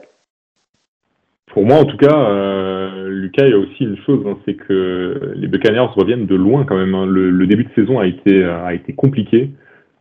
Pour 1.55 1.65
moi, 1.65 1.77
en 1.77 1.85
tout 1.85 1.95
cas, 1.95 2.91
Lucas, 3.07 3.45
il 3.45 3.51
y 3.51 3.53
a 3.53 3.57
aussi 3.57 3.85
une 3.85 3.95
chose, 4.05 4.25
hein, 4.27 4.37
c'est 4.45 4.55
que 4.55 5.31
les 5.35 5.47
Buccaneers 5.47 5.87
reviennent 5.95 6.25
de 6.25 6.35
loin 6.35 6.65
quand 6.65 6.75
même. 6.75 6.93
Hein. 6.93 7.05
Le, 7.05 7.29
le, 7.29 7.47
début 7.47 7.63
de 7.63 7.69
saison 7.73 7.97
a 7.97 8.07
été, 8.07 8.43
a 8.43 8.73
été 8.73 8.91
compliqué. 8.91 9.51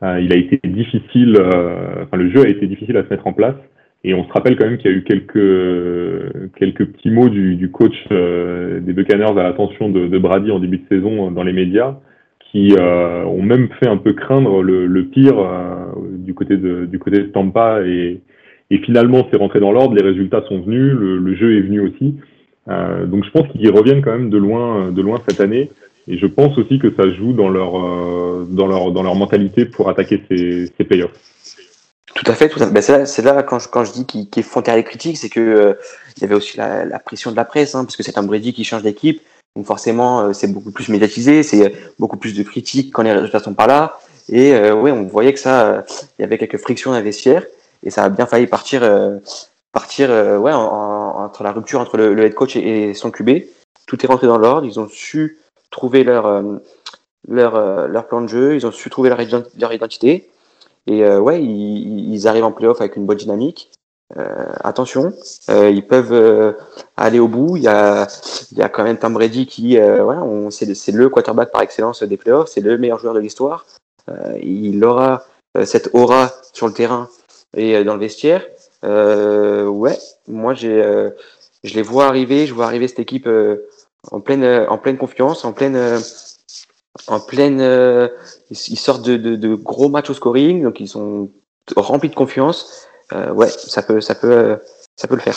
Euh, 0.02 0.20
il 0.20 0.32
a 0.32 0.36
été 0.36 0.58
difficile, 0.68 1.36
euh, 1.38 2.02
enfin 2.02 2.16
le 2.16 2.28
jeu 2.30 2.42
a 2.44 2.48
été 2.48 2.66
difficile 2.66 2.96
à 2.96 3.04
se 3.04 3.08
mettre 3.08 3.28
en 3.28 3.32
place. 3.32 3.54
Et 4.02 4.14
on 4.14 4.24
se 4.24 4.32
rappelle 4.32 4.56
quand 4.56 4.66
même 4.66 4.78
qu'il 4.78 4.90
y 4.90 4.94
a 4.94 4.96
eu 4.96 5.04
quelques 5.04 6.50
quelques 6.56 6.86
petits 6.86 7.10
mots 7.10 7.28
du, 7.28 7.54
du 7.54 7.70
coach 7.70 7.94
euh, 8.10 8.80
des 8.80 8.92
Buccaneers 8.92 9.38
à 9.38 9.44
l'attention 9.44 9.90
de, 9.90 10.08
de, 10.08 10.18
Brady 10.18 10.50
en 10.50 10.58
début 10.58 10.78
de 10.78 10.88
saison 10.88 11.30
dans 11.30 11.44
les 11.44 11.52
médias, 11.52 11.98
qui 12.50 12.74
euh, 12.78 13.24
ont 13.24 13.42
même 13.42 13.68
fait 13.80 13.88
un 13.88 13.96
peu 13.96 14.12
craindre 14.12 14.60
le, 14.60 14.86
le 14.86 15.04
pire 15.04 15.38
euh, 15.38 15.86
du 16.18 16.34
côté 16.34 16.56
de 16.56 16.84
du 16.84 16.98
côté 16.98 17.18
de 17.18 17.28
Tampa. 17.28 17.82
Et, 17.86 18.20
et 18.74 18.78
finalement, 18.78 19.26
c'est 19.30 19.36
rentré 19.36 19.60
dans 19.60 19.72
l'ordre. 19.72 19.94
Les 19.94 20.02
résultats 20.02 20.42
sont 20.48 20.60
venus, 20.60 20.92
le, 20.92 21.34
jeu 21.34 21.56
est 21.56 21.60
venu 21.60 21.80
aussi. 21.80 22.14
donc, 22.66 23.24
je 23.24 23.30
pense 23.30 23.48
qu'ils 23.48 23.70
reviennent 23.70 24.02
quand 24.02 24.12
même 24.12 24.30
de 24.30 24.38
loin 24.38 24.90
de 24.90 25.02
loin 25.02 25.20
cette 25.28 25.40
année. 25.40 25.70
Et 26.06 26.18
je 26.18 26.26
pense 26.26 26.56
aussi 26.58 26.78
que 26.78 26.92
ça 26.94 27.08
joue 27.10 27.32
dans 27.32 27.48
leur, 27.48 27.76
euh, 27.76 28.46
dans 28.50 28.66
leur, 28.66 28.92
dans 28.92 29.02
leur 29.02 29.14
mentalité 29.14 29.64
pour 29.64 29.88
attaquer 29.88 30.22
ces, 30.28 30.66
ces. 30.66 30.84
Tout 32.14 32.30
à 32.30 32.34
fait. 32.34 32.52
Ben 32.70 32.82
c'est 32.82 33.22
là, 33.22 33.42
quand 33.42 33.58
je, 33.58 33.68
quand 33.68 33.84
je 33.84 33.92
dis 33.92 34.06
qu'ils 34.06 34.28
qu 34.28 34.42
font 34.42 34.62
taire 34.62 34.76
les 34.76 34.84
critiques, 34.84 35.16
c'est 35.16 35.30
que 35.30 35.40
euh, 35.40 35.74
il 36.16 36.22
y 36.22 36.24
avait 36.24 36.34
aussi 36.34 36.56
la, 36.56 36.98
pression 36.98 37.30
de 37.32 37.36
la 37.36 37.44
presse, 37.44 37.74
hein, 37.74 37.84
parce 37.84 37.96
que 37.96 38.02
c'est 38.02 38.18
un 38.18 38.22
Brady 38.22 38.52
qui 38.52 38.64
change 38.64 38.82
d'équipe. 38.82 39.20
Donc 39.56 39.66
forcément, 39.66 40.20
euh, 40.20 40.32
c'est 40.32 40.52
beaucoup 40.52 40.70
plus 40.70 40.88
médiatisé, 40.88 41.42
c'est 41.42 41.72
beaucoup 41.98 42.16
plus 42.16 42.34
de 42.34 42.42
critiques 42.42 42.92
quand 42.92 43.02
les 43.02 43.12
résultats 43.12 43.40
sont 43.40 43.54
pas 43.54 43.66
là. 43.66 43.98
Et 44.28 44.52
euh, 44.54 44.74
ouais, 44.74 44.90
on 44.90 45.04
voyait 45.04 45.32
que 45.32 45.40
ça, 45.40 45.84
il 46.18 46.22
y 46.22 46.24
avait 46.24 46.38
quelques 46.38 46.58
frictions 46.58 46.92
dans 46.92 47.02
et 47.82 47.90
ça 47.90 48.04
a 48.04 48.08
bien 48.08 48.26
failli 48.26 48.46
partir, 48.46 48.82
partir, 49.72 50.10
ouais, 50.10 50.52
en, 50.52 50.60
en, 50.60 51.24
entre 51.24 51.42
la 51.42 51.52
rupture 51.52 51.80
entre 51.80 51.96
le, 51.96 52.24
head 52.24 52.34
coach 52.34 52.56
et, 52.56 52.94
son 52.94 53.10
QB. 53.10 53.44
Tout 53.86 54.04
est 54.04 54.08
rentré 54.08 54.26
dans 54.26 54.38
l'ordre. 54.38 54.66
Ils 54.66 54.80
ont 54.80 54.88
su 54.88 55.38
trouver 55.70 56.04
leur, 56.04 56.26
euh, 56.26 56.42
leur, 57.28 57.56
euh, 57.56 57.86
leur 57.88 58.06
plan 58.06 58.22
de 58.22 58.28
jeu, 58.28 58.54
ils 58.54 58.66
ont 58.66 58.70
su 58.70 58.90
trouver 58.90 59.10
leur, 59.10 59.72
identité. 59.72 60.30
Et 60.86 61.04
euh, 61.04 61.18
ouais, 61.18 61.42
ils, 61.42 62.28
arrivent 62.28 62.44
en 62.44 62.52
playoff 62.52 62.80
avec 62.80 62.96
une 62.96 63.06
bonne 63.06 63.18
dynamique. 63.18 63.70
Euh, 64.18 64.46
attention, 64.62 65.12
euh, 65.48 65.70
ils 65.70 65.86
peuvent 65.86 66.56
aller 66.96 67.18
au 67.18 67.28
bout. 67.28 67.56
Il 67.56 67.62
y 67.62 67.68
a, 67.68 68.06
il 68.52 68.58
y 68.58 68.62
a 68.62 68.68
quand 68.68 68.84
même 68.84 68.98
Tom 68.98 69.14
Brady 69.14 69.46
qui, 69.46 69.78
voilà, 69.78 70.22
c'est 70.50 70.92
le 70.92 71.08
quarterback 71.08 71.50
par 71.50 71.62
excellence 71.62 72.02
des 72.02 72.16
playoffs, 72.16 72.50
c'est 72.50 72.60
le 72.60 72.78
meilleur 72.78 72.98
joueur 72.98 73.14
de 73.14 73.20
l'histoire. 73.20 73.64
il 74.42 74.84
aura 74.84 75.24
cette 75.64 75.90
aura 75.94 76.32
sur 76.52 76.66
le 76.66 76.74
terrain 76.74 77.08
et 77.56 77.84
dans 77.84 77.94
le 77.94 78.00
vestiaire. 78.00 78.46
ouais, 78.82 79.98
moi 80.28 80.54
j'ai, 80.54 80.82
je 81.62 81.74
les 81.74 81.82
vois 81.82 82.06
arriver, 82.06 82.46
je 82.46 82.54
vois 82.54 82.66
arriver 82.66 82.88
cette 82.88 83.00
équipe 83.00 83.28
en 84.10 84.20
pleine, 84.20 84.42
euh, 84.42 84.66
en 84.68 84.78
pleine 84.78 84.98
confiance, 84.98 85.44
en 85.44 85.52
pleine, 85.52 85.76
euh, 85.76 86.00
en 87.06 87.20
pleine, 87.20 87.60
euh, 87.60 88.08
ils 88.50 88.78
sortent 88.78 89.04
de, 89.04 89.54
gros 89.54 89.88
matchs 89.88 90.10
au 90.10 90.14
scoring, 90.14 90.62
donc 90.62 90.80
ils 90.80 90.88
sont 90.88 91.30
remplis 91.76 92.10
de 92.10 92.14
confiance. 92.14 92.86
Euh, 93.12 93.32
ouais, 93.32 93.48
ça 93.48 93.82
peut, 93.82 94.00
ça 94.00 94.14
peut, 94.14 94.58
ça 94.96 95.08
peut 95.08 95.16
le 95.16 95.20
faire. 95.20 95.36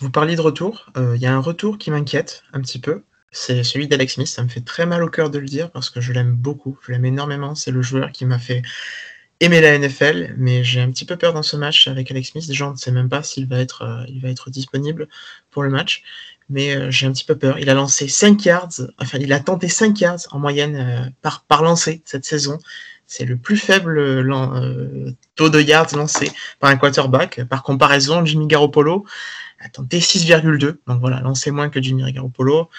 Vous 0.00 0.10
parliez 0.10 0.36
de 0.36 0.40
retour. 0.40 0.90
Il 0.96 1.20
y 1.20 1.26
a 1.26 1.34
un 1.34 1.40
retour 1.40 1.78
qui 1.78 1.90
m'inquiète 1.90 2.42
un 2.52 2.60
petit 2.60 2.80
peu. 2.80 3.02
C'est 3.30 3.62
celui 3.62 3.86
d'Alex 3.86 4.14
Smith. 4.14 4.26
Ça 4.26 4.42
me 4.42 4.48
fait 4.48 4.64
très 4.64 4.84
mal 4.84 5.02
au 5.04 5.08
cœur 5.08 5.30
de 5.30 5.38
le 5.38 5.46
dire 5.46 5.70
parce 5.70 5.90
que 5.90 6.00
je 6.00 6.12
l'aime 6.12 6.32
beaucoup. 6.32 6.76
Je 6.82 6.90
l'aime 6.90 7.04
énormément. 7.04 7.54
C'est 7.54 7.70
le 7.70 7.82
joueur 7.82 8.10
qui 8.10 8.26
m'a 8.26 8.38
fait 8.38 8.62
aimer 9.44 9.60
la 9.60 9.78
NFL, 9.78 10.34
mais 10.36 10.64
j'ai 10.64 10.80
un 10.80 10.90
petit 10.90 11.04
peu 11.04 11.16
peur 11.16 11.32
dans 11.32 11.42
ce 11.42 11.56
match 11.56 11.88
avec 11.88 12.10
Alex 12.10 12.30
Smith. 12.30 12.46
Déjà, 12.46 12.68
on 12.68 12.72
ne 12.72 12.76
sait 12.76 12.92
même 12.92 13.08
pas 13.08 13.22
s'il 13.22 13.46
va 13.46 13.58
être, 13.58 14.06
il 14.08 14.20
va 14.20 14.28
être 14.28 14.50
disponible 14.50 15.08
pour 15.50 15.62
le 15.62 15.70
match 15.70 16.02
mais 16.52 16.76
euh, 16.76 16.90
j'ai 16.90 17.06
un 17.06 17.12
petit 17.12 17.24
peu 17.24 17.36
peur. 17.36 17.58
Il 17.58 17.68
a 17.70 17.74
lancé 17.74 18.08
5 18.08 18.44
yards, 18.44 18.72
enfin 18.98 19.18
il 19.18 19.32
a 19.32 19.40
tenté 19.40 19.68
5 19.68 19.98
yards 20.00 20.20
en 20.30 20.38
moyenne 20.38 20.76
euh, 20.76 21.10
par, 21.22 21.44
par 21.48 21.62
lancé 21.62 22.02
cette 22.04 22.24
saison. 22.24 22.58
C'est 23.06 23.24
le 23.24 23.36
plus 23.36 23.56
faible 23.56 23.98
euh, 23.98 25.10
taux 25.34 25.50
de 25.50 25.60
yards 25.60 25.94
lancé 25.96 26.30
par 26.60 26.70
un 26.70 26.76
quarterback. 26.76 27.44
Par 27.44 27.62
comparaison, 27.62 28.24
Jimmy 28.24 28.46
Garoppolo 28.46 29.04
a 29.60 29.68
tenté 29.68 29.98
6,2. 29.98 30.76
Donc 30.86 31.00
voilà, 31.00 31.20
lancé 31.20 31.50
moins 31.50 31.68
que 31.68 31.82
Jimmy 31.82 32.10
Garoppolo. 32.12 32.70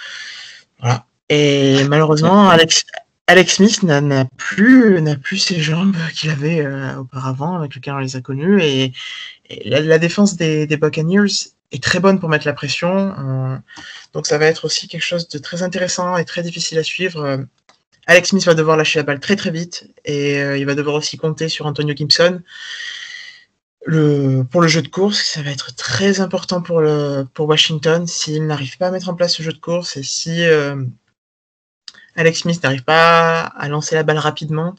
Voilà. 0.80 1.06
Et 1.30 1.84
malheureusement, 1.86 2.49
Alex, 2.49 2.86
Alex 3.27 3.55
Smith 3.55 3.83
n'a 3.83 4.25
plus, 4.38 5.01
plus 5.23 5.38
ses 5.38 5.59
jambes 5.59 5.95
qu'il 6.13 6.29
avait 6.29 6.65
auparavant, 6.95 7.55
avec 7.55 7.75
lesquelles 7.75 7.93
on 7.93 7.99
les 7.99 8.15
a 8.15 8.21
connues. 8.21 8.62
Et, 8.62 8.91
la, 9.65 9.99
défense 9.99 10.36
des, 10.36 10.67
Buccaneers 10.77 11.51
est 11.71 11.83
très 11.83 11.99
bonne 11.99 12.19
pour 12.19 12.29
mettre 12.29 12.47
la 12.47 12.53
pression. 12.53 13.13
Euh, 13.17 13.57
donc 14.13 14.27
ça 14.27 14.38
va 14.38 14.45
être 14.45 14.65
aussi 14.65 14.88
quelque 14.88 15.03
chose 15.03 15.27
de 15.27 15.38
très 15.38 15.63
intéressant 15.63 16.17
et 16.17 16.25
très 16.25 16.43
difficile 16.43 16.77
à 16.77 16.83
suivre. 16.83 17.23
Euh, 17.23 17.38
Alex 18.07 18.29
Smith 18.29 18.45
va 18.45 18.53
devoir 18.53 18.77
lâcher 18.77 18.99
la 18.99 19.03
balle 19.03 19.19
très 19.19 19.36
très 19.36 19.51
vite 19.51 19.88
et 20.05 20.41
euh, 20.41 20.57
il 20.57 20.65
va 20.65 20.75
devoir 20.75 20.95
aussi 20.95 21.17
compter 21.17 21.49
sur 21.49 21.65
Antonio 21.65 21.95
Gibson. 21.95 22.41
le, 23.86 24.43
pour 24.43 24.62
le 24.62 24.67
jeu 24.67 24.81
de 24.81 24.88
course, 24.88 25.21
ça 25.23 25.41
va 25.41 25.51
être 25.51 25.75
très 25.75 26.19
important 26.19 26.62
pour, 26.62 26.81
le, 26.81 27.25
pour 27.33 27.47
Washington 27.47 28.05
s'il 28.07 28.45
n'arrive 28.45 28.77
pas 28.77 28.88
à 28.88 28.91
mettre 28.91 29.09
en 29.09 29.15
place 29.15 29.36
ce 29.36 29.43
jeu 29.43 29.53
de 29.53 29.59
course 29.59 29.97
et 29.97 30.03
si 30.03 30.43
euh, 30.43 30.75
Alex 32.15 32.41
Smith 32.41 32.62
n'arrive 32.63 32.84
pas 32.84 33.41
à 33.41 33.67
lancer 33.67 33.95
la 33.95 34.04
balle 34.04 34.17
rapidement, 34.17 34.76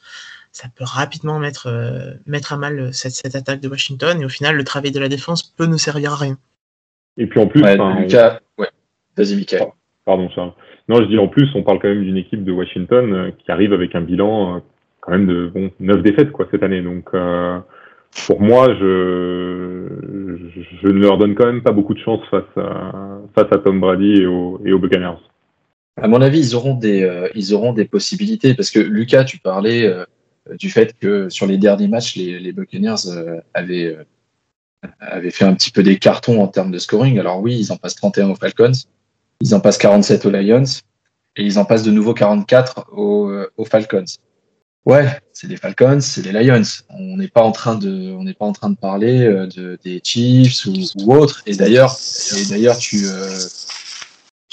ça 0.52 0.68
peut 0.74 0.84
rapidement 0.86 1.38
mettre, 1.38 1.66
euh, 1.66 2.14
mettre 2.26 2.52
à 2.52 2.56
mal 2.56 2.94
cette, 2.94 3.12
cette, 3.12 3.34
attaque 3.34 3.60
de 3.60 3.68
Washington 3.68 4.20
et 4.20 4.24
au 4.24 4.28
final, 4.28 4.56
le 4.56 4.64
travail 4.64 4.92
de 4.92 5.00
la 5.00 5.08
défense 5.08 5.42
peut 5.42 5.66
ne 5.66 5.76
servir 5.76 6.12
à 6.12 6.16
rien. 6.16 6.38
Et 7.16 7.26
puis 7.26 7.40
en 7.40 7.46
plus, 7.46 7.62
ouais, 7.62 7.76
Lucas, 8.00 8.40
ouais. 8.58 8.68
vas-y, 9.16 9.36
Michael. 9.36 9.62
Pardon, 10.04 10.28
Charles. 10.34 10.52
Non, 10.88 10.96
je 11.00 11.06
dis 11.06 11.18
en 11.18 11.28
plus, 11.28 11.48
on 11.54 11.62
parle 11.62 11.80
quand 11.80 11.88
même 11.88 12.04
d'une 12.04 12.16
équipe 12.16 12.44
de 12.44 12.52
Washington 12.52 13.12
euh, 13.12 13.30
qui 13.38 13.50
arrive 13.50 13.72
avec 13.72 13.94
un 13.94 14.00
bilan 14.00 14.62
quand 15.00 15.12
même 15.12 15.26
de 15.26 15.48
bon, 15.48 15.70
9 15.80 16.02
défaites 16.02 16.30
quoi, 16.30 16.46
cette 16.50 16.62
année. 16.62 16.82
Donc, 16.82 17.10
pour 18.26 18.40
moi, 18.40 18.72
je, 18.74 19.88
je, 20.82 20.88
ne 20.88 21.00
leur 21.00 21.18
donne 21.18 21.34
quand 21.34 21.46
même 21.46 21.62
pas 21.62 21.72
beaucoup 21.72 21.94
de 21.94 21.98
chance 21.98 22.20
face 22.30 22.42
à, 22.56 23.18
face 23.34 23.52
à 23.52 23.58
Tom 23.58 23.80
Brady 23.80 24.22
et 24.22 24.26
aux, 24.26 24.60
et 24.64 24.72
aux 24.72 24.78
Buccaneers. 24.78 25.18
À 26.00 26.08
mon 26.08 26.20
avis, 26.20 26.40
ils 26.40 26.54
auront 26.54 26.74
des, 26.74 27.02
euh, 27.02 27.28
ils 27.34 27.54
auront 27.54 27.72
des 27.72 27.84
possibilités 27.84 28.54
parce 28.54 28.70
que 28.70 28.80
Lucas, 28.80 29.24
tu 29.24 29.38
parlais 29.38 29.84
euh, 29.84 30.04
du 30.58 30.68
fait 30.70 30.98
que 30.98 31.28
sur 31.28 31.46
les 31.46 31.56
derniers 31.56 31.88
matchs, 31.88 32.16
les, 32.16 32.52
Buccaneers 32.52 33.06
euh, 33.06 33.40
avaient, 33.54 33.96
avaient 34.98 35.30
fait 35.30 35.44
un 35.44 35.54
petit 35.54 35.70
peu 35.70 35.82
des 35.82 35.98
cartons 35.98 36.42
en 36.42 36.48
termes 36.48 36.72
de 36.72 36.78
scoring. 36.78 37.18
Alors 37.20 37.40
oui, 37.40 37.56
ils 37.58 37.72
en 37.72 37.76
passent 37.76 37.94
31 37.94 38.30
aux 38.30 38.34
Falcons, 38.34 38.72
ils 39.40 39.54
en 39.54 39.60
passent 39.60 39.78
47 39.78 40.26
aux 40.26 40.30
Lions 40.30 40.64
et 41.36 41.44
ils 41.44 41.58
en 41.58 41.64
passent 41.64 41.84
de 41.84 41.92
nouveau 41.92 42.12
44 42.12 42.86
aux, 42.92 43.32
aux 43.56 43.64
Falcons. 43.64 44.04
Ouais, 44.84 45.06
c'est 45.32 45.46
les 45.46 45.56
Falcons, 45.56 46.00
c'est 46.00 46.22
les 46.22 46.32
Lions. 46.32 46.62
On 46.90 47.16
n'est 47.16 47.28
pas 47.28 47.42
en 47.42 47.52
train 47.52 47.76
de, 47.76 48.12
on 48.12 48.24
n'est 48.24 48.34
pas 48.34 48.44
en 48.44 48.52
train 48.52 48.68
de 48.68 48.76
parler 48.76 49.20
de, 49.56 49.78
des 49.82 50.00
Chiefs 50.04 50.66
ou, 50.66 50.74
ou 50.98 51.14
autres. 51.14 51.42
Et 51.46 51.54
d'ailleurs, 51.54 51.96
et 52.36 52.50
d'ailleurs, 52.50 52.76
tu, 52.76 53.06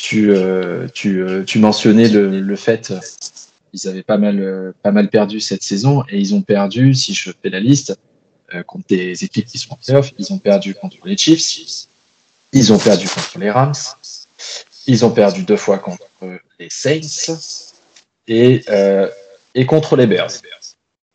tu, 0.02 0.32
euh, 0.32 0.88
euh, 1.06 1.44
tu 1.44 1.60
mentionnais 1.60 2.10
le, 2.10 2.56
fait, 2.56 2.92
ils 3.72 3.88
avaient 3.88 4.02
pas 4.02 4.18
mal, 4.18 4.74
pas 4.82 4.92
mal 4.92 5.10
perdu 5.10 5.40
cette 5.40 5.62
saison 5.62 6.04
et 6.10 6.20
ils 6.20 6.34
ont 6.34 6.42
perdu, 6.42 6.96
si 6.96 7.14
je 7.14 7.32
fais 7.42 7.50
la 7.50 7.60
liste, 7.60 7.96
contre 8.66 8.88
des 8.90 9.24
équipes 9.24 9.46
qui 9.46 9.58
sont 9.60 9.74
en 9.74 9.78
playoff, 9.78 10.12
ils 10.18 10.34
ont 10.34 10.40
perdu 10.40 10.74
contre 10.74 10.98
les 11.06 11.16
Chiefs, 11.16 11.88
ils 12.52 12.74
ont 12.74 12.80
perdu 12.80 13.08
contre 13.08 13.40
les 13.40 13.50
Rams, 13.50 13.74
ils 14.88 15.06
ont 15.06 15.12
perdu 15.12 15.44
deux 15.44 15.56
fois 15.56 15.78
contre 15.78 16.04
les 16.60 16.70
Saints 16.70 17.72
et 18.28 18.66
contre 19.68 19.96
les 19.96 20.08
Bears. 20.08 20.32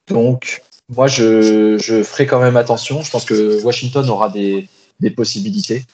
Donc, 0.09 0.63
moi, 0.89 1.09
je, 1.09 1.77
ferai 2.05 2.27
quand 2.27 2.41
même 2.41 2.57
attention. 2.57 3.03
Je 3.03 3.11
pense 3.11 3.25
que 3.25 3.61
Washington 3.63 4.09
aura 4.09 4.31
des 4.31 5.11
possibilités. 5.15 5.85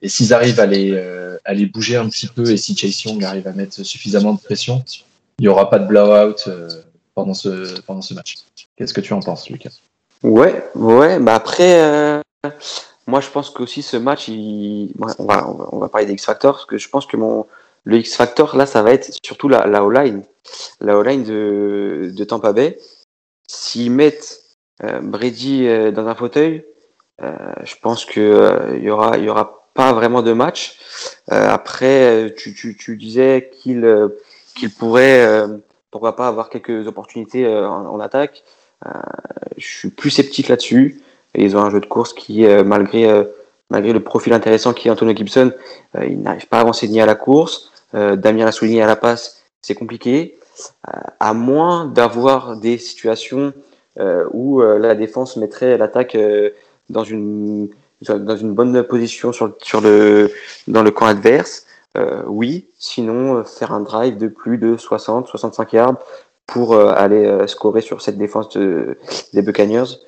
Et 0.00 0.08
s'ils 0.08 0.32
arrivent 0.32 0.60
à 0.60 0.66
les, 0.66 0.92
euh, 0.92 1.38
à 1.44 1.54
les 1.54 1.66
bouger 1.66 1.96
un 1.96 2.08
petit 2.08 2.28
peu 2.28 2.48
et 2.50 2.56
si 2.56 2.76
Chase 2.76 3.02
Young 3.02 3.24
arrive 3.24 3.48
à 3.48 3.52
mettre 3.52 3.82
suffisamment 3.82 4.34
de 4.34 4.40
pression, 4.40 4.84
il 5.38 5.42
n'y 5.42 5.48
aura 5.48 5.68
pas 5.68 5.80
de 5.80 5.86
blowout 5.86 6.36
euh, 6.46 6.68
pendant, 7.14 7.34
ce, 7.34 7.80
pendant 7.80 8.02
ce 8.02 8.14
match. 8.14 8.36
Qu'est-ce 8.76 8.94
que 8.94 9.00
tu 9.00 9.12
en 9.12 9.20
penses, 9.20 9.50
Lucas? 9.50 9.70
Ouais, 10.22 10.64
ouais. 10.76 11.18
Bah 11.18 11.34
après, 11.34 11.80
euh, 11.80 12.20
moi, 13.08 13.20
je 13.20 13.28
pense 13.28 13.50
qu'aussi 13.50 13.82
ce 13.82 13.96
match, 13.96 14.28
on, 14.28 15.24
va, 15.24 15.48
on 15.72 15.78
va 15.78 15.88
parler 15.88 16.06
des 16.06 16.12
X-Factor, 16.12 16.54
parce 16.54 16.66
que 16.66 16.78
je 16.78 16.88
pense 16.88 17.06
que 17.06 17.16
mon, 17.16 17.46
le 17.84 17.98
X-Factor, 17.98 18.56
là, 18.56 18.66
ça 18.66 18.82
va 18.82 18.92
être 18.92 19.10
surtout 19.24 19.48
la, 19.48 19.66
la 19.66 19.84
O-line. 19.84 20.22
La 20.80 20.96
O-line 20.96 21.24
de, 21.24 22.12
de 22.14 22.24
Tampa 22.24 22.52
Bay. 22.52 22.78
S'ils 23.48 23.90
mettent 23.90 24.42
euh, 24.84 25.00
Brady 25.00 25.66
dans 25.92 26.06
un 26.06 26.14
fauteuil, 26.14 26.64
je 27.20 27.74
pense 27.82 28.04
qu'il 28.04 28.22
il 28.74 28.82
y, 28.84 28.90
aura, 28.90 29.18
y 29.18 29.28
aura 29.28 29.57
pas 29.78 29.92
vraiment 29.92 30.22
de 30.22 30.32
match. 30.32 30.78
Euh, 31.32 31.48
après, 31.48 32.34
tu, 32.36 32.52
tu, 32.54 32.96
disais 32.96 33.50
qu'il 33.56 33.82
qu'il 34.54 34.70
pourrait, 34.70 35.46
pourquoi 35.90 36.16
pas, 36.16 36.26
avoir 36.26 36.50
quelques 36.50 36.86
opportunités 36.86 37.46
en, 37.46 38.00
attaque. 38.00 38.42
je 39.56 39.66
suis 39.78 39.90
plus 39.90 40.10
sceptique 40.10 40.48
là-dessus. 40.48 41.00
Ils 41.34 41.56
ont 41.56 41.60
un 41.60 41.70
jeu 41.70 41.80
de 41.80 41.86
course 41.86 42.12
qui, 42.12 42.44
malgré 42.72 43.24
malgré 43.70 43.92
le 43.92 44.00
profil 44.02 44.32
intéressant 44.32 44.72
qui 44.72 44.88
est 44.88 44.90
Antonio 44.90 45.14
Gibson, 45.14 45.52
euh, 45.96 46.06
il 46.06 46.20
n'arrive 46.20 46.46
pas 46.46 46.58
à 46.58 46.60
avancer 46.60 46.88
ni 46.88 47.00
à 47.00 47.06
la 47.06 47.14
course. 47.14 47.70
Euh, 47.94 48.16
Damien 48.16 48.44
l'a 48.44 48.52
souligné 48.52 48.82
à 48.82 48.86
la 48.86 48.96
passe, 48.96 49.42
c'est 49.62 49.74
compliqué. 49.74 50.38
Euh, 50.88 51.00
à 51.20 51.34
moins 51.34 51.86
d'avoir 51.86 52.56
des 52.56 52.78
situations 52.78 53.52
où 54.32 54.60
la 54.60 54.94
défense 54.94 55.36
mettrait 55.36 55.76
l'attaque 55.76 56.16
dans 56.88 57.02
une 57.02 57.68
dans 58.02 58.36
une 58.36 58.54
bonne 58.54 58.82
position 58.84 59.32
sur, 59.32 59.56
sur 59.62 59.80
le 59.80 60.30
dans 60.66 60.82
le 60.82 60.90
camp 60.90 61.06
adverse. 61.06 61.66
oui, 62.26 62.68
sinon 62.78 63.42
faire 63.44 63.72
un 63.72 63.80
drive 63.80 64.16
de 64.16 64.28
plus 64.28 64.58
de 64.58 64.76
60, 64.76 65.26
65 65.26 65.72
yards 65.72 65.98
pour 66.46 66.76
aller 66.76 67.46
scorer 67.48 67.80
sur 67.80 68.00
cette 68.00 68.18
défense 68.18 68.50
de, 68.50 68.96
des 69.34 69.42
Buccaneers, 69.42 69.98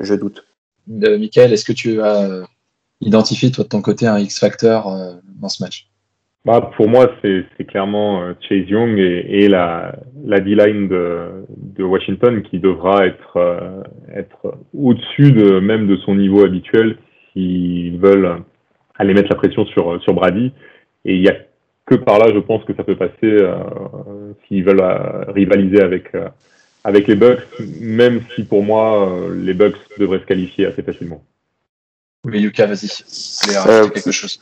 je 0.00 0.14
doute. 0.14 0.44
Michael, 0.88 1.52
est-ce 1.52 1.64
que 1.64 1.72
tu 1.72 2.00
as 2.00 2.44
identifié 3.02 3.50
toi 3.50 3.64
de 3.64 3.68
ton 3.68 3.82
côté 3.82 4.06
un 4.06 4.18
X 4.18 4.40
factor 4.40 4.90
dans 5.38 5.48
ce 5.50 5.62
match? 5.62 5.90
Bah, 6.46 6.70
pour 6.76 6.88
moi, 6.88 7.10
c'est 7.22 7.64
clairement 7.66 8.22
euh, 8.22 8.34
Chase 8.48 8.68
Young 8.68 8.96
et, 9.00 9.26
et 9.30 9.48
la, 9.48 9.96
la 10.24 10.38
D-line 10.38 10.86
de, 10.86 11.44
de, 11.48 11.82
Washington 11.82 12.40
qui 12.42 12.60
devra 12.60 13.04
être, 13.04 13.36
euh, 13.36 13.82
être 14.14 14.54
au-dessus 14.72 15.32
de, 15.32 15.58
même 15.58 15.88
de 15.88 15.96
son 15.96 16.14
niveau 16.14 16.44
habituel 16.44 16.98
s'ils 17.36 17.98
veulent 17.98 18.42
aller 18.98 19.12
mettre 19.12 19.28
la 19.28 19.36
pression 19.36 19.66
sur, 19.66 20.02
sur 20.02 20.14
Brady. 20.14 20.52
Et 21.04 21.14
il 21.14 21.20
n'y 21.20 21.28
a 21.28 21.36
que 21.84 21.94
par 21.94 22.18
là, 22.18 22.32
je 22.34 22.38
pense 22.38 22.64
que 22.64 22.74
ça 22.74 22.82
peut 22.82 22.96
passer 22.96 23.12
euh, 23.22 24.32
s'ils 24.46 24.64
veulent 24.64 24.80
euh, 24.80 25.24
rivaliser 25.28 25.80
avec, 25.82 26.14
euh, 26.14 26.28
avec 26.82 27.06
les 27.06 27.14
Bucks, 27.14 27.46
même 27.80 28.22
si 28.34 28.42
pour 28.44 28.62
moi, 28.64 29.08
les 29.34 29.54
Bucks 29.54 29.76
devraient 29.98 30.18
se 30.18 30.24
qualifier 30.24 30.66
assez 30.66 30.82
facilement. 30.82 31.22
Oui, 32.24 32.40
Lucas, 32.40 32.66
vas-y. 32.66 32.88
quelque 33.92 34.10
chose? 34.10 34.40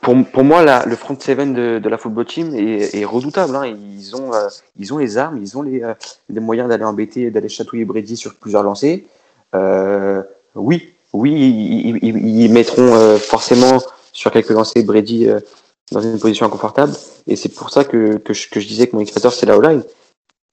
pour, 0.00 0.14
pour 0.26 0.44
moi, 0.44 0.62
la, 0.62 0.84
le 0.86 0.96
front 0.96 1.18
seven 1.18 1.54
de, 1.54 1.78
de 1.78 1.88
la 1.88 1.98
football 1.98 2.26
team 2.26 2.54
est, 2.54 2.94
est 2.94 3.04
redoutable. 3.04 3.56
Hein. 3.56 3.66
Ils, 3.66 4.14
ont, 4.14 4.32
euh, 4.34 4.48
ils 4.76 4.92
ont 4.92 4.98
les 4.98 5.16
armes, 5.16 5.38
ils 5.38 5.56
ont 5.56 5.62
les, 5.62 5.82
euh, 5.82 5.94
les 6.28 6.40
moyens 6.40 6.68
d'aller 6.68 6.84
embêter, 6.84 7.30
d'aller 7.30 7.48
chatouiller 7.48 7.84
Brady 7.84 8.16
sur 8.16 8.34
plusieurs 8.34 8.62
lancers. 8.62 9.00
Euh, 9.54 10.22
oui, 10.54 10.93
oui, 11.14 11.98
ils, 12.02 12.52
mettront 12.52 12.94
euh, 12.94 13.16
forcément 13.16 13.78
sur 14.12 14.30
quelques 14.32 14.50
lancers 14.50 14.84
Brady 14.84 15.28
euh, 15.28 15.40
dans 15.92 16.00
une 16.00 16.18
position 16.18 16.44
inconfortable. 16.44 16.92
Et 17.26 17.36
c'est 17.36 17.48
pour 17.48 17.70
ça 17.70 17.84
que, 17.84 18.16
que, 18.16 18.34
je, 18.34 18.50
que 18.50 18.60
je 18.60 18.66
disais 18.66 18.88
que 18.88 18.96
mon 18.96 19.02
experteur, 19.02 19.32
c'est 19.32 19.46
la 19.46 19.56
O-line. 19.56 19.84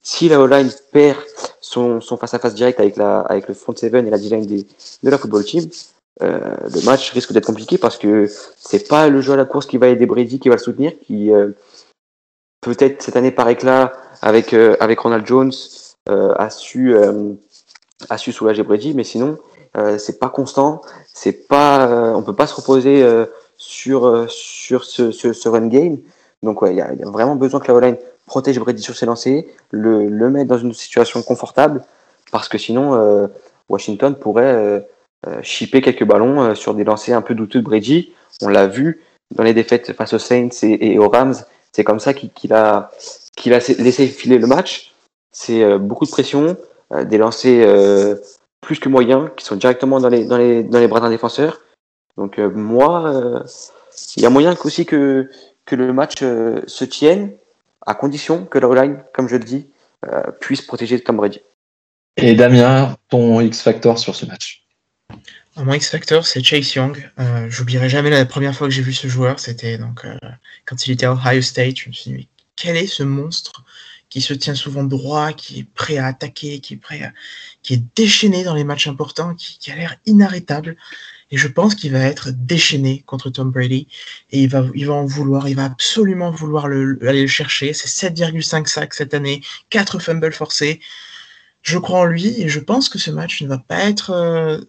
Si 0.04 0.30
la 0.30 0.39
O-line 0.39 0.69
perd 0.91 1.17
son, 1.60 2.00
son 2.00 2.15
face-à-face 2.15 2.54
direct 2.54 2.80
avec, 2.80 2.95
la, 2.95 3.21
avec 3.21 3.47
le 3.47 3.56
front 3.56 3.76
seven 3.76 4.08
et 4.08 4.12
la 4.12 4.19
D-line 4.19 4.45
de 4.45 5.10
la 5.10 5.17
football 5.17 5.43
team, 5.43 5.67
euh, 6.21 6.56
le 6.74 6.86
match 6.86 7.12
risque 7.12 7.34
d'être 7.34 7.45
compliqué 7.45 7.78
parce 7.80 7.97
que 7.97 8.28
c'est 8.58 8.88
pas 8.88 9.10
le 9.10 9.21
jeu 9.21 9.34
à 9.34 9.36
la 9.36 9.45
course 9.45 9.65
qui 9.65 9.78
va 9.78 9.88
aider 9.88 10.06
Brady, 10.06 10.39
qui 10.39 10.50
va 10.50 10.56
le 10.56 10.62
soutenir, 10.62 10.93
qui 11.00 11.32
euh, 11.32 11.50
peut-être 12.62 13.02
cette 13.02 13.15
année 13.15 13.32
par 13.32 13.50
éclat 13.50 13.93
avec 14.21 14.54
euh, 14.54 14.76
avec 14.80 15.00
Ronald 15.00 15.26
Jones 15.26 15.54
a 16.08 16.50
su 16.50 16.95
a 18.10 18.17
su 18.17 18.32
soulager 18.32 18.63
Brady, 18.63 18.93
mais 18.93 19.04
sinon 19.04 19.38
c'est 19.98 20.20
pas 20.20 20.30
constant, 20.30 20.82
c'est 21.14 21.48
pas 21.48 22.14
on 22.16 22.24
peut 22.24 22.36
pas 22.36 22.48
se 22.48 22.56
reposer 22.56 23.06
sur 23.58 24.26
sur 24.30 24.84
ce, 24.84 25.12
ce, 25.12 25.34
ce, 25.34 25.50
run 25.50 25.68
game. 25.68 25.98
Donc 26.44 26.62
ouais, 26.62 26.72
il 26.72 26.78
y, 26.78 26.82
a, 26.82 26.94
y, 26.94 27.04
a 27.04 27.10
vraiment 27.10 27.36
besoin 27.36 27.60
que 27.60 27.68
la 27.68 27.76
O-line 27.76 27.98
protège 28.26 28.60
Brady 28.60 28.82
sur 28.82 28.98
ses 28.98 29.06
lancers, 29.06 29.44
le, 29.70 30.08
le 30.08 30.30
mettre 30.30 30.50
dans 30.50 30.58
une 30.58 30.74
situation 30.74 31.22
confortable, 31.22 31.84
parce 32.32 32.50
que 32.50 32.58
sinon 32.58 33.30
Washington 33.70 34.16
pourrait 34.16 34.84
euh, 35.28 35.40
chipper 35.44 35.82
quelques 35.82 36.04
ballons 36.04 36.42
euh, 36.42 36.56
sur 36.56 36.74
des 36.74 36.84
lancers 36.84 37.15
un 37.15 37.22
peu 37.22 37.36
douteux 37.36 37.60
de 37.60 37.63
Brady. 37.63 38.12
On 38.42 38.48
l'a 38.48 38.65
vu 38.65 39.02
dans 39.30 39.44
les 39.44 39.54
défaites 39.54 39.94
face 39.94 40.13
aux 40.13 40.19
Saints 40.19 40.50
et, 40.63 40.98
aux 40.98 41.10
Rams. 41.10 41.36
C'est 41.72 41.84
comme 41.84 42.00
ça 42.00 42.15
qu'il 42.15 42.54
a, 42.54 42.90
qu'il 43.38 43.54
a 43.54 43.60
laissé 43.78 44.08
filer 44.08 44.40
le 44.40 44.48
match. 44.48 44.96
C'est 45.32 45.62
euh, 45.62 45.78
beaucoup 45.78 46.06
de 46.06 46.10
pression, 46.10 46.58
des 47.06 47.17
lancers 47.17 47.65
plus 48.62 48.80
que 48.80 48.90
moyens 48.90 49.30
qui 49.36 49.46
sont 49.46 49.56
directement 49.56 50.00
dans 50.00 50.10
les, 50.10 50.26
dans 50.26 50.38
les, 50.38 50.64
dans 50.64 50.80
les 50.80 50.88
bras 50.88 51.00
d'un 51.00 51.10
défenseur. 51.10 51.60
Donc 52.18 52.38
moi, 52.38 53.44
il 54.16 54.24
y 54.24 54.26
a 54.26 54.30
moyen 54.30 54.56
aussi 54.64 54.86
que, 54.86 55.30
que 55.66 55.76
le 55.76 55.92
match 55.94 56.20
se 56.20 56.86
tienne 56.86 57.34
à 57.86 57.96
condition 57.96 58.46
que 58.46 58.60
la 58.60 58.84
line, 58.86 59.04
comme 59.14 59.28
je 59.28 59.36
le 59.36 59.44
dis, 59.44 59.68
puisse 60.40 60.62
protéger 60.62 61.00
Tom 61.00 61.18
Brady. 61.18 61.42
Et 62.18 62.36
Damien, 62.36 62.96
ton 63.10 63.42
X 63.42 63.62
Factor 63.62 63.98
sur 63.98 64.16
ce 64.16 64.26
match? 64.26 64.66
Mon 65.58 65.74
X 65.74 65.90
Factor, 65.90 66.26
c'est 66.26 66.44
Chase 66.44 66.74
Young. 66.76 67.12
Euh, 67.20 67.50
J'oublierai 67.50 67.90
jamais 67.90 68.10
la 68.10 68.26
première 68.26 68.56
fois 68.56 68.68
que 68.68 68.74
j'ai 68.74 68.82
vu 68.82 68.94
ce 68.94 69.08
joueur. 69.08 69.40
C'était 69.40 69.78
donc 69.78 70.06
euh, 70.06 70.18
quand 70.66 70.88
il 70.88 70.92
était 70.92 71.06
à 71.06 71.14
Ohio 71.14 71.42
State. 71.42 71.78
Je 71.78 71.90
me 71.90 71.94
suis 71.94 72.12
dit, 72.12 72.18
mais 72.18 72.28
quel 72.56 72.78
est 72.78 72.88
ce 72.88 73.04
monstre? 73.04 73.64
Qui 74.12 74.22
se 74.22 74.34
tient 74.34 74.56
souvent 74.56 74.84
droit, 74.84 75.32
qui 75.32 75.60
est 75.60 75.64
prêt 75.64 75.98
à 75.98 76.06
attaquer, 76.06 76.60
qui 76.60 76.76
est 76.76 76.78
prêt 76.78 77.02
à, 77.02 77.14
qui 77.64 77.74
est 77.74 77.84
déchaîné 77.96 78.44
dans 78.44 78.54
les 78.54 78.66
matchs 78.66 78.88
importants, 78.88 79.34
qui, 79.34 79.58
qui 79.58 79.72
a 79.72 79.76
l'air 79.76 79.96
inarrêtable. 80.06 80.76
Et 81.32 81.38
je 81.38 81.48
pense 81.48 81.76
qu'il 81.76 81.94
va 81.94 82.02
être 82.02 82.30
déchaîné 82.30 83.04
contre 83.06 83.30
Tom 83.30 83.52
Brady. 83.52 83.88
Et 84.32 84.44
il 84.44 84.50
va, 84.50 84.66
il 84.76 84.86
va 84.86 84.94
en 84.94 85.06
vouloir, 85.06 85.48
il 85.48 85.56
va 85.56 85.64
absolument 85.64 86.30
vouloir 86.30 86.68
le, 86.68 87.00
aller 87.08 87.22
le 87.22 87.28
chercher. 87.28 87.72
C'est 87.72 88.12
7,5 88.12 88.68
sacs 88.68 88.94
cette 88.94 89.14
année, 89.14 89.42
4 89.70 90.00
fumbles 90.00 90.34
forcés. 90.34 90.82
Je 91.62 91.78
crois 91.78 92.00
en 92.00 92.06
lui 92.06 92.42
et 92.42 92.50
je 92.50 92.60
pense 92.60 92.90
que 92.90 93.00
ce 93.00 93.12
match 93.12 93.42
ne 93.42 93.48
va 93.48 93.60
pas 93.60 93.80
être 93.80 94.10
euh, 94.10 94.60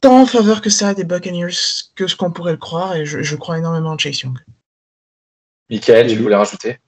tant 0.00 0.22
en 0.22 0.26
faveur 0.26 0.62
que 0.62 0.70
ça 0.70 0.94
des 0.94 1.04
Buccaneers 1.04 1.50
que 1.96 2.06
ce 2.06 2.16
qu'on 2.16 2.32
pourrait 2.32 2.52
le 2.52 2.58
croire. 2.58 2.96
Et 2.96 3.04
je, 3.04 3.22
je 3.22 3.36
crois 3.36 3.58
énormément 3.58 3.90
en 3.90 3.98
Chase 3.98 4.20
Young. 4.20 4.38
Michael, 5.68 6.08
tu 6.08 6.16
voulais 6.16 6.36
rajouter? 6.36 6.78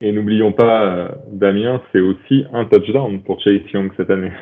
Et 0.00 0.12
n'oublions 0.12 0.52
pas, 0.52 0.84
euh, 0.84 1.08
Damien, 1.32 1.80
c'est 1.92 2.00
aussi 2.00 2.44
un 2.52 2.64
touchdown 2.64 3.22
pour 3.22 3.40
Chase 3.40 3.62
Young 3.72 3.90
cette 3.96 4.10
année. 4.10 4.32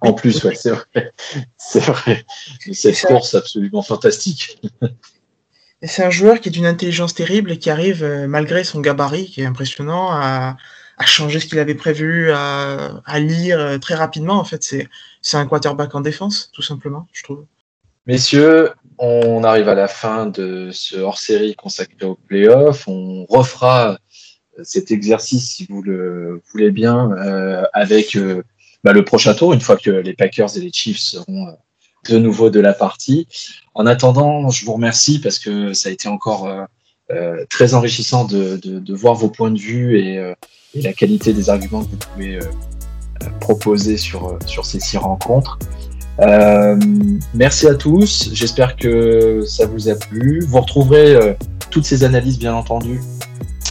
En 0.00 0.12
plus, 0.12 0.42
ouais, 0.44 0.54
c'est 0.54 0.70
vrai. 0.70 1.12
C'est 1.56 1.80
vrai. 1.80 2.24
Cette 2.72 3.02
course 3.02 3.34
absolument 3.34 3.82
fantastique. 3.82 4.60
C'est 5.82 6.04
un 6.04 6.10
joueur 6.10 6.40
qui 6.40 6.48
est 6.48 6.52
d'une 6.52 6.66
intelligence 6.66 7.14
terrible 7.14 7.50
et 7.50 7.58
qui 7.58 7.68
arrive, 7.68 8.04
euh, 8.04 8.28
malgré 8.28 8.62
son 8.62 8.80
gabarit 8.80 9.26
qui 9.26 9.42
est 9.42 9.44
impressionnant, 9.44 10.10
à, 10.12 10.56
à 10.96 11.06
changer 11.06 11.40
ce 11.40 11.46
qu'il 11.46 11.58
avait 11.58 11.74
prévu, 11.74 12.30
à, 12.30 13.02
à, 13.04 13.18
lire 13.18 13.58
euh, 13.58 13.78
très 13.78 13.96
rapidement. 13.96 14.38
En 14.38 14.44
fait, 14.44 14.62
c'est 14.62 15.36
un 15.36 15.46
quarterback 15.46 15.94
en 15.94 16.00
défense, 16.00 16.50
tout 16.52 16.62
simplement, 16.62 17.08
je 17.12 17.24
trouve. 17.24 17.44
Messieurs, 18.06 18.70
on 18.98 19.42
arrive 19.42 19.68
à 19.68 19.74
la 19.74 19.88
fin 19.88 20.26
de 20.26 20.70
ce 20.72 20.96
hors-série 20.96 21.54
consacré 21.54 22.06
aux 22.06 22.14
playoffs. 22.14 22.86
On 22.86 23.26
refera 23.26 23.98
cet 24.62 24.90
exercice, 24.90 25.50
si 25.56 25.66
vous 25.68 25.82
le 25.82 26.40
voulez 26.52 26.70
bien, 26.70 27.10
euh, 27.12 27.64
avec 27.72 28.16
euh, 28.16 28.42
bah, 28.84 28.92
le 28.92 29.04
prochain 29.04 29.34
tour, 29.34 29.52
une 29.52 29.60
fois 29.60 29.76
que 29.76 29.90
les 29.90 30.14
Packers 30.14 30.56
et 30.56 30.60
les 30.60 30.72
Chiefs 30.72 30.98
seront 30.98 31.48
euh, 31.48 31.52
de 32.08 32.18
nouveau 32.18 32.50
de 32.50 32.60
la 32.60 32.72
partie. 32.72 33.26
En 33.74 33.86
attendant, 33.86 34.50
je 34.50 34.64
vous 34.64 34.72
remercie 34.72 35.20
parce 35.20 35.38
que 35.38 35.72
ça 35.72 35.88
a 35.88 35.92
été 35.92 36.08
encore 36.08 36.46
euh, 36.46 36.64
euh, 37.10 37.44
très 37.48 37.74
enrichissant 37.74 38.24
de, 38.24 38.94
voir 38.94 39.14
vos 39.14 39.28
points 39.28 39.50
de 39.50 39.58
vue 39.58 39.98
et, 39.98 40.18
euh, 40.18 40.34
et, 40.74 40.82
la 40.82 40.92
qualité 40.92 41.32
des 41.32 41.50
arguments 41.50 41.84
que 41.84 41.90
vous 41.90 41.96
pouvez 41.96 42.38
proposer 43.40 43.96
sur, 43.96 44.38
sur 44.46 44.64
ces 44.64 44.80
six 44.80 44.96
rencontres. 44.96 45.58
merci 47.34 47.68
à 47.68 47.74
tous. 47.74 48.30
J'espère 48.32 48.76
que 48.76 49.42
ça 49.46 49.66
vous 49.66 49.88
a 49.88 49.94
plu. 49.94 50.40
Vous 50.40 50.60
retrouverez 50.60 51.36
toutes 51.70 51.84
ces 51.84 52.04
analyses, 52.04 52.38
bien 52.38 52.54
entendu. 52.54 53.00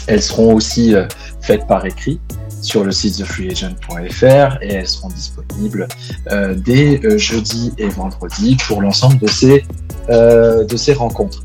Elles 0.07 0.21
seront 0.21 0.53
aussi 0.53 0.93
faites 1.41 1.67
par 1.67 1.85
écrit 1.85 2.19
sur 2.61 2.83
le 2.83 2.91
site 2.91 3.17
thefreeagent.fr 3.17 4.61
et 4.61 4.73
elles 4.73 4.87
seront 4.87 5.09
disponibles 5.09 5.87
euh, 6.31 6.53
dès 6.55 7.03
euh, 7.03 7.17
jeudi 7.17 7.73
et 7.77 7.89
vendredi 7.89 8.55
pour 8.67 8.81
l'ensemble 8.81 9.17
de 9.17 9.27
ces, 9.27 9.65
euh, 10.09 10.63
de 10.63 10.77
ces 10.77 10.93
rencontres. 10.93 11.43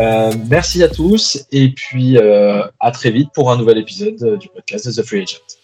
Euh, 0.00 0.32
merci 0.48 0.82
à 0.82 0.88
tous 0.88 1.44
et 1.50 1.70
puis 1.70 2.16
euh, 2.16 2.62
à 2.80 2.90
très 2.92 3.10
vite 3.10 3.30
pour 3.34 3.50
un 3.50 3.58
nouvel 3.58 3.78
épisode 3.78 4.38
du 4.38 4.48
podcast 4.48 4.90
The 4.94 5.04
Free 5.04 5.22
Agent. 5.22 5.61